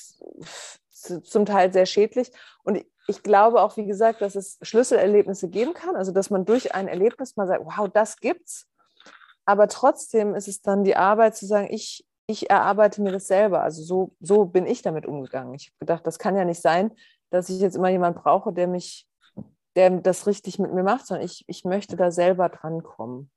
zum 0.91 1.45
Teil 1.45 1.73
sehr 1.73 1.87
schädlich. 1.87 2.31
Und 2.63 2.85
ich 3.07 3.23
glaube 3.23 3.61
auch, 3.61 3.75
wie 3.77 3.85
gesagt, 3.85 4.21
dass 4.21 4.35
es 4.35 4.59
Schlüsselerlebnisse 4.61 5.49
geben 5.49 5.73
kann, 5.73 5.95
also 5.95 6.11
dass 6.11 6.29
man 6.29 6.45
durch 6.45 6.75
ein 6.75 6.87
Erlebnis 6.87 7.35
mal 7.35 7.47
sagt, 7.47 7.65
wow, 7.65 7.89
das 7.91 8.17
gibt's. 8.17 8.67
Aber 9.45 9.67
trotzdem 9.67 10.35
ist 10.35 10.47
es 10.47 10.61
dann 10.61 10.83
die 10.83 10.95
Arbeit 10.95 11.35
zu 11.35 11.47
sagen, 11.47 11.69
ich, 11.71 12.05
ich 12.29 12.47
erarbeite 12.47 13.01
mir 13.01 13.11
das 13.11 13.25
selber. 13.25 13.63
Also 13.63 13.81
so, 13.81 14.15
so 14.19 14.45
bin 14.45 14.67
ich 14.67 14.83
damit 14.83 15.07
umgegangen. 15.07 15.55
Ich 15.55 15.69
habe 15.69 15.79
gedacht, 15.79 16.05
das 16.05 16.19
kann 16.19 16.35
ja 16.35 16.45
nicht 16.45 16.61
sein, 16.61 16.95
dass 17.31 17.49
ich 17.49 17.59
jetzt 17.59 17.75
immer 17.75 17.89
jemanden 17.89 18.21
brauche, 18.21 18.53
der 18.53 18.67
mich, 18.67 19.07
der 19.75 19.89
das 19.89 20.27
richtig 20.27 20.59
mit 20.59 20.71
mir 20.71 20.83
macht, 20.83 21.07
sondern 21.07 21.25
ich, 21.25 21.43
ich 21.47 21.65
möchte 21.65 21.95
da 21.95 22.11
selber 22.11 22.49
drankommen. 22.49 23.31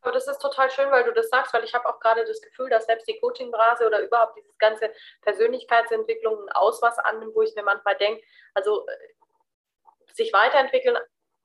Aber 0.00 0.12
das 0.12 0.26
ist 0.26 0.40
total 0.40 0.70
schön, 0.70 0.90
weil 0.90 1.04
du 1.04 1.12
das 1.12 1.28
sagst, 1.28 1.52
weil 1.52 1.62
ich 1.62 1.74
habe 1.74 1.86
auch 1.86 2.00
gerade 2.00 2.24
das 2.24 2.40
Gefühl, 2.40 2.70
dass 2.70 2.86
selbst 2.86 3.06
die 3.06 3.20
Coaching-Brase 3.20 3.86
oder 3.86 4.00
überhaupt 4.00 4.38
dieses 4.38 4.56
ganze 4.56 4.90
Persönlichkeitsentwicklung 5.20 6.42
ein 6.42 6.52
Ausmaß 6.54 7.00
annimmt, 7.00 7.34
wo 7.34 7.42
ich 7.42 7.54
mir 7.54 7.62
manchmal 7.62 7.96
denke, 7.96 8.22
also 8.54 8.86
äh, 8.86 10.14
sich 10.14 10.32
weiterentwickeln, 10.32 10.96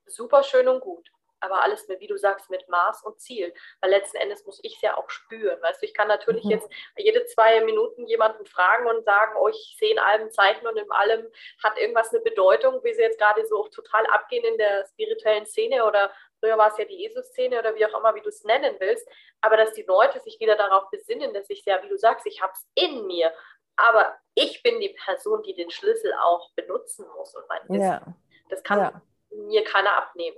super 0.05 0.41
schön 0.41 0.69
und 0.69 0.79
gut 0.79 1.07
aber 1.39 1.63
alles 1.63 1.87
mit, 1.87 1.99
wie 1.99 2.07
du 2.07 2.17
sagst, 2.17 2.49
mit 2.49 2.67
Maß 2.69 3.03
und 3.03 3.19
Ziel. 3.19 3.53
Weil 3.81 3.91
letzten 3.91 4.17
Endes 4.17 4.45
muss 4.45 4.59
ich 4.63 4.75
es 4.75 4.81
ja 4.81 4.97
auch 4.97 5.09
spüren. 5.09 5.61
Weißt 5.61 5.81
du, 5.81 5.85
ich 5.85 5.93
kann 5.93 6.07
natürlich 6.07 6.43
mhm. 6.43 6.51
jetzt 6.51 6.69
jede 6.97 7.25
zwei 7.25 7.61
Minuten 7.61 8.05
jemanden 8.07 8.45
fragen 8.45 8.87
und 8.87 9.03
sagen, 9.05 9.33
oh, 9.39 9.47
ich 9.47 9.75
sehe 9.79 9.91
in 9.91 9.99
allem 9.99 10.31
Zeichen 10.31 10.67
und 10.67 10.77
in 10.77 10.91
allem 10.91 11.27
hat 11.63 11.77
irgendwas 11.77 12.13
eine 12.13 12.23
Bedeutung, 12.23 12.83
wie 12.83 12.93
sie 12.93 13.01
jetzt 13.01 13.19
gerade 13.19 13.45
so 13.45 13.67
total 13.67 14.05
abgehen 14.07 14.45
in 14.45 14.57
der 14.57 14.85
spirituellen 14.85 15.45
Szene 15.45 15.85
oder 15.85 16.11
früher 16.39 16.57
war 16.57 16.69
es 16.69 16.77
ja 16.77 16.85
die 16.85 16.97
Jesus-Szene 16.97 17.59
oder 17.59 17.75
wie 17.75 17.85
auch 17.85 17.97
immer, 17.97 18.15
wie 18.15 18.21
du 18.21 18.29
es 18.29 18.43
nennen 18.43 18.75
willst. 18.79 19.07
Aber 19.41 19.57
dass 19.57 19.73
die 19.73 19.83
Leute 19.83 20.19
sich 20.19 20.39
wieder 20.39 20.55
darauf 20.55 20.89
besinnen, 20.89 21.33
dass 21.33 21.49
ich 21.49 21.63
ja, 21.65 21.81
wie 21.83 21.89
du 21.89 21.97
sagst, 21.97 22.25
ich 22.25 22.41
habe 22.41 22.53
es 22.53 22.67
in 22.75 23.05
mir. 23.07 23.31
Aber 23.75 24.17
ich 24.33 24.63
bin 24.63 24.79
die 24.79 24.95
Person, 25.05 25.43
die 25.43 25.53
den 25.53 25.69
Schlüssel 25.69 26.11
auch 26.21 26.51
benutzen 26.55 27.05
muss 27.15 27.35
und 27.35 27.47
mein 27.47 27.61
Wissen. 27.69 27.81
Ja. 27.81 28.01
Das 28.49 28.63
kann 28.63 28.79
ja. 28.79 29.01
mir 29.29 29.63
keiner 29.63 29.95
abnehmen. 29.95 30.37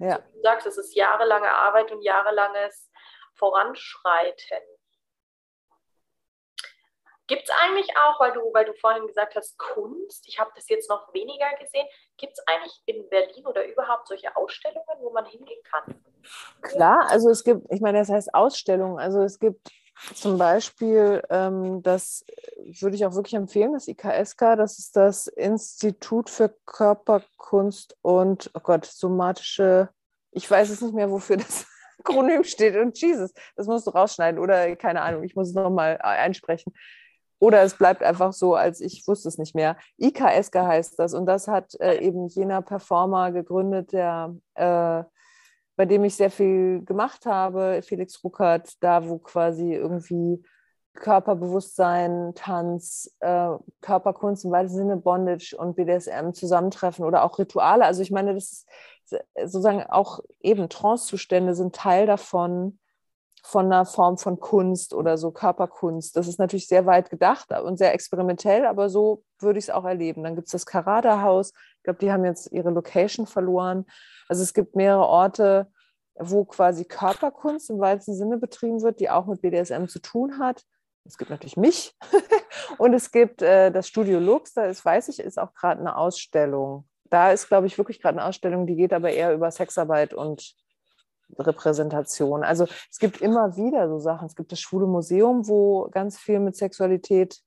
Ja. 0.00 0.16
So, 0.16 0.22
du 0.32 0.42
sagst, 0.42 0.66
es 0.66 0.78
ist 0.78 0.94
jahrelange 0.96 1.50
Arbeit 1.50 1.92
und 1.92 2.02
jahrelanges 2.02 2.90
Voranschreiten. 3.34 4.62
Gibt 7.26 7.44
es 7.44 7.54
eigentlich 7.62 7.96
auch, 7.96 8.18
weil 8.18 8.32
du, 8.32 8.40
weil 8.52 8.64
du 8.64 8.74
vorhin 8.74 9.06
gesagt 9.06 9.36
hast, 9.36 9.56
Kunst, 9.56 10.26
ich 10.26 10.40
habe 10.40 10.50
das 10.56 10.68
jetzt 10.68 10.90
noch 10.90 11.14
weniger 11.14 11.48
gesehen, 11.60 11.86
gibt 12.16 12.32
es 12.32 12.44
eigentlich 12.48 12.82
in 12.86 13.08
Berlin 13.08 13.46
oder 13.46 13.64
überhaupt 13.66 14.08
solche 14.08 14.34
Ausstellungen, 14.34 14.98
wo 14.98 15.10
man 15.10 15.26
hingehen 15.26 15.62
kann? 15.62 16.02
Klar, 16.62 17.06
also 17.08 17.30
es 17.30 17.44
gibt, 17.44 17.72
ich 17.72 17.80
meine, 17.80 18.00
das 18.00 18.08
heißt 18.08 18.34
Ausstellungen, 18.34 18.98
also 18.98 19.22
es 19.22 19.38
gibt 19.38 19.60
zum 20.14 20.38
Beispiel, 20.38 21.22
ähm, 21.30 21.82
das 21.82 22.24
würde 22.80 22.96
ich 22.96 23.04
auch 23.04 23.14
wirklich 23.14 23.34
empfehlen, 23.34 23.72
das 23.72 23.88
IKSK, 23.88 24.56
das 24.56 24.78
ist 24.78 24.96
das 24.96 25.26
Institut 25.26 26.30
für 26.30 26.54
Körperkunst 26.66 27.96
und, 28.02 28.50
oh 28.54 28.60
Gott, 28.60 28.86
somatische, 28.86 29.90
ich 30.30 30.50
weiß 30.50 30.70
es 30.70 30.80
nicht 30.80 30.94
mehr, 30.94 31.10
wofür 31.10 31.36
das 31.36 31.66
Akronym 31.98 32.44
steht 32.44 32.76
und 32.76 32.98
Jesus, 33.00 33.32
das 33.56 33.66
musst 33.66 33.86
du 33.86 33.90
rausschneiden 33.90 34.40
oder 34.40 34.74
keine 34.76 35.02
Ahnung, 35.02 35.22
ich 35.22 35.36
muss 35.36 35.48
es 35.48 35.54
nochmal 35.54 35.96
äh, 35.96 36.06
einsprechen. 36.06 36.72
Oder 37.38 37.62
es 37.62 37.74
bleibt 37.74 38.02
einfach 38.02 38.34
so, 38.34 38.54
als 38.54 38.82
ich 38.82 39.06
wusste 39.06 39.28
es 39.28 39.38
nicht 39.38 39.54
mehr. 39.54 39.78
IKSK 39.98 40.56
heißt 40.56 40.98
das 40.98 41.14
und 41.14 41.24
das 41.24 41.48
hat 41.48 41.74
äh, 41.80 41.98
eben 41.98 42.28
jener 42.28 42.60
Performer 42.60 43.32
gegründet, 43.32 43.92
der 43.92 44.34
äh, 44.54 45.04
bei 45.80 45.86
dem 45.86 46.04
ich 46.04 46.14
sehr 46.14 46.30
viel 46.30 46.84
gemacht 46.84 47.24
habe, 47.24 47.80
Felix 47.82 48.22
Ruckert, 48.22 48.74
da 48.82 49.08
wo 49.08 49.16
quasi 49.16 49.72
irgendwie 49.72 50.42
Körperbewusstsein, 50.92 52.34
Tanz, 52.34 53.16
äh, 53.20 53.52
Körperkunst 53.80 54.44
im 54.44 54.50
weitesten 54.50 54.76
Sinne, 54.76 54.98
Bondage 54.98 55.56
und 55.56 55.76
BDSM 55.76 56.32
zusammentreffen 56.34 57.06
oder 57.06 57.24
auch 57.24 57.38
Rituale. 57.38 57.86
Also 57.86 58.02
ich 58.02 58.10
meine, 58.10 58.34
das 58.34 58.66
ist 59.08 59.24
sozusagen 59.42 59.84
auch 59.84 60.20
eben 60.42 60.68
Trancezustände 60.68 61.54
sind 61.54 61.74
Teil 61.74 62.04
davon, 62.04 62.78
von 63.42 63.66
einer 63.66 63.84
Form 63.84 64.18
von 64.18 64.38
Kunst 64.38 64.94
oder 64.94 65.18
so 65.18 65.30
Körperkunst. 65.30 66.16
Das 66.16 66.28
ist 66.28 66.38
natürlich 66.38 66.68
sehr 66.68 66.86
weit 66.86 67.10
gedacht 67.10 67.50
und 67.52 67.78
sehr 67.78 67.94
experimentell, 67.94 68.66
aber 68.66 68.88
so 68.88 69.22
würde 69.38 69.58
ich 69.58 69.66
es 69.66 69.70
auch 69.70 69.84
erleben. 69.84 70.22
Dann 70.22 70.34
gibt 70.34 70.48
es 70.48 70.52
das 70.52 70.66
Karada-Haus. 70.66 71.52
Ich 71.78 71.82
glaube, 71.84 71.98
die 71.98 72.12
haben 72.12 72.24
jetzt 72.24 72.52
ihre 72.52 72.70
Location 72.70 73.26
verloren. 73.26 73.86
Also 74.28 74.42
es 74.42 74.54
gibt 74.54 74.76
mehrere 74.76 75.06
Orte, 75.06 75.68
wo 76.14 76.44
quasi 76.44 76.84
Körperkunst 76.84 77.70
im 77.70 77.80
weitesten 77.80 78.14
Sinne 78.14 78.36
betrieben 78.36 78.82
wird, 78.82 79.00
die 79.00 79.10
auch 79.10 79.26
mit 79.26 79.40
BDSM 79.40 79.86
zu 79.86 80.00
tun 80.00 80.38
hat. 80.38 80.64
Es 81.06 81.16
gibt 81.16 81.30
natürlich 81.30 81.56
mich 81.56 81.96
und 82.78 82.92
es 82.92 83.10
gibt 83.10 83.42
äh, 83.42 83.70
das 83.70 83.88
Studio 83.88 84.18
Lux, 84.18 84.52
da 84.52 84.66
ist, 84.66 84.84
weiß 84.84 85.08
ich, 85.08 85.18
ist 85.18 85.38
auch 85.38 85.54
gerade 85.54 85.80
eine 85.80 85.96
Ausstellung. 85.96 86.86
Da 87.04 87.32
ist, 87.32 87.48
glaube 87.48 87.66
ich, 87.66 87.78
wirklich 87.78 88.00
gerade 88.00 88.18
eine 88.18 88.28
Ausstellung, 88.28 88.66
die 88.66 88.76
geht 88.76 88.92
aber 88.92 89.10
eher 89.10 89.32
über 89.34 89.50
Sexarbeit 89.50 90.14
und 90.14 90.54
Repräsentation. 91.38 92.44
Also 92.44 92.66
es 92.90 92.98
gibt 92.98 93.20
immer 93.20 93.56
wieder 93.56 93.88
so 93.88 93.98
Sachen. 93.98 94.26
Es 94.26 94.36
gibt 94.36 94.52
das 94.52 94.60
Schwule 94.60 94.86
Museum, 94.86 95.46
wo 95.48 95.88
ganz 95.90 96.18
viel 96.18 96.40
mit 96.40 96.56
Sexualität 96.56 97.40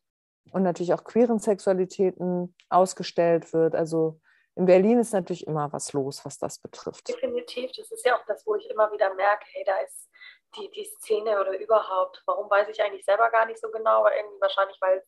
und 0.52 0.64
natürlich 0.64 0.94
auch 0.94 1.04
queeren 1.04 1.40
Sexualitäten 1.40 2.56
ausgestellt 2.70 3.54
wird. 3.54 3.76
Also 3.76 4.20
in 4.56 4.66
Berlin 4.66 5.00
ist 5.00 5.14
natürlich 5.14 5.48
immer 5.48 5.72
was 5.74 5.94
los, 5.94 6.24
was 6.26 6.38
das 6.38 6.60
betrifft. 6.60 7.08
Definitiv, 7.08 7.72
das 7.76 7.92
ist 7.92 8.06
ja 8.06 8.16
auch 8.16 8.26
das, 8.28 8.46
wo 8.46 8.56
ich 8.56 8.70
immer 8.70 8.92
wieder 8.92 9.14
merke, 9.16 9.46
hey, 9.52 9.64
da 9.66 9.78
ist 9.80 10.10
die, 10.56 10.70
die 10.70 10.86
Szene 10.86 11.42
oder 11.42 11.58
überhaupt, 11.60 12.22
warum 12.28 12.50
weiß 12.50 12.68
ich 12.70 12.82
eigentlich 12.82 13.06
selber 13.06 13.30
gar 13.32 13.48
nicht 13.48 13.60
so 13.60 13.70
genau, 13.72 14.00
aber 14.00 14.16
irgendwie 14.16 14.42
wahrscheinlich, 14.42 14.78
weil 14.80 15.04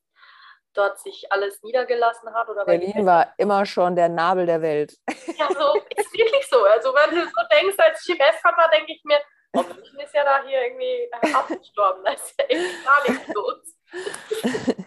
dort 0.75 0.99
sich 0.99 1.31
alles 1.31 1.61
niedergelassen 1.63 2.33
hat. 2.33 2.49
Oder 2.49 2.65
Berlin 2.65 3.05
war 3.05 3.33
immer 3.37 3.65
schon 3.65 3.95
der 3.95 4.09
Nabel 4.09 4.45
der 4.45 4.61
Welt. 4.61 4.97
Ja, 5.37 5.49
so 5.49 5.75
ist 5.97 6.13
wirklich 6.13 6.47
so. 6.49 6.63
Also 6.63 6.93
wenn 6.93 7.15
du 7.15 7.25
so 7.25 7.41
denkst, 7.51 7.77
als 7.77 8.01
Chimesvater, 8.05 8.69
denke 8.71 8.93
ich 8.93 9.03
mir, 9.03 9.19
oh, 9.53 9.63
München 9.63 9.99
ist 9.99 10.13
ja 10.13 10.23
da 10.23 10.43
hier 10.45 10.61
irgendwie 10.63 11.11
abgestorben. 11.33 12.03
Da 12.05 12.11
ist 12.13 12.33
ja 12.39 12.45
irgendwie 12.47 12.83
gar 12.85 13.09
nichts 13.09 13.27
los. 13.33 13.75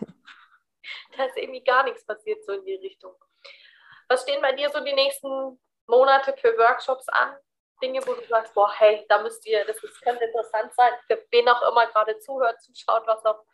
da 1.19 1.25
ist 1.25 1.37
irgendwie 1.37 1.65
gar 1.65 1.85
nichts 1.85 2.07
passiert 2.07 2.43
so 2.45 2.53
in 2.53 2.65
die 2.65 2.77
Richtung. 2.77 3.15
Was 4.09 4.23
stehen 4.23 4.41
bei 4.41 4.53
dir 4.53 4.71
so 4.71 4.81
die 4.81 4.95
nächsten 4.95 5.61
Monate 5.87 6.35
für 6.39 6.57
Workshops 6.57 7.09
an? 7.09 7.37
Dinge, 7.83 8.01
wo 8.07 8.15
du 8.15 8.25
sagst, 8.27 8.55
boah, 8.55 8.73
hey, 8.79 9.05
da 9.09 9.23
müsst 9.23 9.47
ihr, 9.47 9.65
das 9.65 9.77
könnte 10.03 10.25
interessant 10.25 10.73
sein, 10.75 10.93
für 11.07 11.23
wen 11.31 11.49
auch 11.49 11.71
immer 11.71 11.87
gerade 11.87 12.19
zuhört, 12.19 12.61
zuschaut, 12.63 13.07
was 13.07 13.25
auch. 13.25 13.45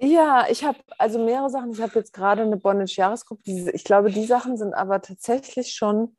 Ja, 0.00 0.46
ich 0.48 0.64
habe 0.64 0.78
also 0.98 1.18
mehrere 1.24 1.50
Sachen. 1.50 1.72
Ich 1.72 1.80
habe 1.80 1.98
jetzt 1.98 2.12
gerade 2.12 2.42
eine 2.42 2.56
Bondage-Jahresgruppe. 2.56 3.42
Ich 3.72 3.84
glaube, 3.84 4.10
die 4.10 4.26
Sachen 4.26 4.56
sind 4.56 4.72
aber 4.74 5.00
tatsächlich 5.00 5.74
schon 5.74 6.16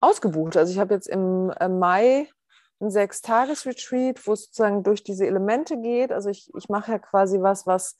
ausgebucht. 0.00 0.56
Also 0.56 0.72
ich 0.72 0.78
habe 0.78 0.94
jetzt 0.94 1.06
im 1.08 1.50
äh, 1.60 1.68
Mai 1.68 2.28
ein 2.80 2.90
Sechs-Tages-Retreat, 2.90 4.26
wo 4.26 4.32
es 4.32 4.44
sozusagen 4.46 4.82
durch 4.82 5.04
diese 5.04 5.26
Elemente 5.26 5.78
geht. 5.78 6.12
Also 6.12 6.30
ich, 6.30 6.50
ich 6.56 6.68
mache 6.70 6.92
ja 6.92 6.98
quasi 6.98 7.42
was, 7.42 7.66
was 7.66 7.98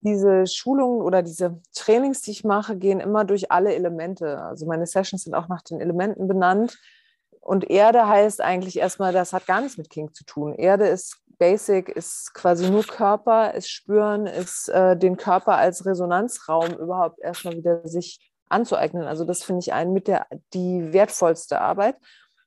diese 0.00 0.46
Schulungen 0.48 1.02
oder 1.02 1.22
diese 1.22 1.60
Trainings, 1.72 2.22
die 2.22 2.32
ich 2.32 2.44
mache, 2.44 2.76
gehen 2.76 2.98
immer 2.98 3.24
durch 3.24 3.52
alle 3.52 3.74
Elemente. 3.74 4.40
Also 4.40 4.66
meine 4.66 4.86
Sessions 4.86 5.24
sind 5.24 5.34
auch 5.34 5.48
nach 5.48 5.62
den 5.62 5.80
Elementen 5.80 6.26
benannt. 6.26 6.78
Und 7.40 7.70
Erde 7.70 8.08
heißt 8.08 8.40
eigentlich 8.40 8.78
erstmal, 8.78 9.12
das 9.12 9.32
hat 9.32 9.46
gar 9.46 9.60
nichts 9.60 9.78
mit 9.78 9.90
King 9.90 10.12
zu 10.12 10.24
tun. 10.24 10.54
Erde 10.54 10.88
ist 10.88 11.22
Basic, 11.38 11.88
ist 11.88 12.34
quasi 12.34 12.68
nur 12.68 12.84
Körper, 12.84 13.54
ist 13.54 13.70
Spüren, 13.70 14.26
ist 14.26 14.68
äh, 14.68 14.96
den 14.96 15.16
Körper 15.16 15.56
als 15.56 15.86
Resonanzraum 15.86 16.74
überhaupt 16.74 17.20
erstmal 17.20 17.56
wieder 17.56 17.86
sich 17.86 18.32
anzueignen. 18.48 19.04
Also 19.04 19.24
das 19.24 19.42
finde 19.42 19.60
ich 19.60 19.72
ein 19.72 19.92
mit 19.92 20.08
der 20.08 20.26
die 20.52 20.92
wertvollste 20.92 21.60
Arbeit. 21.60 21.96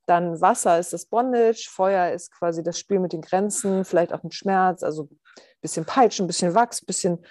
Dann 0.07 0.41
Wasser 0.41 0.79
ist 0.79 0.93
das 0.93 1.05
Bondage, 1.05 1.69
Feuer 1.71 2.11
ist 2.11 2.33
quasi 2.33 2.63
das 2.63 2.77
Spiel 2.77 2.99
mit 2.99 3.13
den 3.13 3.21
Grenzen, 3.21 3.85
vielleicht 3.85 4.13
auch 4.13 4.23
mit 4.23 4.33
Schmerz, 4.33 4.83
also 4.83 5.03
ein 5.03 5.19
bisschen 5.61 5.85
Peitschen, 5.85 6.25
ein 6.25 6.27
bisschen 6.27 6.53
Wachs, 6.53 6.81
ein 6.81 6.85
bisschen, 6.85 7.25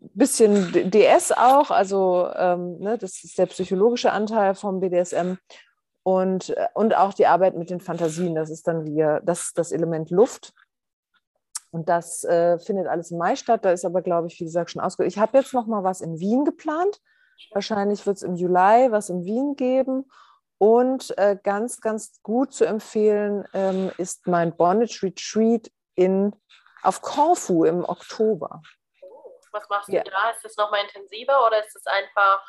bisschen 0.00 0.90
DS 0.90 1.32
auch, 1.32 1.70
also 1.70 2.28
ähm, 2.36 2.78
ne, 2.78 2.98
das 2.98 3.24
ist 3.24 3.38
der 3.38 3.46
psychologische 3.46 4.12
Anteil 4.12 4.54
vom 4.54 4.80
BDSM. 4.80 5.36
Und, 6.02 6.50
äh, 6.50 6.68
und 6.74 6.96
auch 6.96 7.14
die 7.14 7.26
Arbeit 7.26 7.56
mit 7.56 7.70
den 7.70 7.80
Fantasien, 7.80 8.34
das 8.34 8.50
ist 8.50 8.66
dann 8.66 8.84
wieder, 8.84 9.20
das 9.20 9.52
das 9.54 9.70
Element 9.70 10.10
Luft. 10.10 10.52
Und 11.70 11.88
das 11.88 12.24
äh, 12.24 12.58
findet 12.58 12.86
alles 12.86 13.10
im 13.10 13.18
Mai 13.18 13.36
statt. 13.36 13.64
Da 13.64 13.70
ist 13.70 13.84
aber, 13.84 14.02
glaube 14.02 14.26
ich, 14.26 14.40
wie 14.40 14.44
gesagt, 14.44 14.70
schon 14.70 14.82
ausgegangen. 14.82 15.10
Ich 15.10 15.18
habe 15.18 15.38
jetzt 15.38 15.54
noch 15.54 15.66
mal 15.66 15.84
was 15.84 16.00
in 16.00 16.18
Wien 16.18 16.44
geplant. 16.44 17.00
Wahrscheinlich 17.52 18.06
wird 18.06 18.16
es 18.16 18.22
im 18.22 18.34
Juli 18.34 18.90
was 18.90 19.08
in 19.08 19.24
Wien 19.24 19.56
geben. 19.56 20.10
Und 20.58 21.16
äh, 21.16 21.38
ganz, 21.42 21.80
ganz 21.80 22.20
gut 22.22 22.52
zu 22.52 22.66
empfehlen 22.66 23.46
ähm, 23.54 23.90
ist 23.96 24.26
mein 24.26 24.54
Bondage 24.56 25.00
Retreat 25.02 25.70
in, 25.94 26.34
auf 26.82 27.00
Corfu 27.00 27.64
im 27.64 27.84
Oktober. 27.84 28.60
Oh, 29.00 29.32
was 29.52 29.68
machst 29.70 29.88
du 29.88 29.92
ja. 29.92 30.02
da? 30.04 30.30
Ist 30.30 30.44
das 30.44 30.56
nochmal 30.56 30.80
intensiver 30.84 31.46
oder 31.46 31.64
ist 31.64 31.76
es 31.76 31.86
einfach 31.86 32.42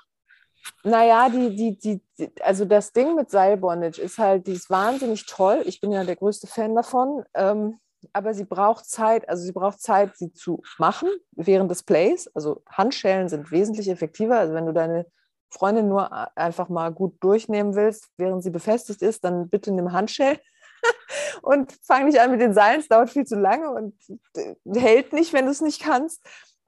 naja, 0.83 1.29
die, 1.29 1.55
die, 1.55 1.77
die, 1.77 2.03
die, 2.17 2.41
also 2.41 2.65
das 2.65 2.91
Ding 2.93 3.15
mit 3.15 3.29
Seilbondage 3.29 4.01
ist 4.01 4.17
halt, 4.17 4.47
die 4.47 4.53
ist 4.53 4.69
wahnsinnig 4.69 5.25
toll. 5.25 5.63
Ich 5.65 5.79
bin 5.79 5.91
ja 5.91 6.03
der 6.03 6.15
größte 6.15 6.47
Fan 6.47 6.75
davon. 6.75 7.23
Ähm, 7.33 7.79
aber 8.13 8.33
sie 8.33 8.45
braucht 8.45 8.85
Zeit, 8.85 9.27
also 9.29 9.43
sie 9.43 9.51
braucht 9.51 9.81
Zeit, 9.81 10.17
sie 10.17 10.33
zu 10.33 10.61
machen 10.77 11.09
während 11.31 11.71
des 11.71 11.83
Plays. 11.83 12.27
Also 12.33 12.63
Handschellen 12.69 13.29
sind 13.29 13.51
wesentlich 13.51 13.89
effektiver. 13.89 14.37
Also 14.37 14.53
wenn 14.53 14.65
du 14.65 14.73
deine 14.73 15.05
Freundin 15.49 15.89
nur 15.89 16.35
einfach 16.37 16.69
mal 16.69 16.91
gut 16.91 17.15
durchnehmen 17.21 17.75
willst, 17.75 18.09
während 18.17 18.43
sie 18.43 18.49
befestigt 18.49 19.01
ist, 19.01 19.23
dann 19.23 19.49
bitte 19.49 19.71
nimm 19.71 19.91
Handschellen 19.91 20.39
und 21.41 21.73
fang 21.83 22.05
nicht 22.05 22.19
an 22.19 22.31
mit 22.31 22.41
den 22.41 22.53
Seilen. 22.53 22.79
Es 22.79 22.87
dauert 22.87 23.09
viel 23.09 23.25
zu 23.25 23.37
lange 23.39 23.69
und 23.69 23.95
hält 24.75 25.13
nicht, 25.13 25.33
wenn 25.33 25.45
du 25.45 25.51
es 25.51 25.61
nicht 25.61 25.81
kannst 25.81 26.21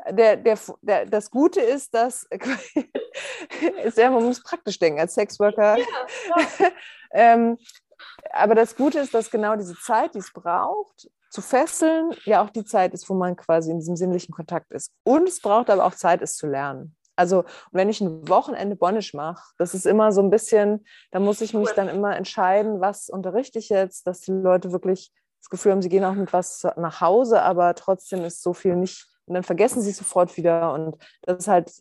der, 0.09 0.37
der, 0.37 0.57
der, 0.81 1.05
das 1.05 1.29
Gute 1.29 1.61
ist, 1.61 1.93
dass 1.93 2.27
ist 3.83 3.97
ja, 3.97 4.09
man 4.09 4.23
muss 4.23 4.41
praktisch 4.41 4.79
denken 4.79 4.99
als 4.99 5.13
Sexworker. 5.13 5.77
Ja, 5.77 6.71
ähm, 7.11 7.57
aber 8.31 8.55
das 8.55 8.75
Gute 8.75 8.99
ist, 8.99 9.13
dass 9.13 9.31
genau 9.31 9.55
diese 9.55 9.75
Zeit, 9.75 10.15
die 10.15 10.19
es 10.19 10.31
braucht, 10.31 11.09
zu 11.33 11.41
fesseln, 11.41 12.11
ja 12.25 12.43
auch 12.43 12.51
die 12.51 12.63
Zeit 12.63 12.93
ist, 12.93 13.09
wo 13.09 13.15
man 13.15 13.35
quasi 13.35 13.71
in 13.71 13.79
diesem 13.79 13.95
sinnlichen 13.95 14.35
Kontakt 14.35 14.71
ist. 14.71 14.91
Und 15.03 15.27
es 15.27 15.41
braucht 15.41 15.71
aber 15.71 15.83
auch 15.83 15.95
Zeit, 15.95 16.21
es 16.21 16.35
zu 16.35 16.45
lernen. 16.45 16.95
Also 17.15 17.43
wenn 17.71 17.89
ich 17.89 18.01
ein 18.01 18.29
Wochenende 18.29 18.75
Bonisch 18.75 19.15
mache, 19.15 19.43
das 19.57 19.73
ist 19.73 19.87
immer 19.87 20.11
so 20.11 20.21
ein 20.21 20.29
bisschen, 20.29 20.85
da 21.09 21.19
muss 21.19 21.41
ich 21.41 21.55
mich 21.55 21.71
dann 21.71 21.89
immer 21.89 22.15
entscheiden, 22.15 22.81
was 22.81 23.09
unterrichte 23.09 23.57
ich 23.57 23.69
jetzt, 23.69 24.05
dass 24.05 24.21
die 24.21 24.31
Leute 24.31 24.71
wirklich 24.71 25.11
das 25.41 25.49
Gefühl 25.49 25.71
haben, 25.71 25.81
sie 25.81 25.89
gehen 25.89 26.05
auch 26.05 26.13
mit 26.13 26.33
was 26.33 26.67
nach 26.77 27.01
Hause, 27.01 27.41
aber 27.41 27.73
trotzdem 27.73 28.23
ist 28.23 28.43
so 28.43 28.53
viel 28.53 28.75
nicht 28.75 29.07
und 29.25 29.33
dann 29.33 29.43
vergessen 29.43 29.81
sie 29.81 29.89
es 29.89 29.97
sofort 29.97 30.37
wieder. 30.37 30.71
Und 30.71 30.97
das 31.23 31.39
ist 31.39 31.47
halt, 31.47 31.71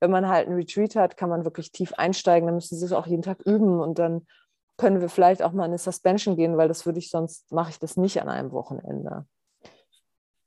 wenn 0.00 0.10
man 0.10 0.28
halt 0.28 0.46
einen 0.46 0.56
Retreat 0.56 0.96
hat, 0.96 1.18
kann 1.18 1.28
man 1.28 1.44
wirklich 1.44 1.72
tief 1.72 1.92
einsteigen. 1.94 2.46
Dann 2.46 2.54
müssen 2.54 2.78
sie 2.78 2.86
es 2.86 2.92
auch 2.92 3.06
jeden 3.06 3.22
Tag 3.22 3.40
üben 3.44 3.80
und 3.80 3.98
dann 3.98 4.26
können 4.76 5.00
wir 5.00 5.08
vielleicht 5.08 5.42
auch 5.42 5.52
mal 5.52 5.64
in 5.64 5.70
eine 5.70 5.78
Suspension 5.78 6.36
gehen, 6.36 6.56
weil 6.56 6.68
das 6.68 6.84
würde 6.86 6.98
ich 6.98 7.10
sonst, 7.10 7.50
mache 7.52 7.70
ich 7.70 7.78
das 7.78 7.96
nicht 7.96 8.20
an 8.20 8.28
einem 8.28 8.52
Wochenende. 8.52 9.26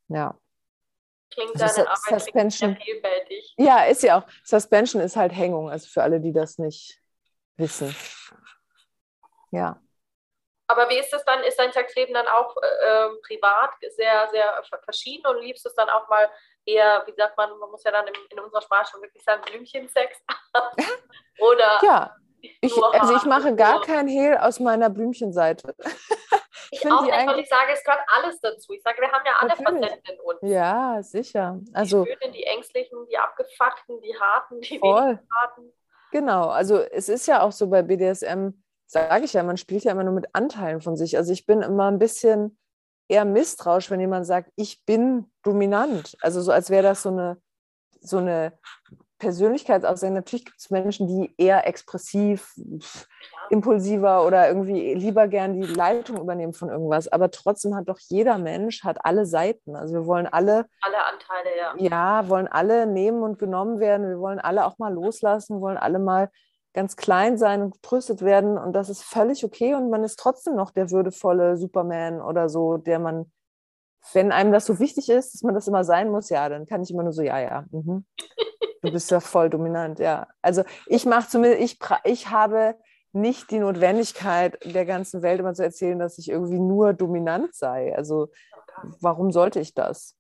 Ja. 0.10 0.38
Klingt 1.32 1.62
also 1.62 1.76
deine 1.76 1.90
Arbeit 1.90 2.22
Suspension, 2.22 2.74
sehr 2.74 2.82
vielfältig. 2.82 3.54
Ja, 3.58 3.84
ist 3.86 4.04
ja 4.04 4.20
auch. 4.20 4.28
Suspension 4.44 5.02
ist 5.02 5.16
halt 5.16 5.34
Hängung, 5.34 5.70
also 5.70 5.88
für 5.88 6.04
alle, 6.04 6.20
die 6.20 6.34
das 6.34 6.58
nicht 6.58 7.02
wissen. 7.58 7.96
Ja. 9.52 9.82
Aber 10.68 10.90
wie 10.90 10.98
ist 10.98 11.14
es 11.14 11.24
dann? 11.24 11.44
Ist 11.44 11.58
dein 11.58 11.72
Sexleben 11.72 12.14
dann 12.14 12.28
auch 12.28 12.56
äh, 12.58 13.06
ähm, 13.06 13.18
privat 13.26 13.72
sehr, 13.96 14.28
sehr 14.30 14.64
verschieden 14.84 15.26
und 15.28 15.42
liebst 15.42 15.66
es 15.66 15.74
dann 15.76 15.90
auch 15.90 16.10
mal 16.10 16.30
eher, 16.66 17.04
wie 17.06 17.14
sagt 17.14 17.38
man, 17.38 17.58
man 17.58 17.72
muss 17.72 17.84
ja 17.84 17.92
dann 17.92 18.08
in, 18.08 18.14
in 18.32 18.40
unserer 18.40 18.62
Sprache 18.62 18.92
schon 18.92 19.02
wirklich 19.02 19.24
sagen, 19.24 19.42
Blümchensex? 19.44 20.22
Oder 21.40 21.80
ja. 21.84 22.16
Ich, 22.62 22.74
also 22.94 23.16
ich 23.16 23.26
mache 23.26 23.56
gar 23.56 23.82
kein 23.82 24.08
Hehl 24.08 24.38
aus 24.38 24.60
meiner 24.60 24.90
Blümchenseite. 24.90 25.76
ich, 26.72 26.84
ich 26.84 26.92
auch 26.92 27.02
nicht, 27.02 27.14
weil 27.14 27.40
ich 27.40 27.50
sage, 27.50 27.72
es 27.74 27.84
gehört 27.84 28.02
alles 28.16 28.40
dazu. 28.40 28.74
Ich 28.74 28.82
sage, 28.84 29.02
wir 29.02 29.12
haben 29.12 29.26
ja 29.26 29.34
alle 29.40 29.50
Natürlich. 29.50 29.90
Facetten 29.90 30.14
in 30.14 30.20
uns. 30.22 30.40
Ja, 30.42 31.02
sicher. 31.02 31.60
Also, 31.74 32.04
die 32.04 32.16
schönen, 32.20 32.34
die 32.34 32.44
ängstlichen, 32.44 33.06
die 33.10 33.18
abgefuckten, 33.18 34.02
die 34.02 34.16
harten, 34.20 34.62
die 34.62 34.82
weniger 34.82 35.20
harten. 35.36 35.74
Genau, 36.12 36.48
also 36.48 36.78
es 36.78 37.10
ist 37.10 37.28
ja 37.28 37.42
auch 37.42 37.52
so 37.52 37.68
bei 37.68 37.82
BDSM, 37.82 38.50
sage 38.86 39.26
ich 39.26 39.34
ja, 39.34 39.44
man 39.44 39.58
spielt 39.58 39.84
ja 39.84 39.92
immer 39.92 40.04
nur 40.04 40.14
mit 40.14 40.34
Anteilen 40.34 40.82
von 40.82 40.96
sich. 40.96 41.18
Also 41.18 41.34
ich 41.34 41.46
bin 41.46 41.62
immer 41.62 41.92
ein 41.92 42.00
bisschen 42.00 42.58
eher 43.10 43.26
misstrauisch, 43.26 43.92
wenn 43.92 44.00
jemand 44.00 44.26
sagt, 44.26 44.52
ich 44.56 44.84
bin 44.86 45.32
dominant. 45.44 46.18
Also 46.22 46.42
so 46.42 46.52
als 46.52 46.70
wäre 46.70 46.84
das 46.84 47.04
so 47.04 47.10
eine, 47.10 47.42
so 48.00 48.18
eine 48.18 48.58
Persönlichkeitsaussage. 49.18 50.14
Natürlich 50.14 50.46
gibt 50.46 50.60
es 50.60 50.70
Menschen, 50.70 51.08
die 51.08 51.34
eher 51.38 51.68
expressiv, 51.68 52.54
impulsiver 53.50 54.26
oder 54.26 54.48
irgendwie 54.48 54.94
lieber 54.94 55.28
gern 55.28 55.60
die 55.60 55.68
Leitung 55.68 56.20
übernehmen 56.20 56.54
von 56.54 56.70
irgendwas. 56.70 57.08
Aber 57.08 57.32
trotzdem 57.32 57.76
hat 57.76 57.90
doch 57.90 58.00
jeder 58.00 58.38
Mensch 58.38 58.84
hat 58.84 59.06
alle 59.06 59.26
Seiten. 59.26 59.76
Also 59.76 59.96
wir 59.96 60.06
wollen 60.06 60.28
alle 60.28 60.66
alle 60.82 61.04
Anteile, 61.06 61.58
ja. 61.58 61.74
Ja, 61.78 62.30
wollen 62.30 62.48
alle 62.48 62.86
nehmen 62.86 63.24
und 63.24 63.40
genommen 63.40 63.80
werden. 63.80 64.08
Wir 64.08 64.20
wollen 64.20 64.40
alle 64.40 64.66
auch 64.66 64.78
mal 64.78 64.94
loslassen, 64.94 65.62
wollen 65.62 65.78
alle 65.78 66.00
mal 66.00 66.30
ganz 66.78 66.96
klein 66.96 67.40
sein 67.40 67.64
und 67.64 67.74
getröstet 67.74 68.22
werden 68.22 68.56
und 68.56 68.74
das 68.74 68.90
ist 68.90 69.02
völlig 69.02 69.44
okay 69.44 69.74
und 69.74 69.90
man 69.90 70.04
ist 70.04 70.20
trotzdem 70.20 70.56
noch 70.56 70.70
der 70.70 70.92
würdevolle 70.92 71.58
Superman 71.58 72.22
oder 72.22 72.50
so, 72.50 72.78
der 72.78 73.00
man, 73.00 73.32
wenn 74.14 74.32
einem 74.32 74.52
das 74.52 74.68
so 74.68 74.78
wichtig 74.78 75.10
ist, 75.10 75.34
dass 75.34 75.42
man 75.42 75.56
das 75.56 75.68
immer 75.68 75.84
sein 75.84 76.12
muss, 76.12 76.30
ja, 76.30 76.48
dann 76.50 76.68
kann 76.68 76.84
ich 76.84 76.92
immer 76.92 77.02
nur 77.02 77.14
so, 77.14 77.24
ja, 77.24 77.40
ja, 77.40 77.66
mhm. 77.72 78.06
du 78.82 78.92
bist 78.92 79.12
ja 79.12 79.20
voll 79.20 79.50
dominant, 79.50 80.00
ja. 80.00 80.28
Also 80.42 80.64
ich 80.88 81.06
mache 81.06 81.30
zumindest, 81.30 81.62
ich, 81.62 81.80
ich 82.04 82.30
habe 82.30 82.76
nicht 83.12 83.50
die 83.52 83.60
Notwendigkeit 83.60 84.58
der 84.64 84.86
ganzen 84.86 85.22
Welt 85.22 85.40
immer 85.40 85.54
zu 85.54 85.64
erzählen, 85.64 86.00
dass 86.00 86.18
ich 86.18 86.30
irgendwie 86.30 86.60
nur 86.60 86.94
dominant 86.94 87.56
sei. 87.56 87.96
Also 87.96 88.30
warum 89.00 89.32
sollte 89.32 89.60
ich 89.60 89.74
das? 89.74 90.18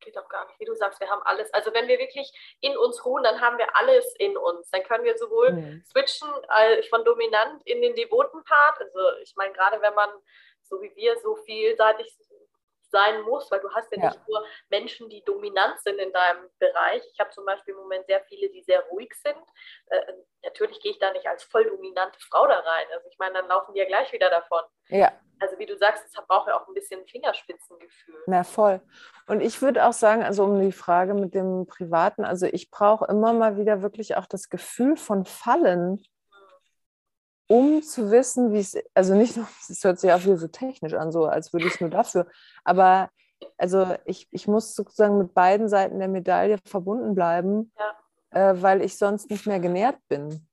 geht 0.00 0.16
doch 0.16 0.28
gar 0.28 0.46
nicht. 0.46 0.58
Wie 0.58 0.64
du 0.64 0.74
sagst, 0.74 1.00
wir 1.00 1.08
haben 1.08 1.22
alles. 1.24 1.52
Also 1.52 1.72
wenn 1.72 1.86
wir 1.86 1.98
wirklich 1.98 2.32
in 2.60 2.76
uns 2.76 3.04
ruhen, 3.04 3.22
dann 3.22 3.40
haben 3.40 3.58
wir 3.58 3.76
alles 3.76 4.14
in 4.18 4.36
uns. 4.36 4.70
Dann 4.70 4.82
können 4.82 5.04
wir 5.04 5.16
sowohl 5.16 5.52
mhm. 5.52 5.84
switchen 5.84 6.28
äh, 6.56 6.82
von 6.84 7.04
dominant 7.04 7.62
in 7.64 7.80
den 7.82 7.94
devoten 7.94 8.42
Part. 8.44 8.80
Also 8.80 8.98
ich 9.22 9.34
meine, 9.36 9.52
gerade 9.52 9.80
wenn 9.80 9.94
man 9.94 10.10
so 10.62 10.80
wie 10.80 10.94
wir 10.94 11.18
so 11.18 11.36
vielseitig 11.36 12.16
sein 12.90 13.22
muss, 13.22 13.50
weil 13.50 13.60
du 13.60 13.70
hast 13.70 13.90
ja, 13.92 14.02
ja, 14.02 14.08
nicht 14.10 14.28
nur 14.28 14.44
Menschen, 14.68 15.08
die 15.08 15.24
dominant 15.24 15.80
sind 15.80 15.98
in 15.98 16.12
deinem 16.12 16.48
Bereich. 16.58 17.02
Ich 17.12 17.20
habe 17.20 17.30
zum 17.30 17.44
Beispiel 17.44 17.74
im 17.74 17.80
Moment 17.80 18.06
sehr 18.06 18.22
viele, 18.24 18.50
die 18.50 18.62
sehr 18.62 18.80
ruhig 18.90 19.12
sind. 19.14 19.38
Äh, 19.86 20.12
natürlich 20.42 20.80
gehe 20.80 20.92
ich 20.92 20.98
da 20.98 21.12
nicht 21.12 21.26
als 21.26 21.44
voll 21.44 21.64
dominante 21.64 22.18
Frau 22.20 22.46
da 22.46 22.58
rein. 22.58 22.86
Also 22.92 23.08
ich 23.08 23.18
meine, 23.18 23.34
dann 23.34 23.48
laufen 23.48 23.72
die 23.74 23.80
ja 23.80 23.86
gleich 23.86 24.12
wieder 24.12 24.30
davon. 24.30 24.62
Ja 24.88 25.12
also 25.40 25.58
wie 25.58 25.66
du 25.66 25.76
sagst, 25.76 26.04
es 26.04 26.12
braucht 26.26 26.48
ja 26.48 26.60
auch 26.60 26.68
ein 26.68 26.74
bisschen 26.74 27.04
Fingerspitzengefühl. 27.06 28.22
Na 28.26 28.44
voll. 28.44 28.80
Und 29.26 29.40
ich 29.40 29.62
würde 29.62 29.86
auch 29.86 29.92
sagen, 29.92 30.22
also 30.22 30.44
um 30.44 30.60
die 30.60 30.72
Frage 30.72 31.14
mit 31.14 31.34
dem 31.34 31.66
Privaten, 31.66 32.24
also 32.24 32.46
ich 32.46 32.70
brauche 32.70 33.06
immer 33.06 33.32
mal 33.32 33.56
wieder 33.56 33.82
wirklich 33.82 34.16
auch 34.16 34.26
das 34.26 34.48
Gefühl 34.48 34.96
von 34.96 35.24
Fallen, 35.24 36.02
um 37.50 37.82
zu 37.82 38.12
wissen, 38.12 38.52
wie 38.52 38.60
es, 38.60 38.76
also 38.94 39.14
nicht 39.14 39.36
nur, 39.36 39.48
es 39.68 39.82
hört 39.82 39.98
sich 39.98 40.12
auch 40.12 40.22
wieder 40.22 40.36
so 40.36 40.46
technisch 40.46 40.94
an, 40.94 41.10
so 41.10 41.26
als 41.26 41.52
würde 41.52 41.66
ich 41.66 41.74
es 41.74 41.80
nur 41.80 41.90
dafür, 41.90 42.26
aber 42.64 43.10
also 43.58 43.96
ich, 44.04 44.28
ich 44.30 44.46
muss 44.46 44.76
sozusagen 44.76 45.18
mit 45.18 45.34
beiden 45.34 45.68
Seiten 45.68 45.98
der 45.98 46.08
Medaille 46.08 46.58
verbunden 46.64 47.14
bleiben, 47.14 47.72
ja. 47.76 48.50
äh, 48.52 48.62
weil 48.62 48.82
ich 48.82 48.96
sonst 48.96 49.30
nicht 49.30 49.46
mehr 49.46 49.58
genährt 49.58 49.96
bin. 50.08 50.46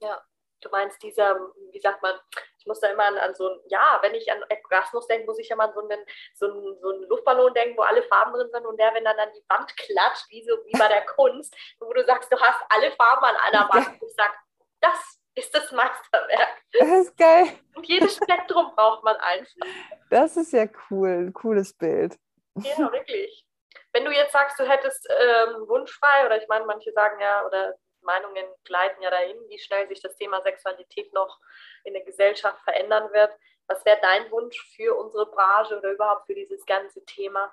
Ja, 0.00 0.20
du 0.60 0.68
meinst 0.68 1.02
dieser, 1.02 1.38
wie 1.70 1.80
sagt 1.80 2.02
man, 2.02 2.14
ich 2.58 2.66
muss 2.66 2.80
da 2.80 2.88
immer 2.88 3.04
an, 3.04 3.16
an 3.16 3.34
so 3.34 3.48
ein, 3.48 3.60
ja, 3.68 3.98
wenn 4.02 4.14
ich 4.14 4.30
an 4.30 4.42
Orgasmus 4.50 5.06
denke, 5.06 5.26
muss 5.26 5.38
ich 5.38 5.50
immer 5.50 5.64
an 5.64 5.72
so 5.72 5.80
einen, 5.80 6.04
so, 6.34 6.46
einen, 6.46 6.78
so 6.80 6.90
einen 6.90 7.04
Luftballon 7.04 7.54
denken, 7.54 7.78
wo 7.78 7.82
alle 7.82 8.02
Farben 8.02 8.34
drin 8.34 8.50
sind 8.52 8.66
und 8.66 8.78
der, 8.78 8.92
wenn 8.92 9.04
dann 9.04 9.18
an 9.18 9.32
die 9.34 9.44
Wand 9.48 9.74
klatscht, 9.76 10.28
wie, 10.28 10.44
so, 10.44 10.56
wie 10.66 10.78
bei 10.78 10.88
der 10.88 11.06
Kunst, 11.16 11.56
wo 11.78 11.90
du 11.92 12.04
sagst, 12.04 12.30
du 12.30 12.38
hast 12.38 12.60
alle 12.68 12.90
Farben 12.92 13.24
an 13.24 13.36
einer 13.36 13.68
Wand. 13.70 14.02
Und 14.02 14.08
ich 14.08 14.14
sage, 14.14 14.34
das 14.80 15.23
ist 15.34 15.54
das 15.54 15.70
Meisterwerk. 15.72 16.62
Das 16.78 16.88
ist 16.88 17.16
geil. 17.16 17.46
Und 17.74 17.86
jedes 17.86 18.16
Spektrum 18.16 18.74
braucht 18.74 19.02
man 19.04 19.16
einfach. 19.16 19.66
Das 20.10 20.36
ist 20.36 20.52
ja 20.52 20.66
cool, 20.90 21.26
ein 21.26 21.32
cooles 21.32 21.72
Bild. 21.72 22.16
Ja, 22.56 22.92
wirklich. 22.92 23.46
Wenn 23.92 24.04
du 24.04 24.10
jetzt 24.10 24.32
sagst, 24.32 24.58
du 24.58 24.68
hättest 24.68 25.08
ähm, 25.10 25.68
wunschfrei, 25.68 26.26
oder 26.26 26.40
ich 26.40 26.48
meine, 26.48 26.64
manche 26.66 26.92
sagen 26.92 27.20
ja, 27.20 27.46
oder 27.46 27.74
Meinungen 28.02 28.46
gleiten 28.64 29.02
ja 29.02 29.10
dahin, 29.10 29.36
wie 29.48 29.58
schnell 29.58 29.88
sich 29.88 30.00
das 30.02 30.16
Thema 30.16 30.40
Sexualität 30.42 31.12
noch 31.12 31.40
in 31.84 31.94
der 31.94 32.04
Gesellschaft 32.04 32.60
verändern 32.62 33.12
wird. 33.12 33.32
Was 33.66 33.84
wäre 33.84 33.98
dein 34.02 34.30
Wunsch 34.30 34.60
für 34.76 34.94
unsere 34.94 35.26
Branche 35.26 35.78
oder 35.78 35.92
überhaupt 35.92 36.26
für 36.26 36.34
dieses 36.34 36.64
ganze 36.66 37.04
Thema? 37.04 37.52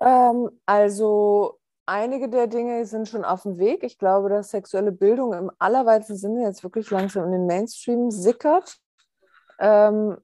Ähm, 0.00 0.60
also 0.66 1.60
einige 1.86 2.28
der 2.28 2.46
Dinge 2.46 2.84
sind 2.86 3.08
schon 3.08 3.24
auf 3.24 3.42
dem 3.42 3.58
Weg. 3.58 3.82
Ich 3.82 3.98
glaube, 3.98 4.28
dass 4.28 4.50
sexuelle 4.50 4.92
Bildung 4.92 5.32
im 5.32 5.50
allerweitesten 5.58 6.16
Sinne 6.16 6.42
jetzt 6.42 6.62
wirklich 6.62 6.90
langsam 6.90 7.24
in 7.24 7.32
den 7.32 7.46
Mainstream 7.46 8.10
sickert. 8.10 8.76
Ähm, 9.58 10.16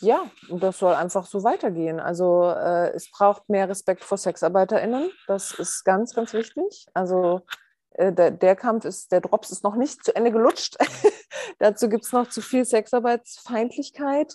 ja, 0.00 0.30
und 0.48 0.62
das 0.62 0.78
soll 0.78 0.94
einfach 0.94 1.26
so 1.26 1.44
weitergehen. 1.44 2.00
Also 2.00 2.44
äh, 2.44 2.90
es 2.90 3.10
braucht 3.10 3.48
mehr 3.48 3.68
Respekt 3.68 4.04
vor 4.04 4.18
SexarbeiterInnen. 4.18 5.10
Das 5.26 5.52
ist 5.52 5.84
ganz, 5.84 6.14
ganz 6.14 6.32
wichtig. 6.32 6.86
Also 6.94 7.42
äh, 7.94 8.12
der, 8.12 8.30
der, 8.30 8.56
Kampf 8.56 8.84
ist, 8.84 9.12
der 9.12 9.20
Drops 9.20 9.50
ist 9.50 9.64
noch 9.64 9.76
nicht 9.76 10.04
zu 10.04 10.14
Ende 10.14 10.32
gelutscht. 10.32 10.76
Dazu 11.58 11.88
gibt 11.88 12.04
es 12.04 12.12
noch 12.12 12.28
zu 12.28 12.40
viel 12.40 12.64
Sexarbeitsfeindlichkeit. 12.64 14.34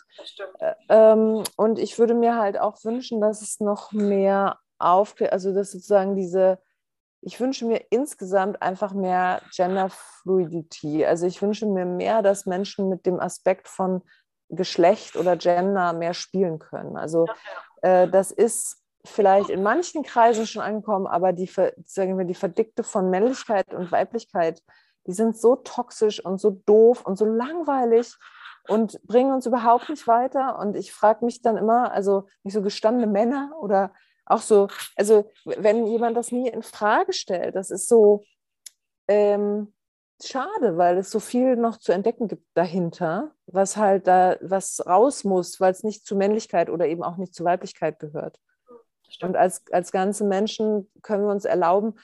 Äh, 0.59 0.73
ähm, 0.89 1.43
und 1.57 1.77
ich 1.77 1.99
würde 1.99 2.13
mir 2.13 2.35
halt 2.35 2.57
auch 2.57 2.83
wünschen, 2.83 3.21
dass 3.21 3.41
es 3.41 3.59
noch 3.59 3.91
mehr 3.91 4.57
aufklärt, 4.79 5.33
also 5.33 5.53
dass 5.53 5.71
sozusagen 5.71 6.15
diese, 6.15 6.59
ich 7.21 7.39
wünsche 7.39 7.65
mir 7.65 7.85
insgesamt 7.89 8.61
einfach 8.61 8.93
mehr 8.93 9.41
Gender-Fluidity. 9.55 11.05
Also 11.05 11.27
ich 11.27 11.41
wünsche 11.41 11.65
mir 11.65 11.85
mehr, 11.85 12.21
dass 12.21 12.45
Menschen 12.45 12.89
mit 12.89 13.05
dem 13.05 13.19
Aspekt 13.19 13.67
von 13.67 14.01
Geschlecht 14.49 15.15
oder 15.15 15.37
Gender 15.37 15.93
mehr 15.93 16.13
spielen 16.13 16.59
können. 16.59 16.97
Also 16.97 17.27
äh, 17.81 18.07
das 18.07 18.31
ist 18.31 18.83
vielleicht 19.05 19.49
in 19.49 19.63
manchen 19.63 20.03
Kreisen 20.03 20.47
schon 20.47 20.61
angekommen, 20.61 21.07
aber 21.07 21.33
die, 21.33 21.49
sagen 21.85 22.17
wir, 22.17 22.25
die 22.25 22.35
Verdickte 22.35 22.83
von 22.83 23.09
Männlichkeit 23.09 23.73
und 23.73 23.91
Weiblichkeit, 23.91 24.61
die 25.07 25.13
sind 25.13 25.37
so 25.37 25.55
toxisch 25.55 26.23
und 26.23 26.39
so 26.39 26.51
doof 26.65 27.05
und 27.05 27.17
so 27.17 27.25
langweilig 27.25 28.15
und 28.67 29.01
bringen 29.03 29.33
uns 29.33 29.45
überhaupt 29.45 29.89
nicht 29.89 30.07
weiter. 30.07 30.59
Und 30.59 30.75
ich 30.75 30.91
frage 30.93 31.25
mich 31.25 31.41
dann 31.41 31.57
immer, 31.57 31.91
also 31.91 32.27
nicht 32.43 32.53
so 32.53 32.61
gestandene 32.61 33.07
Männer 33.07 33.51
oder 33.59 33.93
auch 34.29 34.41
so, 34.41 34.67
also 34.95 35.29
wenn 35.43 35.85
jemand 35.87 36.15
das 36.15 36.31
nie 36.31 36.47
in 36.47 36.63
Frage 36.63 37.13
stellt, 37.13 37.55
das 37.55 37.71
ist 37.71 37.89
so, 37.89 38.23
ähm, 39.07 39.73
schade, 40.23 40.77
weil 40.77 40.97
es 40.97 41.11
so 41.11 41.19
viel 41.19 41.55
noch 41.55 41.77
zu 41.77 41.91
entdecken 41.91 42.27
gibt 42.27 42.45
dahinter, 42.53 43.31
was 43.47 43.77
halt 43.77 44.07
da, 44.07 44.37
was 44.41 44.85
raus 44.85 45.23
muss, 45.23 45.59
weil 45.59 45.71
es 45.71 45.83
nicht 45.83 46.05
zu 46.05 46.15
Männlichkeit 46.15 46.69
oder 46.69 46.87
eben 46.87 47.03
auch 47.03 47.17
nicht 47.17 47.33
zu 47.33 47.43
Weiblichkeit 47.43 47.99
gehört. 47.99 48.39
Und 49.21 49.35
als, 49.35 49.63
als 49.71 49.91
ganze 49.91 50.23
Menschen 50.25 50.91
können 51.01 51.25
wir 51.25 51.31
uns 51.31 51.45
erlauben, 51.45 51.95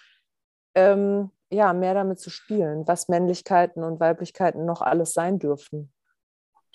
ähm, 0.74 1.32
ja, 1.52 1.74
mehr 1.74 1.94
damit 1.94 2.20
zu 2.20 2.30
spielen, 2.30 2.88
was 2.88 3.08
Männlichkeiten 3.08 3.84
und 3.84 4.00
Weiblichkeiten 4.00 4.66
noch 4.66 4.82
alles 4.82 5.14
sein 5.14 5.38
dürfen 5.38 5.94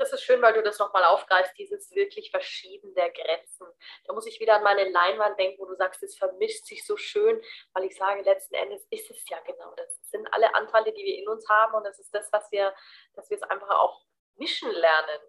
das 0.01 0.15
ist 0.15 0.23
schön, 0.23 0.41
weil 0.41 0.55
du 0.55 0.63
das 0.63 0.79
nochmal 0.79 1.05
aufgreifst, 1.05 1.57
dieses 1.59 1.95
wirklich 1.95 2.31
Verschieben 2.31 2.95
der 2.95 3.11
Grenzen. 3.11 3.67
Da 4.07 4.15
muss 4.15 4.27
ich 4.27 4.41
wieder 4.41 4.57
an 4.57 4.63
meine 4.63 4.89
Leinwand 4.89 5.39
denken, 5.39 5.61
wo 5.61 5.67
du 5.67 5.75
sagst, 5.77 6.03
es 6.03 6.17
vermischt 6.17 6.65
sich 6.65 6.87
so 6.87 6.97
schön, 6.97 7.41
weil 7.75 7.85
ich 7.85 7.97
sage, 7.97 8.23
letzten 8.23 8.55
Endes 8.55 8.87
ist 8.91 9.11
es 9.11 9.29
ja 9.29 9.39
genau 9.41 9.75
das. 9.77 9.89
Es 10.03 10.11
sind 10.11 10.27
alle 10.33 10.55
Anteile, 10.55 10.93
die 10.93 11.05
wir 11.05 11.19
in 11.19 11.29
uns 11.29 11.47
haben 11.49 11.75
und 11.75 11.87
es 11.87 11.99
ist 11.99 12.15
das, 12.15 12.33
was 12.33 12.51
wir, 12.51 12.75
dass 13.15 13.29
wir 13.29 13.37
es 13.37 13.43
einfach 13.43 13.69
auch 13.69 14.03
mischen 14.37 14.71
lernen. 14.71 15.21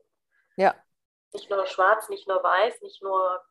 Ja. 0.55 0.75
Nicht 1.33 1.49
nur 1.49 1.65
schwarz, 1.65 2.07
nicht 2.07 2.27
nur 2.29 2.41
weiß, 2.41 2.81
nicht 2.81 3.01
nur 3.01 3.43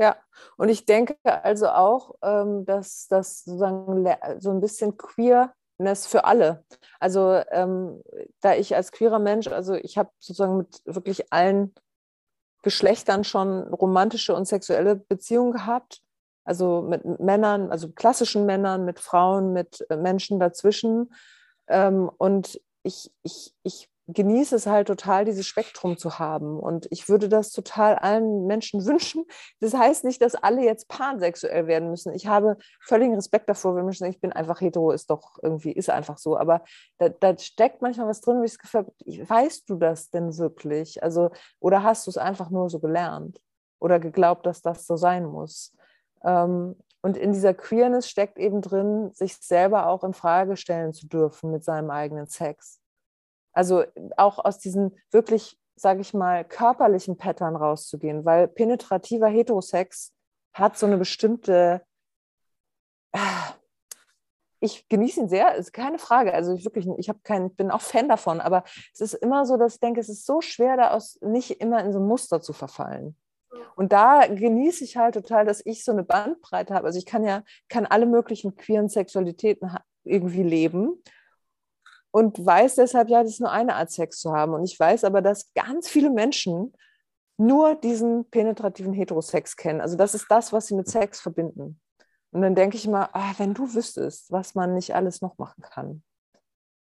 ja, 0.00 0.16
und 0.56 0.68
ich 0.68 0.86
denke 0.86 1.18
also 1.24 1.70
auch, 1.70 2.14
ähm, 2.22 2.64
dass 2.64 3.08
das 3.08 3.42
sozusagen 3.42 4.06
so 4.38 4.50
ein 4.50 4.60
bisschen 4.60 4.96
queer 4.96 5.52
das 5.86 6.06
für 6.06 6.24
alle. 6.24 6.64
Also 7.00 7.40
ähm, 7.50 8.02
da 8.40 8.54
ich 8.54 8.74
als 8.74 8.92
queerer 8.92 9.18
Mensch, 9.18 9.46
also 9.48 9.74
ich 9.74 9.96
habe 9.98 10.10
sozusagen 10.18 10.58
mit 10.58 10.82
wirklich 10.84 11.32
allen 11.32 11.74
Geschlechtern 12.62 13.24
schon 13.24 13.62
romantische 13.72 14.34
und 14.34 14.46
sexuelle 14.46 14.96
Beziehungen 14.96 15.52
gehabt. 15.52 16.02
Also 16.44 16.82
mit 16.82 17.04
Männern, 17.20 17.70
also 17.70 17.90
klassischen 17.90 18.46
Männern, 18.46 18.84
mit 18.84 19.00
Frauen, 19.00 19.52
mit 19.52 19.84
äh, 19.90 19.96
Menschen 19.96 20.40
dazwischen. 20.40 21.12
Ähm, 21.68 22.10
und 22.18 22.60
ich, 22.82 23.12
ich, 23.22 23.54
ich 23.62 23.90
genieße 24.08 24.56
es 24.56 24.66
halt 24.66 24.88
total, 24.88 25.26
dieses 25.26 25.46
Spektrum 25.46 25.98
zu 25.98 26.18
haben. 26.18 26.58
Und 26.58 26.86
ich 26.90 27.08
würde 27.08 27.28
das 27.28 27.52
total 27.52 27.94
allen 27.96 28.46
Menschen 28.46 28.84
wünschen. 28.86 29.24
Das 29.60 29.74
heißt 29.74 30.04
nicht, 30.04 30.22
dass 30.22 30.34
alle 30.34 30.64
jetzt 30.64 30.88
pansexuell 30.88 31.66
werden 31.66 31.90
müssen. 31.90 32.14
Ich 32.14 32.26
habe 32.26 32.56
völligen 32.80 33.14
Respekt 33.14 33.48
davor, 33.48 33.76
wenn 33.76 33.84
Menschen 33.84 34.00
sagen, 34.00 34.12
ich 34.12 34.20
bin 34.20 34.32
einfach 34.32 34.60
hetero, 34.60 34.90
ist 34.90 35.10
doch 35.10 35.38
irgendwie, 35.42 35.72
ist 35.72 35.90
einfach 35.90 36.18
so. 36.18 36.38
Aber 36.38 36.64
da, 36.96 37.10
da 37.10 37.36
steckt 37.36 37.82
manchmal 37.82 38.08
was 38.08 38.22
drin, 38.22 38.38
wo 38.38 38.44
ich 38.44 38.52
das 38.52 38.58
Gefühl 38.58 38.80
habe, 38.80 38.92
weißt 39.28 39.68
du 39.68 39.76
das 39.76 40.10
denn 40.10 40.36
wirklich? 40.38 41.02
Also, 41.02 41.30
oder 41.60 41.82
hast 41.82 42.06
du 42.06 42.10
es 42.10 42.16
einfach 42.16 42.50
nur 42.50 42.70
so 42.70 42.80
gelernt? 42.80 43.40
Oder 43.80 44.00
geglaubt, 44.00 44.46
dass 44.46 44.62
das 44.62 44.86
so 44.86 44.96
sein 44.96 45.26
muss? 45.26 45.76
Ähm, 46.24 46.76
und 47.00 47.16
in 47.16 47.32
dieser 47.32 47.54
Queerness 47.54 48.08
steckt 48.08 48.38
eben 48.38 48.60
drin, 48.60 49.10
sich 49.12 49.36
selber 49.36 49.86
auch 49.86 50.02
in 50.02 50.14
Frage 50.14 50.56
stellen 50.56 50.92
zu 50.92 51.06
dürfen 51.06 51.52
mit 51.52 51.62
seinem 51.62 51.90
eigenen 51.90 52.26
Sex. 52.26 52.80
Also 53.52 53.84
auch 54.16 54.38
aus 54.44 54.58
diesen 54.58 54.96
wirklich, 55.10 55.58
sage 55.76 56.00
ich 56.00 56.14
mal, 56.14 56.44
körperlichen 56.44 57.16
Pattern 57.16 57.56
rauszugehen, 57.56 58.24
weil 58.24 58.48
penetrativer 58.48 59.28
Heterosex 59.28 60.12
hat 60.52 60.78
so 60.78 60.86
eine 60.86 60.98
bestimmte, 60.98 61.82
ich 64.60 64.88
genieße 64.88 65.20
ihn 65.20 65.28
sehr, 65.28 65.54
ist 65.54 65.72
keine 65.72 65.98
Frage. 65.98 66.34
Also 66.34 66.54
ich 66.54 66.64
wirklich, 66.64 66.86
ich 66.98 67.08
habe 67.08 67.20
keinen, 67.22 67.54
bin 67.54 67.70
auch 67.70 67.80
Fan 67.80 68.08
davon, 68.08 68.40
aber 68.40 68.64
es 68.92 69.00
ist 69.00 69.14
immer 69.14 69.46
so, 69.46 69.56
dass 69.56 69.74
ich 69.74 69.80
denke, 69.80 70.00
es 70.00 70.08
ist 70.08 70.26
so 70.26 70.40
schwer, 70.40 70.76
da 70.76 70.90
aus 70.90 71.18
nicht 71.20 71.60
immer 71.60 71.84
in 71.84 71.92
so 71.92 71.98
ein 71.98 72.06
Muster 72.06 72.40
zu 72.40 72.52
verfallen. 72.52 73.16
Und 73.76 73.92
da 73.92 74.26
genieße 74.26 74.84
ich 74.84 74.96
halt 74.96 75.14
total, 75.14 75.44
dass 75.44 75.64
ich 75.64 75.84
so 75.84 75.92
eine 75.92 76.02
Bandbreite 76.02 76.74
habe. 76.74 76.86
Also 76.86 76.98
ich 76.98 77.06
kann 77.06 77.24
ja, 77.24 77.42
kann 77.68 77.86
alle 77.86 78.06
möglichen 78.06 78.56
queeren 78.56 78.88
Sexualitäten 78.88 79.74
irgendwie 80.04 80.42
leben 80.42 81.02
und 82.18 82.44
weiß 82.44 82.74
deshalb, 82.74 83.08
ja, 83.10 83.22
das 83.22 83.34
ist 83.34 83.40
nur 83.40 83.52
eine 83.52 83.76
Art 83.76 83.92
Sex 83.92 84.18
zu 84.18 84.32
haben. 84.32 84.52
Und 84.52 84.64
ich 84.64 84.78
weiß 84.78 85.04
aber, 85.04 85.22
dass 85.22 85.52
ganz 85.54 85.88
viele 85.88 86.10
Menschen 86.10 86.72
nur 87.36 87.76
diesen 87.76 88.28
penetrativen 88.28 88.92
Heterosex 88.92 89.54
kennen. 89.54 89.80
Also 89.80 89.96
das 89.96 90.16
ist 90.16 90.26
das, 90.28 90.52
was 90.52 90.66
sie 90.66 90.74
mit 90.74 90.88
Sex 90.88 91.20
verbinden. 91.20 91.80
Und 92.32 92.42
dann 92.42 92.56
denke 92.56 92.76
ich 92.76 92.86
immer, 92.86 93.10
ah, 93.12 93.34
wenn 93.38 93.54
du 93.54 93.72
wüsstest, 93.72 94.32
was 94.32 94.56
man 94.56 94.74
nicht 94.74 94.96
alles 94.96 95.22
noch 95.22 95.38
machen 95.38 95.62
kann 95.62 96.02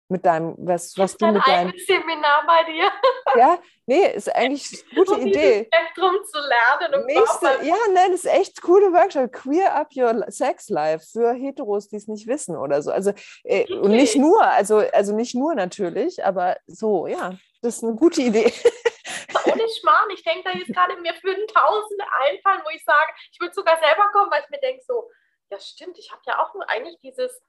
mit 0.09 0.25
deinem, 0.25 0.55
was, 0.57 0.97
was 0.97 1.17
du 1.17 1.27
mit 1.27 1.45
deinem. 1.45 1.73
Seminar 1.85 2.47
bei 2.47 2.73
dir. 2.73 2.89
Ja, 3.37 3.59
nee, 3.87 4.13
ist 4.15 4.35
eigentlich 4.35 4.85
eine 4.91 4.95
gute 4.95 5.15
um 5.15 5.27
Idee. 5.27 5.69
Spektrum 5.73 6.25
zu 6.25 6.39
lernen. 6.39 7.01
Und 7.01 7.07
Nächste, 7.07 7.47
ja, 7.63 7.75
nein, 7.93 8.13
ist 8.13 8.27
echt 8.27 8.63
coole 8.63 8.93
Workshop. 8.93 9.33
Queer 9.33 9.75
up 9.75 9.89
your 9.97 10.25
sex 10.31 10.69
life 10.69 11.05
für 11.13 11.33
Heteros, 11.33 11.89
die 11.89 11.97
es 11.97 12.07
nicht 12.07 12.27
wissen 12.27 12.57
oder 12.57 12.83
so. 12.83 12.91
Also 12.91 13.11
äh, 13.43 13.63
okay. 13.63 13.73
und 13.75 13.91
nicht 13.91 14.17
nur, 14.17 14.43
also 14.43 14.79
also 14.93 15.15
nicht 15.15 15.35
nur 15.35 15.55
natürlich, 15.55 16.25
aber 16.25 16.57
so, 16.67 17.07
ja, 17.07 17.33
das 17.63 17.77
ist 17.77 17.85
eine 17.85 17.95
gute 17.95 18.23
Idee. 18.23 18.53
Ohne 19.47 19.69
Schmarrn, 19.81 20.11
ich 20.13 20.23
denke 20.23 20.45
da 20.45 20.57
jetzt 20.57 20.69
gerade 20.75 20.97
mir 21.01 21.13
würden 21.23 21.47
Tausende 21.49 22.05
einfallen, 22.29 22.63
wo 22.65 22.71
ich 22.71 22.85
sage, 22.85 23.13
ich 23.33 23.41
würde 23.41 23.55
sogar 23.55 23.79
selber 23.79 24.11
kommen, 24.13 24.31
weil 24.31 24.43
ich 24.43 24.51
mir 24.51 24.61
denke 24.61 24.83
so, 24.87 25.11
ja 25.51 25.59
stimmt, 25.59 25.99
ich 25.99 26.11
habe 26.13 26.23
ja 26.27 26.43
auch 26.43 26.55
nur 26.55 26.69
eigentlich 26.69 26.99
dieses 27.01 27.43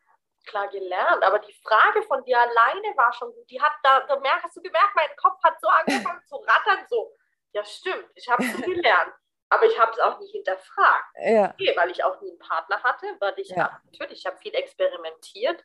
klar 0.46 0.68
gelernt, 0.70 1.24
aber 1.24 1.40
die 1.40 1.54
Frage 1.64 2.02
von 2.04 2.24
dir 2.24 2.40
alleine 2.40 2.96
war 2.96 3.14
schon 3.14 3.34
gut. 3.34 3.50
Die 3.50 3.62
hat 3.62 3.74
da, 3.84 4.02
da 4.02 4.22
hast 4.42 4.56
du 4.56 4.62
gemerkt, 4.62 4.96
mein 4.96 5.16
Kopf 5.18 5.42
hat 5.44 5.60
so 5.60 5.68
angefangen 5.68 6.22
zu 6.26 6.36
rattern, 6.36 6.86
so. 6.90 7.14
Ja, 7.54 7.64
stimmt, 7.64 8.10
ich 8.16 8.30
habe 8.30 8.44
es 8.44 8.62
gelernt. 8.62 9.14
Aber 9.50 9.66
ich 9.66 9.80
habe 9.80 9.92
es 9.92 10.00
auch 10.00 10.20
nicht 10.20 10.32
hinterfragt. 10.32 11.16
Ja. 11.22 11.52
Okay, 11.52 11.74
weil 11.76 11.92
ich 11.92 12.04
auch 12.04 12.20
nie 12.20 12.30
einen 12.30 12.40
Partner 12.40 12.82
hatte, 12.84 13.06
weil 13.20 13.34
ich 13.38 13.50
ja. 13.50 13.80
natürlich, 13.86 14.20
ich 14.20 14.26
habe 14.26 14.38
viel 14.38 14.54
experimentiert. 14.56 15.64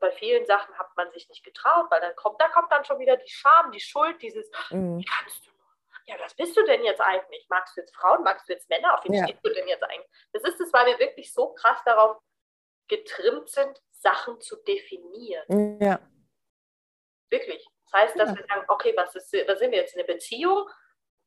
bei 0.00 0.10
vielen 0.12 0.46
Sachen 0.46 0.76
hat 0.78 0.88
man 0.96 1.10
sich 1.12 1.28
nicht 1.28 1.44
getraut, 1.44 1.86
weil 1.90 2.00
dann 2.00 2.14
kommt, 2.16 2.40
da 2.40 2.48
kommt 2.48 2.70
dann 2.70 2.84
schon 2.84 2.98
wieder 2.98 3.16
die 3.16 3.28
Scham, 3.28 3.72
die 3.72 3.80
Schuld, 3.80 4.20
dieses, 4.20 4.50
mhm. 4.70 4.98
wie 4.98 5.04
kannst 5.04 5.46
du 5.46 5.50
ja, 6.08 6.14
was 6.20 6.34
bist 6.34 6.56
du 6.56 6.64
denn 6.64 6.82
jetzt 6.84 7.02
eigentlich? 7.02 7.46
Magst 7.50 7.76
du 7.76 7.82
jetzt 7.82 7.94
Frauen, 7.94 8.24
magst 8.24 8.48
du 8.48 8.54
jetzt 8.54 8.68
Männer? 8.70 8.94
Auf 8.94 9.04
wen 9.04 9.12
ja. 9.12 9.24
stehst 9.24 9.44
du 9.44 9.52
denn 9.52 9.68
jetzt 9.68 9.84
eigentlich? 9.84 10.10
Das 10.32 10.42
ist 10.42 10.58
es, 10.58 10.72
weil 10.72 10.86
wir 10.86 10.98
wirklich 10.98 11.32
so 11.34 11.52
krass 11.52 11.78
darauf 11.84 12.16
getrimmt 12.88 13.50
sind, 13.50 13.78
Sachen 14.00 14.40
zu 14.40 14.56
definieren. 14.62 15.80
Ja. 15.80 16.00
Wirklich. 17.30 17.66
Das 17.84 18.00
heißt, 18.00 18.18
dass 18.18 18.30
ja. 18.30 18.36
wir 18.36 18.46
sagen, 18.46 18.64
okay, 18.68 18.92
was, 18.96 19.14
ist, 19.14 19.32
was 19.46 19.58
sind 19.58 19.70
wir 19.70 19.78
jetzt? 19.78 19.94
Eine 19.94 20.04
Beziehung? 20.04 20.68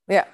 Ja. 0.08 0.28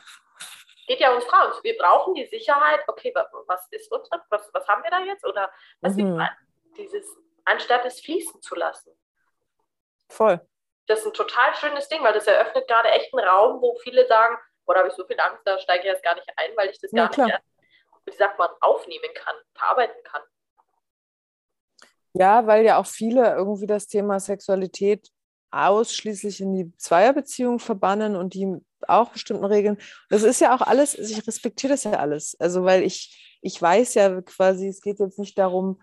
Geht 0.88 1.00
ja 1.00 1.14
uns 1.14 1.26
Frauen. 1.26 1.52
Wir 1.64 1.78
brauchen 1.78 2.16
die 2.16 2.26
Sicherheit, 2.26 2.82
okay, 2.88 3.14
was 3.14 3.68
ist 3.72 3.92
uns, 3.92 4.10
was, 4.30 4.50
was 4.54 4.68
haben 4.68 4.84
wir 4.84 4.92
da 4.92 5.00
jetzt? 5.00 5.26
Oder 5.26 5.52
was 5.82 5.96
mhm. 5.96 6.22
dieses, 6.78 7.06
anstatt 7.46 7.86
es 7.86 8.00
fließen 8.02 8.42
zu 8.42 8.56
lassen. 8.56 8.98
Voll. 10.10 10.40
Das 10.88 11.00
ist 11.00 11.08
ein 11.08 11.14
total 11.14 11.54
schönes 11.56 11.90
Ding, 11.90 12.02
weil 12.04 12.14
das 12.14 12.28
eröffnet 12.28 12.68
gerade 12.68 12.90
echt 12.90 13.14
einen 13.14 13.28
Raum, 13.28 13.62
wo 13.62 13.76
viele 13.76 14.08
sagen, 14.08 14.38
oder 14.66 14.80
habe 14.80 14.90
ich 14.90 14.96
so 14.96 15.06
viel 15.06 15.20
Angst, 15.20 15.42
da 15.46 15.58
steige 15.60 15.80
ich 15.80 15.94
jetzt 15.94 16.04
gar 16.04 16.16
nicht 16.16 16.30
ein, 16.38 16.56
weil 16.56 16.70
ich 16.70 16.80
das 16.80 16.92
ja, 16.92 17.04
gar 17.04 17.10
klar. 17.10 17.26
nicht, 17.28 17.40
wie 18.06 18.16
sagt 18.16 18.40
man, 18.40 18.50
aufnehmen 18.62 19.14
kann, 19.14 19.36
verarbeiten 19.54 20.02
kann. 20.04 20.22
Ja, 22.20 22.48
weil 22.48 22.66
ja 22.66 22.78
auch 22.78 22.88
viele 22.88 23.34
irgendwie 23.36 23.68
das 23.68 23.88
Thema 23.88 24.20
Sexualität 24.20 25.10
ausschließlich 25.52 26.42
in 26.42 26.54
die 26.54 26.76
Zweierbeziehung 26.78 27.60
verbannen 27.60 28.16
und 28.16 28.34
die 28.34 28.56
auch 28.88 29.10
bestimmten 29.10 29.46
Regeln. 29.46 29.78
Das 30.10 30.24
ist 30.24 30.42
ja 30.42 30.56
auch 30.56 30.62
alles, 30.62 30.96
ich 30.96 31.26
respektiere 31.28 31.74
das 31.74 31.84
ja 31.84 31.94
alles. 31.94 32.36
Also, 32.40 32.64
weil 32.64 32.84
ich 32.84 33.24
ich 33.42 33.62
weiß 33.62 33.94
ja 33.94 34.22
quasi, 34.22 34.68
es 34.68 34.82
geht 34.82 35.00
jetzt 35.00 35.20
nicht 35.20 35.38
darum, 35.38 35.82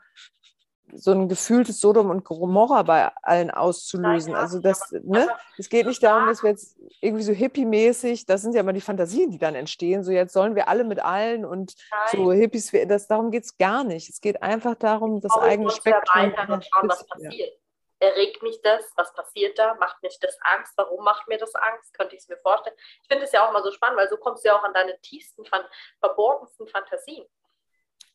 so 0.92 1.12
ein 1.12 1.28
gefühltes 1.28 1.80
Sodom 1.80 2.10
und 2.10 2.24
Gomorra 2.24 2.82
bei 2.82 3.10
allen 3.22 3.50
auszulösen. 3.50 4.32
Nein, 4.32 4.38
ja, 4.38 4.42
also 4.42 4.60
das, 4.60 4.92
ne, 5.02 5.28
es 5.58 5.68
geht 5.68 5.86
nicht 5.86 6.02
darum, 6.02 6.26
dass 6.26 6.42
wir 6.42 6.50
jetzt 6.50 6.78
irgendwie 7.00 7.24
so 7.24 7.32
hippie-mäßig, 7.32 8.26
das 8.26 8.42
sind 8.42 8.54
ja 8.54 8.60
immer 8.60 8.72
die 8.72 8.80
Fantasien, 8.80 9.30
die 9.30 9.38
dann 9.38 9.54
entstehen, 9.54 10.04
so 10.04 10.12
jetzt 10.12 10.32
sollen 10.32 10.54
wir 10.54 10.68
alle 10.68 10.84
mit 10.84 11.00
allen 11.00 11.44
und 11.44 11.74
Nein. 11.90 12.00
so 12.12 12.32
Hippies, 12.32 12.70
das, 12.86 13.06
darum 13.06 13.30
geht 13.30 13.44
es 13.44 13.56
gar 13.56 13.84
nicht. 13.84 14.08
Es 14.10 14.20
geht 14.20 14.42
einfach 14.42 14.74
darum, 14.74 15.20
das 15.20 15.36
eigene 15.36 15.70
Spektrum. 15.70 16.32
Und 16.48 16.64
schauen, 16.64 16.88
was 16.88 17.06
passiert. 17.06 17.58
Erregt 18.00 18.42
mich 18.42 18.60
das? 18.62 18.84
Was 18.96 19.14
passiert 19.14 19.58
da? 19.58 19.74
Macht 19.76 20.02
mich 20.02 20.18
das 20.20 20.36
Angst? 20.42 20.74
Warum 20.76 21.02
macht 21.04 21.26
mir 21.26 21.38
das 21.38 21.54
Angst? 21.54 21.94
Könnte 21.94 22.14
ich 22.14 22.22
es 22.22 22.28
mir 22.28 22.36
vorstellen? 22.38 22.76
Ich 23.00 23.08
finde 23.08 23.24
es 23.24 23.32
ja 23.32 23.46
auch 23.46 23.52
mal 23.52 23.62
so 23.62 23.70
spannend, 23.70 23.98
weil 23.98 24.08
so 24.08 24.18
kommst 24.18 24.44
du 24.44 24.48
ja 24.48 24.58
auch 24.58 24.64
an 24.64 24.74
deine 24.74 25.00
tiefsten, 25.00 25.44
verborgensten 26.00 26.66
Fantasien. 26.68 27.24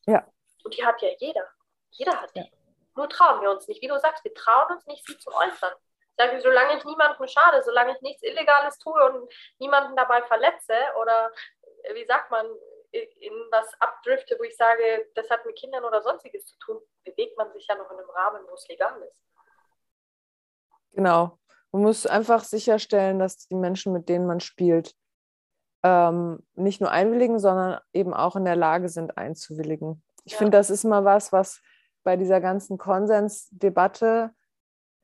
Ja. 0.06 0.24
Und 0.62 0.76
die 0.76 0.84
hat 0.84 1.00
ja 1.02 1.08
jeder. 1.18 1.44
Jeder 1.90 2.20
hat 2.20 2.34
die. 2.36 2.40
Ja. 2.40 2.46
Nur 3.00 3.08
trauen 3.08 3.40
wir 3.40 3.50
uns 3.50 3.66
nicht. 3.66 3.80
Wie 3.80 3.88
du 3.88 3.98
sagst, 3.98 4.22
wir 4.24 4.34
trauen 4.34 4.72
uns 4.72 4.84
nicht, 4.84 5.06
sie 5.06 5.16
zu 5.16 5.30
äußern. 5.30 5.72
Ich 5.72 6.16
sage, 6.18 6.38
solange 6.42 6.76
ich 6.76 6.84
niemandem 6.84 7.26
schade, 7.28 7.62
solange 7.62 7.92
ich 7.92 8.00
nichts 8.02 8.22
Illegales 8.22 8.76
tue 8.76 9.02
und 9.10 9.32
niemanden 9.58 9.96
dabei 9.96 10.20
verletze 10.24 10.74
oder, 11.00 11.32
wie 11.94 12.04
sagt 12.04 12.30
man, 12.30 12.44
in 12.92 13.32
was 13.50 13.72
abdrifte, 13.80 14.36
wo 14.38 14.42
ich 14.42 14.54
sage, 14.54 15.08
das 15.14 15.30
hat 15.30 15.46
mit 15.46 15.56
Kindern 15.56 15.82
oder 15.84 16.02
sonstiges 16.02 16.44
zu 16.44 16.58
tun, 16.58 16.78
bewegt 17.06 17.38
man 17.38 17.50
sich 17.54 17.66
ja 17.66 17.74
noch 17.74 17.90
in 17.90 17.96
einem 17.96 18.10
Rahmen, 18.10 18.42
wo 18.46 18.52
es 18.52 18.68
legal 18.68 19.00
ist. 19.00 19.16
Genau. 20.92 21.38
Man 21.72 21.80
muss 21.80 22.06
einfach 22.06 22.44
sicherstellen, 22.44 23.18
dass 23.18 23.48
die 23.48 23.54
Menschen, 23.54 23.94
mit 23.94 24.10
denen 24.10 24.26
man 24.26 24.40
spielt, 24.40 24.94
ähm, 25.84 26.46
nicht 26.52 26.82
nur 26.82 26.90
einwilligen, 26.90 27.38
sondern 27.38 27.80
eben 27.94 28.12
auch 28.12 28.36
in 28.36 28.44
der 28.44 28.56
Lage 28.56 28.90
sind, 28.90 29.16
einzuwilligen. 29.16 30.02
Ich 30.24 30.32
ja. 30.32 30.38
finde, 30.38 30.58
das 30.58 30.68
ist 30.68 30.84
mal 30.84 31.06
was, 31.06 31.32
was 31.32 31.62
bei 32.02 32.16
dieser 32.16 32.40
ganzen 32.40 32.78
Konsensdebatte 32.78 34.30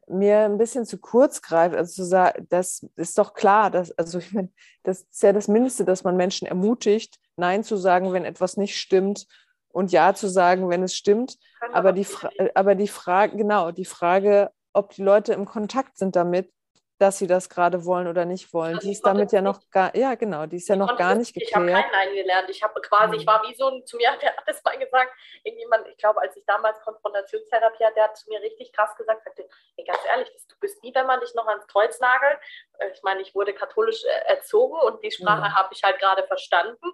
mir 0.09 0.41
ein 0.41 0.59
bisschen 0.59 0.85
zu 0.85 0.99
kurz 0.99 1.43
greift. 1.43 1.75
Also 1.75 1.95
zu 1.95 2.05
sagen, 2.05 2.47
das 2.49 2.87
ist 2.97 3.19
doch 3.19 3.35
klar, 3.35 3.71
dass, 3.71 3.93
also 3.93 4.19
ich 4.19 4.33
meine, 4.33 4.51
das 4.83 5.03
ist 5.03 5.23
ja 5.23 5.33
das 5.33 5.49
Mindeste, 5.49 5.85
dass 5.85 6.05
man 6.05 6.17
Menschen 6.17 6.47
ermutigt, 6.47 7.19
Nein 7.37 7.65
zu 7.65 7.77
sagen, 7.77 8.13
wenn 8.13 8.25
etwas 8.25 8.57
nicht 8.57 8.79
stimmt 8.79 9.27
und 9.69 9.93
Ja 9.93 10.15
zu 10.15 10.29
sagen, 10.29 10.71
wenn 10.71 10.83
es 10.83 10.95
stimmt. 10.95 11.37
Aber 11.73 11.93
die, 11.93 12.07
aber 12.55 12.75
die 12.75 12.89
Frage, 12.89 13.37
genau, 13.37 13.73
die 13.73 13.85
Frage, 13.85 14.51
ob 14.73 14.95
die 14.95 15.03
Leute 15.03 15.33
im 15.33 15.45
Kontakt 15.45 15.99
sind 15.99 16.17
damit, 16.17 16.51
dass 16.99 17.19
sie 17.19 17.27
das 17.27 17.49
gerade 17.49 17.85
wollen 17.85 18.07
oder 18.07 18.25
nicht 18.25 18.53
wollen. 18.55 18.77
Also 18.77 18.87
die 18.87 18.93
ist 18.93 19.05
damit 19.05 19.31
ja 19.33 19.43
noch 19.43 19.61
gar, 19.71 19.95
ja 19.95 20.15
genau, 20.15 20.47
die 20.47 20.57
ist 20.57 20.69
ja 20.69 20.77
noch 20.77 20.97
gar 20.97 21.15
nicht 21.15 21.35
geklärt. 21.35 21.51
Ich 21.51 21.55
habe 21.55 21.71
kein 21.71 21.91
Nein 21.93 22.15
gelernt. 22.15 22.49
Ich 22.49 22.63
habe 22.63 22.81
quasi, 22.81 23.17
ich 23.17 23.23
mhm. 23.23 23.27
war 23.27 23.43
wie 23.47 23.55
so 23.55 23.69
ein, 23.69 23.85
zu 23.85 23.99
mir 23.99 24.11
hat 24.11 24.23
der 24.23 24.33
alles 24.39 24.63
mal 24.65 24.79
gesagt, 24.79 25.13
irgendjemand, 25.45 25.87
ich 25.89 25.97
glaube, 25.99 26.23
als 26.23 26.37
ich 26.37 26.45
damals 26.47 26.81
Konfrontationstherapie 26.81 27.85
hatte, 27.85 27.95
der 27.97 28.05
hat 28.05 28.17
zu 28.17 28.29
mir 28.31 28.41
richtig 28.41 28.73
krass 28.73 28.97
gesagt, 28.97 29.25
sagte, 29.25 29.47
ey, 29.77 29.85
ganz 29.85 30.01
ehrlich, 30.09 30.31
du 30.49 30.57
bist 30.61 30.83
nie, 30.83 30.95
wenn 30.95 31.07
man 31.07 31.21
dich 31.21 31.35
noch 31.35 31.47
ans 31.47 31.67
Kreuz 31.67 32.01
nagelt. 32.01 32.39
Äh, 32.79 32.91
ich 32.93 33.03
meine, 33.03 33.21
ich 33.21 33.35
wurde 33.35 33.53
katholisch 33.53 34.03
äh, 34.05 34.33
erzogen 34.33 34.79
und 34.81 35.03
die 35.03 35.11
Sprache 35.11 35.51
mhm. 35.51 35.55
habe 35.55 35.69
ich 35.73 35.83
halt 35.83 35.99
gerade 35.99 36.27
verstanden 36.27 36.87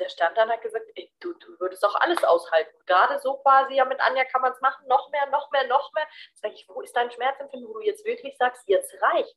der 0.00 0.08
stand 0.08 0.36
dann 0.36 0.50
hat 0.50 0.62
gesagt, 0.62 0.86
ey, 0.94 1.12
du, 1.20 1.32
du 1.34 1.58
würdest 1.60 1.84
auch 1.84 1.94
alles 1.96 2.22
aushalten. 2.24 2.74
Gerade 2.86 3.18
so 3.18 3.36
quasi, 3.38 3.74
ja, 3.74 3.84
mit 3.84 4.00
Anja 4.00 4.24
kann 4.24 4.42
man 4.42 4.52
es 4.52 4.60
machen, 4.60 4.86
noch 4.86 5.10
mehr, 5.10 5.26
noch 5.26 5.50
mehr, 5.50 5.66
noch 5.66 5.92
mehr. 5.92 6.06
Sag 6.34 6.52
ich, 6.52 6.68
wo 6.68 6.80
ist 6.80 6.96
dein 6.96 7.10
Schmerzempfinden, 7.10 7.68
wo 7.68 7.74
du 7.74 7.80
jetzt 7.80 8.04
wirklich 8.04 8.36
sagst, 8.36 8.68
jetzt 8.68 8.94
reicht. 9.02 9.36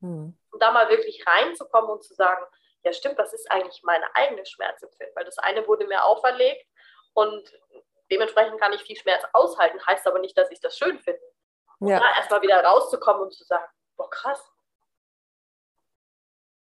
Hm. 0.00 0.36
Und 0.50 0.62
da 0.62 0.70
mal 0.70 0.88
wirklich 0.88 1.24
reinzukommen 1.26 1.90
und 1.90 2.04
zu 2.04 2.14
sagen, 2.14 2.44
ja 2.82 2.92
stimmt, 2.92 3.18
was 3.18 3.32
ist 3.32 3.50
eigentlich 3.50 3.82
meine 3.82 4.06
eigene 4.14 4.44
Schmerzempfinden? 4.44 5.14
Weil 5.14 5.24
das 5.24 5.38
eine 5.38 5.66
wurde 5.66 5.86
mir 5.86 6.04
auferlegt 6.04 6.66
und 7.12 7.52
dementsprechend 8.10 8.60
kann 8.60 8.72
ich 8.72 8.82
viel 8.82 8.96
Schmerz 8.96 9.24
aushalten, 9.32 9.84
heißt 9.86 10.06
aber 10.06 10.18
nicht, 10.18 10.36
dass 10.36 10.50
ich 10.50 10.60
das 10.60 10.76
schön 10.76 10.98
finde. 10.98 11.20
Ja. 11.80 11.96
Und 11.96 12.02
da 12.02 12.16
erstmal 12.16 12.42
wieder 12.42 12.62
rauszukommen 12.64 13.22
und 13.22 13.32
zu 13.32 13.44
sagen, 13.44 13.66
boah 13.96 14.10
krass, 14.10 14.50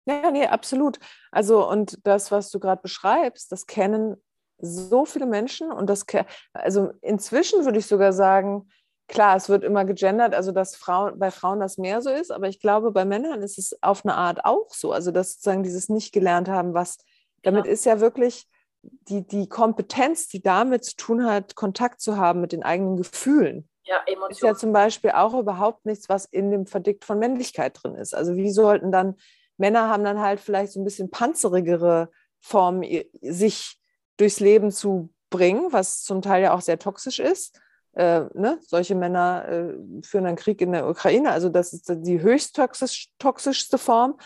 ja, 0.07 0.31
nee, 0.31 0.47
absolut. 0.47 0.99
Also, 1.31 1.69
und 1.69 1.99
das, 2.07 2.31
was 2.31 2.51
du 2.51 2.61
gerade 2.61 2.83
beschreibst, 2.83 3.51
das 3.53 3.67
kennen 3.67 4.17
so 4.59 5.05
viele 5.05 5.27
Menschen 5.27 5.73
und 5.73 5.89
das, 5.91 6.07
also 6.53 6.93
inzwischen 7.01 7.65
würde 7.65 7.79
ich 7.79 7.87
sogar 7.87 8.13
sagen, 8.13 8.69
klar, 9.09 9.37
es 9.37 9.49
wird 9.49 9.65
immer 9.65 9.85
gegendert, 9.85 10.35
also 10.35 10.53
dass 10.53 10.77
Frauen, 10.77 11.19
bei 11.19 11.31
Frauen 11.31 11.61
das 11.61 11.77
mehr 11.77 12.01
so 12.01 12.11
ist, 12.11 12.31
aber 12.31 12.49
ich 12.49 12.61
glaube, 12.61 12.91
bei 12.91 13.05
Männern 13.05 13.43
ist 13.43 13.59
es 13.59 13.77
auf 13.83 14.05
eine 14.05 14.15
Art 14.15 14.45
auch 14.45 14.69
so. 14.71 14.93
Also, 14.93 15.11
dass 15.11 15.33
sozusagen 15.35 15.63
dieses 15.63 15.89
nicht 15.89 16.13
gelernt 16.13 16.49
haben, 16.49 16.75
was 16.75 16.99
damit 17.43 17.67
ja. 17.67 17.73
ist 17.73 17.85
ja 17.85 18.01
wirklich 18.01 18.49
die, 18.83 19.27
die 19.27 19.49
Kompetenz, 19.49 20.29
die 20.29 20.43
damit 20.43 20.85
zu 20.85 20.97
tun 20.97 21.25
hat, 21.25 21.55
Kontakt 21.55 22.01
zu 22.01 22.17
haben 22.17 22.41
mit 22.41 22.53
den 22.53 22.63
eigenen 22.63 22.97
Gefühlen. 22.97 23.69
Ja, 23.85 23.97
Emotionen. 24.07 24.31
Ist 24.31 24.43
ja 24.43 24.55
zum 24.55 24.73
Beispiel 24.73 25.11
auch 25.11 25.35
überhaupt 25.35 25.85
nichts, 25.85 26.09
was 26.09 26.25
in 26.25 26.51
dem 26.51 26.67
Verdikt 26.67 27.05
von 27.05 27.19
Männlichkeit 27.19 27.79
drin 27.83 27.95
ist. 27.95 28.15
Also 28.15 28.37
wie 28.37 28.51
sollten 28.51 28.93
dann 28.93 29.17
Männer 29.57 29.89
haben 29.89 30.05
dann 30.05 30.21
halt 30.21 30.41
vielleicht 30.41 30.73
so 30.73 30.81
ein 30.81 30.85
bisschen 30.85 31.11
panzerigere 31.11 32.11
Formen, 32.41 32.85
sich 33.23 33.81
durchs 34.17 34.41
Leben 34.41 34.71
zu 34.71 35.11
bringen, 35.31 35.73
was 35.73 36.03
zum 36.03 36.23
Teil 36.23 36.43
ja 36.43 36.55
auch 36.55 36.61
sehr 36.61 36.79
toxisch 36.79 37.19
ist. 37.19 37.61
Äh, 37.95 38.25
ne? 38.35 38.59
Solche 38.63 38.95
Männer 38.95 39.49
äh, 39.49 39.75
führen 40.03 40.27
einen 40.27 40.37
Krieg 40.37 40.61
in 40.61 40.73
der 40.73 40.89
Ukraine, 40.89 41.31
also 41.31 41.49
das 41.49 41.73
ist 41.73 41.89
die 41.89 42.21
höchst 42.21 42.57
toxisch, 42.57 43.09
toxischste 43.19 43.79
Form. 43.79 44.19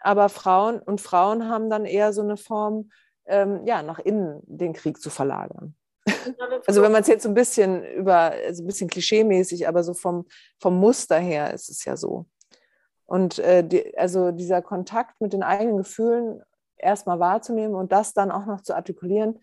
Aber 0.00 0.28
Frauen 0.28 0.78
und 0.78 1.00
Frauen 1.00 1.48
haben 1.48 1.68
dann 1.68 1.84
eher 1.84 2.12
so 2.12 2.22
eine 2.22 2.36
Form, 2.36 2.90
ähm, 3.26 3.66
ja, 3.66 3.82
nach 3.82 3.98
innen 3.98 4.40
den 4.44 4.72
Krieg 4.72 5.00
zu 5.00 5.10
verlagern. 5.10 5.74
Also 6.66 6.82
wenn 6.82 6.92
man 6.92 7.02
es 7.02 7.08
jetzt 7.08 7.24
so 7.24 7.28
ein 7.28 7.34
bisschen 7.34 7.84
über, 7.84 8.32
also 8.46 8.62
ein 8.62 8.66
bisschen 8.66 8.88
klischeemäßig, 8.88 9.66
aber 9.66 9.82
so 9.82 9.94
vom, 9.94 10.26
vom 10.60 10.78
Muster 10.78 11.18
her 11.18 11.52
ist 11.52 11.68
es 11.68 11.84
ja 11.84 11.96
so. 11.96 12.26
Und 13.06 13.38
äh, 13.38 13.66
die, 13.66 13.96
also 13.96 14.32
dieser 14.32 14.62
Kontakt 14.62 15.20
mit 15.20 15.32
den 15.32 15.42
eigenen 15.42 15.78
Gefühlen 15.78 16.42
erstmal 16.76 17.20
wahrzunehmen 17.20 17.74
und 17.74 17.92
das 17.92 18.12
dann 18.12 18.30
auch 18.30 18.46
noch 18.46 18.60
zu 18.60 18.74
artikulieren, 18.74 19.40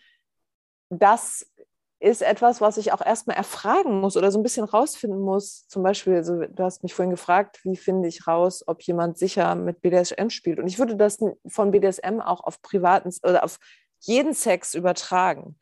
das 0.90 1.48
ist 2.04 2.22
etwas, 2.22 2.60
was 2.60 2.76
ich 2.76 2.92
auch 2.92 3.04
erstmal 3.04 3.38
erfragen 3.38 4.02
muss 4.02 4.18
oder 4.18 4.30
so 4.30 4.38
ein 4.38 4.44
bisschen 4.44 4.66
rausfinden 4.66 5.22
muss. 5.22 5.66
Zum 5.70 5.84
Beispiel, 5.84 6.16
also, 6.16 6.42
du 6.42 6.64
hast 6.64 6.84
mich 6.84 6.94
vorhin 6.94 7.12
gefragt, 7.12 7.62
wie 7.64 7.78
finde 7.78 8.10
ich 8.10 8.28
raus, 8.28 8.66
ob 8.68 8.82
jemand 8.84 9.18
sicher 9.18 9.56
mit 9.56 9.82
BDSM 9.82 10.28
spielt. 10.28 10.60
Und 10.60 10.68
ich 10.68 10.80
würde 10.80 10.98
das 10.98 11.18
von 11.48 11.72
BDSM 11.72 12.20
auch 12.20 12.44
auf 12.44 12.62
privaten 12.62 13.10
oder 13.24 13.46
auf 13.46 13.58
jeden 14.00 14.34
Sex 14.34 14.74
übertragen. 14.74 15.58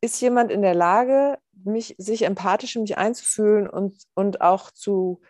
Ist 0.00 0.20
jemand 0.20 0.52
in 0.52 0.62
der 0.62 0.74
Lage, 0.74 1.38
mich, 1.52 1.96
sich 1.98 2.22
empathisch 2.22 2.76
in 2.76 2.82
mich 2.82 2.96
einzufühlen 2.96 3.68
und, 3.68 3.98
und 4.14 4.42
auch 4.42 4.70
zu 4.70 5.22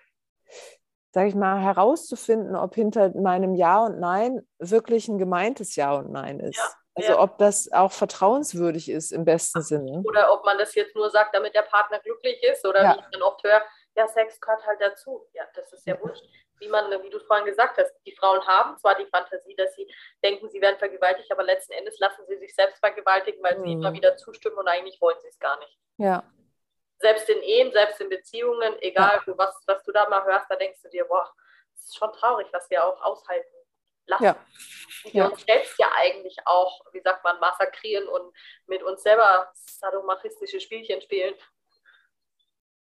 sage 1.14 1.28
ich 1.28 1.36
mal, 1.36 1.60
herauszufinden, 1.60 2.56
ob 2.56 2.74
hinter 2.74 3.12
meinem 3.14 3.54
Ja 3.54 3.84
und 3.84 4.00
Nein 4.00 4.44
wirklich 4.58 5.06
ein 5.06 5.16
gemeintes 5.16 5.76
Ja 5.76 5.94
und 5.94 6.10
Nein 6.10 6.40
ist. 6.40 6.56
Ja, 6.56 6.74
also 6.96 7.12
ja. 7.12 7.20
ob 7.20 7.38
das 7.38 7.70
auch 7.70 7.92
vertrauenswürdig 7.92 8.90
ist 8.90 9.12
im 9.12 9.24
besten 9.24 9.62
Sinne. 9.62 10.02
Oder 10.04 10.32
ob 10.32 10.44
man 10.44 10.58
das 10.58 10.74
jetzt 10.74 10.96
nur 10.96 11.08
sagt, 11.10 11.32
damit 11.32 11.54
der 11.54 11.62
Partner 11.62 12.00
glücklich 12.00 12.42
ist 12.42 12.66
oder 12.66 12.82
ja. 12.82 12.94
wie 12.94 12.98
ich 12.98 13.06
dann 13.12 13.22
oft 13.22 13.44
höre, 13.44 13.62
ja, 13.96 14.08
Sex 14.08 14.40
gehört 14.40 14.66
halt 14.66 14.80
dazu. 14.80 15.24
Ja, 15.34 15.44
das 15.54 15.72
ist 15.72 15.86
ja 15.86 15.96
wurscht. 16.02 16.24
Wie 16.58 16.68
man, 16.68 16.90
wie 16.90 17.10
du 17.10 17.20
vorhin 17.20 17.46
gesagt 17.46 17.78
hast, 17.78 17.94
die 18.04 18.16
Frauen 18.16 18.44
haben 18.44 18.76
zwar 18.78 18.96
die 18.96 19.06
Fantasie, 19.06 19.54
dass 19.54 19.72
sie 19.76 19.88
denken, 20.24 20.50
sie 20.50 20.60
werden 20.60 20.78
vergewaltigt, 20.80 21.30
aber 21.30 21.44
letzten 21.44 21.74
Endes 21.74 21.96
lassen 22.00 22.22
sie 22.26 22.38
sich 22.38 22.52
selbst 22.56 22.80
vergewaltigen, 22.80 23.40
weil 23.40 23.56
mhm. 23.58 23.62
sie 23.62 23.72
immer 23.74 23.92
wieder 23.92 24.16
zustimmen 24.16 24.56
und 24.56 24.66
eigentlich 24.66 25.00
wollen 25.00 25.18
sie 25.22 25.28
es 25.28 25.38
gar 25.38 25.56
nicht. 25.60 25.78
Ja 25.98 26.24
selbst 26.99 27.28
in 27.28 27.42
Ehen, 27.42 27.72
selbst 27.72 28.01
in 28.01 28.09
Beziehungen, 28.09 28.74
egal 28.80 29.20
ja. 29.26 29.38
was, 29.38 29.62
was 29.66 29.82
du 29.84 29.92
da 29.92 30.09
mal 30.09 30.24
hörst, 30.24 30.47
da 30.49 30.57
denkst 30.57 30.80
du 30.82 30.88
dir, 30.88 31.05
boah, 31.05 31.30
das 31.72 31.84
ist 31.84 31.97
schon 31.97 32.12
traurig, 32.12 32.47
was 32.53 32.68
wir 32.70 32.84
auch 32.84 33.01
aushalten 33.03 33.55
lassen. 34.07 34.24
Ja. 34.24 34.36
Und 35.05 35.14
wir 35.14 35.22
ja. 35.22 35.28
uns 35.28 35.42
selbst 35.45 35.78
ja 35.78 35.88
eigentlich 35.97 36.36
auch, 36.45 36.80
wie 36.92 37.01
sagt 37.01 37.24
man, 37.24 37.38
massakrieren 37.40 38.09
und 38.09 38.34
mit 38.66 38.82
uns 38.82 39.03
selber 39.03 39.51
sadomachistische 39.55 40.61
Spielchen 40.61 41.01
spielen. 41.01 41.34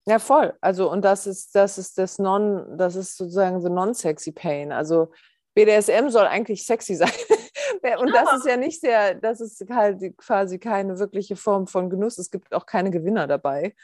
Ja, 0.06 0.18
voll. 0.18 0.56
Also, 0.60 0.90
und 0.90 1.02
das 1.02 1.26
ist, 1.26 1.54
das 1.54 1.78
ist 1.78 1.96
das 1.96 2.18
Non, 2.18 2.76
das 2.76 2.94
ist 2.94 3.16
sozusagen 3.16 3.62
the 3.62 3.70
non-sexy 3.70 4.32
pain. 4.32 4.70
Also 4.70 5.12
BDSM 5.54 6.10
soll 6.10 6.26
eigentlich 6.26 6.66
sexy 6.66 6.94
sein. 6.94 7.10
und 7.98 8.12
das 8.12 8.34
ist 8.34 8.46
ja 8.46 8.56
nicht 8.56 8.80
sehr, 8.80 9.14
das 9.14 9.40
ist 9.40 9.64
halt 9.70 10.16
quasi 10.18 10.58
keine 10.58 10.98
wirkliche 10.98 11.36
Form 11.36 11.66
von 11.66 11.88
Genuss. 11.88 12.18
Es 12.18 12.30
gibt 12.30 12.52
auch 12.52 12.66
keine 12.66 12.90
Gewinner 12.90 13.26
dabei. 13.26 13.74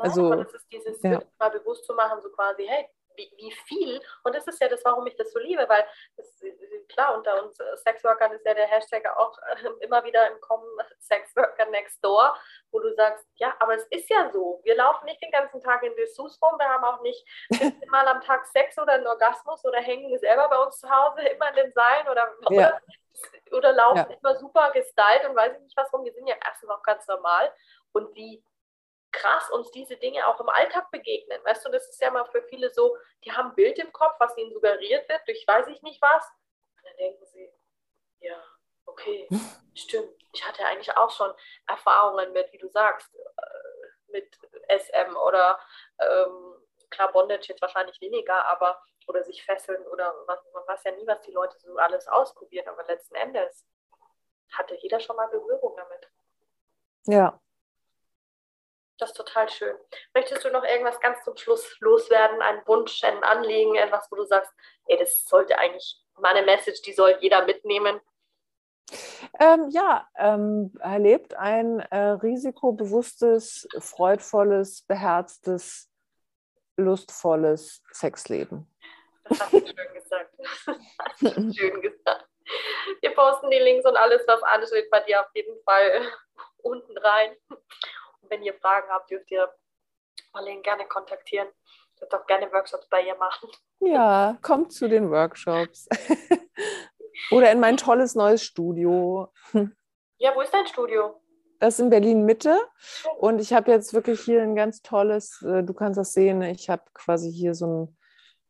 Nein, 0.00 0.10
also, 0.10 0.26
aber 0.26 0.44
das 0.44 0.54
ist 0.54 0.72
dieses, 0.72 1.02
ja. 1.02 1.20
mal 1.38 1.50
bewusst 1.50 1.84
zu 1.84 1.94
machen, 1.94 2.20
so 2.22 2.30
quasi, 2.30 2.66
hey, 2.66 2.88
wie, 3.16 3.32
wie 3.36 3.52
viel. 3.66 4.00
Und 4.24 4.34
das 4.34 4.46
ist 4.46 4.60
ja 4.60 4.68
das, 4.68 4.84
warum 4.84 5.06
ich 5.06 5.16
das 5.16 5.32
so 5.32 5.38
liebe, 5.38 5.68
weil 5.68 5.84
das, 6.16 6.26
klar, 6.88 7.16
unter 7.16 7.42
uns 7.42 7.58
äh, 7.60 7.76
Sexworkern 7.76 8.32
ist 8.32 8.44
ja 8.44 8.54
der 8.54 8.66
Hashtag 8.66 9.06
auch 9.16 9.36
äh, 9.38 9.84
immer 9.84 10.02
wieder 10.04 10.30
im 10.30 10.40
Kommen 10.40 10.66
Sexworker 11.00 11.66
Next 11.66 12.02
Door, 12.04 12.34
wo 12.70 12.80
du 12.80 12.94
sagst, 12.94 13.26
ja, 13.36 13.54
aber 13.58 13.74
es 13.74 13.86
ist 13.88 14.08
ja 14.08 14.30
so. 14.32 14.60
Wir 14.64 14.76
laufen 14.76 15.04
nicht 15.04 15.22
den 15.22 15.30
ganzen 15.30 15.60
Tag 15.60 15.82
in 15.82 15.94
Dessous 15.96 16.40
rum, 16.42 16.58
wir 16.58 16.68
haben 16.68 16.84
auch 16.84 17.02
nicht 17.02 17.24
mal 17.90 18.06
am 18.08 18.20
Tag 18.20 18.46
Sex 18.46 18.78
oder 18.78 18.94
einen 18.94 19.06
Orgasmus 19.06 19.64
oder 19.64 19.78
hängen 19.78 20.18
selber 20.18 20.48
bei 20.48 20.58
uns 20.58 20.78
zu 20.78 20.88
Hause 20.88 21.20
immer 21.22 21.50
in 21.50 21.56
den 21.56 21.72
Seilen 21.72 22.08
oder, 22.08 22.28
ja. 22.50 22.68
oder, 22.68 22.80
oder, 23.52 23.72
laufen 23.72 24.10
ja. 24.10 24.16
immer 24.22 24.36
super 24.36 24.70
gestylt 24.72 25.28
und 25.28 25.36
weiß 25.36 25.54
ich 25.54 25.62
nicht 25.62 25.76
was 25.76 25.92
rum. 25.92 26.04
Wir 26.04 26.12
sind 26.12 26.26
ja 26.26 26.36
erstens 26.44 26.70
auch 26.70 26.82
ganz 26.82 27.06
normal. 27.06 27.52
Und 27.92 28.14
wie 28.14 28.42
krass 29.12 29.50
uns 29.50 29.70
diese 29.70 29.96
Dinge 29.96 30.26
auch 30.26 30.40
im 30.40 30.48
Alltag 30.48 30.90
begegnen. 30.90 31.42
Weißt 31.44 31.64
du, 31.64 31.70
das 31.70 31.88
ist 31.88 32.00
ja 32.00 32.10
mal 32.10 32.24
für 32.26 32.42
viele 32.44 32.70
so, 32.70 32.96
die 33.24 33.32
haben 33.32 33.50
ein 33.50 33.54
Bild 33.54 33.78
im 33.78 33.92
Kopf, 33.92 34.14
was 34.18 34.36
ihnen 34.36 34.52
suggeriert 34.52 35.08
wird 35.08 35.26
durch 35.26 35.46
weiß 35.46 35.68
ich 35.68 35.82
nicht 35.82 36.00
was. 36.00 36.24
Und 36.76 36.84
dann 36.84 36.96
denken 36.96 37.24
sie, 37.26 37.52
ja, 38.20 38.42
okay, 38.86 39.28
stimmt. 39.74 40.14
Ich 40.32 40.46
hatte 40.46 40.64
eigentlich 40.64 40.96
auch 40.96 41.10
schon 41.10 41.32
Erfahrungen 41.66 42.32
mit, 42.32 42.52
wie 42.52 42.58
du 42.58 42.68
sagst, 42.68 43.12
äh, 43.14 44.12
mit 44.12 44.38
SM 44.68 45.16
oder 45.16 45.58
ähm, 45.98 46.54
klar, 46.90 47.10
Bondage 47.12 47.48
jetzt 47.48 47.62
wahrscheinlich 47.62 48.00
weniger, 48.00 48.44
aber 48.46 48.82
oder 49.06 49.24
sich 49.24 49.44
fesseln 49.44 49.84
oder 49.88 50.14
was, 50.26 50.38
man 50.52 50.66
weiß 50.68 50.84
ja 50.84 50.92
nie, 50.92 51.06
was 51.06 51.20
die 51.22 51.32
Leute 51.32 51.58
so 51.58 51.76
alles 51.76 52.06
ausprobieren, 52.06 52.68
aber 52.68 52.84
letzten 52.84 53.16
Endes 53.16 53.66
hatte 54.52 54.76
jeder 54.76 55.00
schon 55.00 55.16
mal 55.16 55.28
Berührung 55.28 55.76
damit. 55.76 56.10
Ja, 57.06 57.40
das 59.00 59.10
ist 59.10 59.16
total 59.16 59.48
schön. 59.48 59.74
Möchtest 60.14 60.44
du 60.44 60.50
noch 60.50 60.64
irgendwas 60.64 61.00
ganz 61.00 61.22
zum 61.24 61.36
Schluss 61.36 61.76
loswerden? 61.80 62.40
Einen 62.42 62.66
Wunsch, 62.66 63.02
ein 63.04 63.22
Anliegen, 63.24 63.76
etwas, 63.76 64.06
wo 64.10 64.16
du 64.16 64.24
sagst, 64.24 64.52
ey, 64.86 64.98
das 64.98 65.24
sollte 65.26 65.58
eigentlich 65.58 66.02
meine 66.18 66.42
Message, 66.42 66.82
die 66.82 66.92
soll 66.92 67.16
jeder 67.20 67.44
mitnehmen? 67.44 68.00
Ähm, 69.38 69.68
ja, 69.70 70.08
ähm, 70.16 70.72
erlebt 70.80 71.34
ein 71.34 71.80
äh, 71.80 71.98
risikobewusstes, 71.98 73.68
freudvolles, 73.78 74.82
beherztes, 74.82 75.88
lustvolles 76.76 77.82
Sexleben. 77.92 78.66
Das 79.24 79.40
hast 79.40 79.52
du 79.52 79.58
schön 79.66 79.94
gesagt. 79.94 80.34
Das 80.38 80.76
hast 80.98 81.36
du 81.36 81.52
schön 81.52 81.80
gesagt. 81.80 82.26
Wir 83.00 83.14
posten 83.14 83.50
die 83.50 83.58
Links 83.58 83.86
und 83.86 83.96
alles, 83.96 84.22
was 84.26 84.42
ansteht, 84.42 84.90
bei 84.90 85.00
dir 85.00 85.20
auf 85.20 85.30
jeden 85.34 85.62
Fall 85.62 86.02
unten 86.62 86.98
rein 86.98 87.36
wenn 88.30 88.42
ihr 88.42 88.54
Fragen 88.54 88.88
habt, 88.90 89.10
dürft 89.10 89.30
ihr 89.30 89.48
Marlene 90.32 90.62
gerne 90.62 90.86
kontaktieren. 90.86 91.48
Ich 91.94 92.00
würde 92.00 92.18
auch 92.18 92.26
gerne 92.26 92.50
Workshops 92.52 92.88
bei 92.88 93.02
ihr 93.02 93.16
machen. 93.16 93.48
Ja, 93.80 94.38
kommt 94.42 94.72
zu 94.72 94.88
den 94.88 95.10
Workshops. 95.10 95.88
Oder 97.30 97.52
in 97.52 97.60
mein 97.60 97.76
tolles 97.76 98.14
neues 98.14 98.42
Studio. 98.42 99.32
Ja, 100.18 100.34
wo 100.34 100.40
ist 100.40 100.54
dein 100.54 100.66
Studio? 100.66 101.20
Das 101.58 101.74
ist 101.74 101.80
in 101.80 101.90
Berlin 101.90 102.24
Mitte. 102.24 102.58
Und 103.18 103.40
ich 103.40 103.52
habe 103.52 103.70
jetzt 103.70 103.92
wirklich 103.92 104.20
hier 104.20 104.42
ein 104.42 104.54
ganz 104.54 104.80
tolles, 104.80 105.42
äh, 105.42 105.62
du 105.62 105.74
kannst 105.74 105.98
das 105.98 106.12
sehen, 106.12 106.40
ich 106.42 106.70
habe 106.70 106.82
quasi 106.94 107.30
hier 107.30 107.54
so 107.54 107.66
einen 107.66 107.98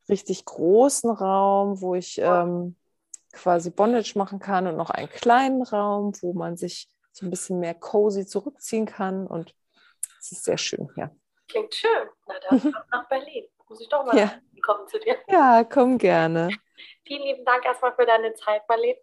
richtig 0.08 0.44
großen 0.44 1.10
Raum, 1.10 1.80
wo 1.80 1.94
ich 1.94 2.18
ähm, 2.18 2.76
quasi 3.32 3.70
Bondage 3.70 4.12
machen 4.16 4.38
kann 4.38 4.66
und 4.66 4.76
noch 4.76 4.90
einen 4.90 5.08
kleinen 5.08 5.62
Raum, 5.62 6.12
wo 6.20 6.32
man 6.32 6.56
sich 6.56 6.88
so 7.12 7.26
ein 7.26 7.30
bisschen 7.30 7.58
mehr 7.58 7.74
cozy 7.74 8.26
zurückziehen 8.26 8.86
kann. 8.86 9.26
Und 9.26 9.54
es 10.20 10.32
ist 10.32 10.44
sehr 10.44 10.58
schön, 10.58 10.88
ja. 10.96 11.10
Klingt 11.48 11.74
schön. 11.74 12.08
Na 12.26 12.34
dann 12.48 12.74
nach 12.92 13.08
Berlin. 13.08 13.46
Muss 13.68 13.80
ich 13.80 13.88
doch 13.88 14.04
mal 14.04 14.16
ja. 14.16 14.32
kommen 14.62 14.86
zu 14.88 14.98
dir. 14.98 15.16
Ja, 15.28 15.64
komm 15.64 15.98
gerne. 15.98 16.48
Vielen 17.04 17.22
lieben 17.22 17.44
Dank 17.44 17.64
erstmal 17.64 17.94
für 17.94 18.06
deine 18.06 18.34
Zeit, 18.34 18.62
Marlene. 18.68 18.98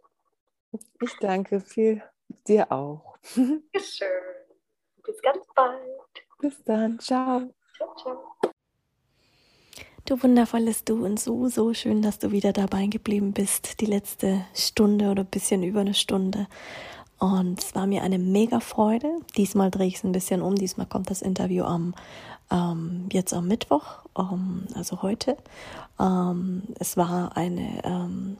Ich 1.01 1.15
danke 1.19 1.59
viel 1.59 2.03
dir 2.47 2.71
auch. 2.71 3.17
Schön. 3.23 4.07
Bis 5.03 5.21
ganz 5.21 5.45
bald. 5.55 5.81
Bis 6.39 6.63
dann. 6.63 6.99
Ciao. 6.99 7.53
Ciao, 7.75 7.95
ciao. 7.95 8.35
Du 10.05 10.21
wundervolles 10.23 10.85
Du 10.85 11.03
und 11.03 11.19
so, 11.19 11.47
so 11.47 11.73
schön, 11.73 12.01
dass 12.01 12.17
du 12.17 12.31
wieder 12.31 12.53
dabei 12.53 12.87
geblieben 12.87 13.33
bist, 13.33 13.81
die 13.81 13.85
letzte 13.85 14.45
Stunde 14.53 15.11
oder 15.11 15.23
ein 15.23 15.29
bisschen 15.29 15.63
über 15.63 15.81
eine 15.81 15.93
Stunde. 15.93 16.47
Und 17.19 17.63
es 17.63 17.73
war 17.73 17.87
mir 17.87 18.03
eine 18.03 18.19
mega 18.19 18.59
Freude. 18.59 19.09
Diesmal 19.37 19.71
drehe 19.71 19.87
ich 19.87 19.95
es 19.95 20.03
ein 20.03 20.11
bisschen 20.11 20.41
um. 20.41 20.55
Diesmal 20.55 20.85
kommt 20.85 21.09
das 21.09 21.21
Interview 21.21 21.63
am 21.63 21.93
ähm, 22.49 23.09
jetzt 23.11 23.33
am 23.33 23.47
Mittwoch, 23.47 23.83
ähm, 24.17 24.67
also 24.73 25.01
heute. 25.01 25.35
Ähm, 25.99 26.63
es 26.79 26.95
war 26.95 27.35
eine 27.35 27.83
ähm, 27.83 28.37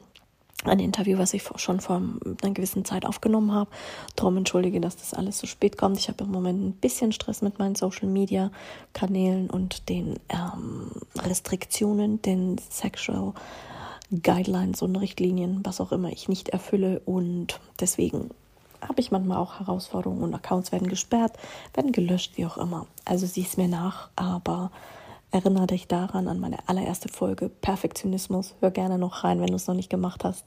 ein 0.64 0.80
Interview, 0.80 1.18
was 1.18 1.34
ich 1.34 1.44
schon 1.56 1.80
vor 1.80 2.02
einer 2.42 2.52
gewissen 2.52 2.84
Zeit 2.84 3.06
aufgenommen 3.06 3.52
habe. 3.52 3.70
Darum 4.16 4.36
entschuldige, 4.36 4.80
dass 4.80 4.96
das 4.96 5.14
alles 5.14 5.38
so 5.38 5.46
spät 5.46 5.78
kommt. 5.78 5.98
Ich 5.98 6.08
habe 6.08 6.24
im 6.24 6.32
Moment 6.32 6.60
ein 6.60 6.72
bisschen 6.72 7.12
Stress 7.12 7.42
mit 7.42 7.60
meinen 7.60 7.76
Social 7.76 8.08
Media 8.08 8.50
Kanälen 8.92 9.50
und 9.50 9.88
den 9.88 10.18
ähm, 10.28 10.90
Restriktionen, 11.16 12.20
den 12.22 12.60
Sexual 12.70 13.34
Guidelines 14.10 14.82
und 14.82 14.96
Richtlinien, 14.96 15.60
was 15.64 15.80
auch 15.80 15.92
immer 15.92 16.10
ich 16.10 16.28
nicht 16.28 16.48
erfülle. 16.48 17.02
Und 17.04 17.60
deswegen 17.78 18.30
habe 18.86 19.00
ich 19.00 19.10
manchmal 19.10 19.38
auch 19.38 19.60
Herausforderungen 19.60 20.22
und 20.22 20.34
Accounts 20.34 20.72
werden 20.72 20.88
gesperrt, 20.88 21.36
werden 21.74 21.92
gelöscht, 21.92 22.36
wie 22.36 22.46
auch 22.46 22.58
immer. 22.58 22.86
Also 23.04 23.26
sieh 23.26 23.42
es 23.42 23.56
mir 23.56 23.68
nach, 23.68 24.10
aber 24.16 24.70
erinnere 25.30 25.66
dich 25.66 25.86
daran 25.88 26.28
an 26.28 26.40
meine 26.40 26.58
allererste 26.68 27.08
Folge 27.08 27.48
Perfektionismus. 27.48 28.54
Hör 28.60 28.70
gerne 28.70 28.98
noch 28.98 29.24
rein, 29.24 29.40
wenn 29.40 29.48
du 29.48 29.56
es 29.56 29.66
noch 29.66 29.74
nicht 29.74 29.90
gemacht 29.90 30.24
hast 30.24 30.44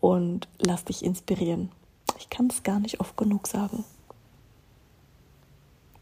und 0.00 0.48
lass 0.58 0.84
dich 0.84 1.04
inspirieren. 1.04 1.70
Ich 2.18 2.30
kann 2.30 2.48
es 2.48 2.62
gar 2.62 2.80
nicht 2.80 3.00
oft 3.00 3.16
genug 3.16 3.46
sagen. 3.46 3.84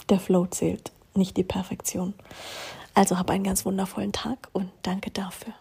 Der 0.08 0.20
Flow 0.20 0.46
zählt, 0.46 0.92
nicht 1.14 1.36
die 1.36 1.44
Perfektion. 1.44 2.14
Also 2.94 3.18
hab 3.18 3.30
einen 3.30 3.44
ganz 3.44 3.64
wundervollen 3.64 4.12
Tag 4.12 4.48
und 4.52 4.70
danke 4.82 5.10
dafür. 5.10 5.54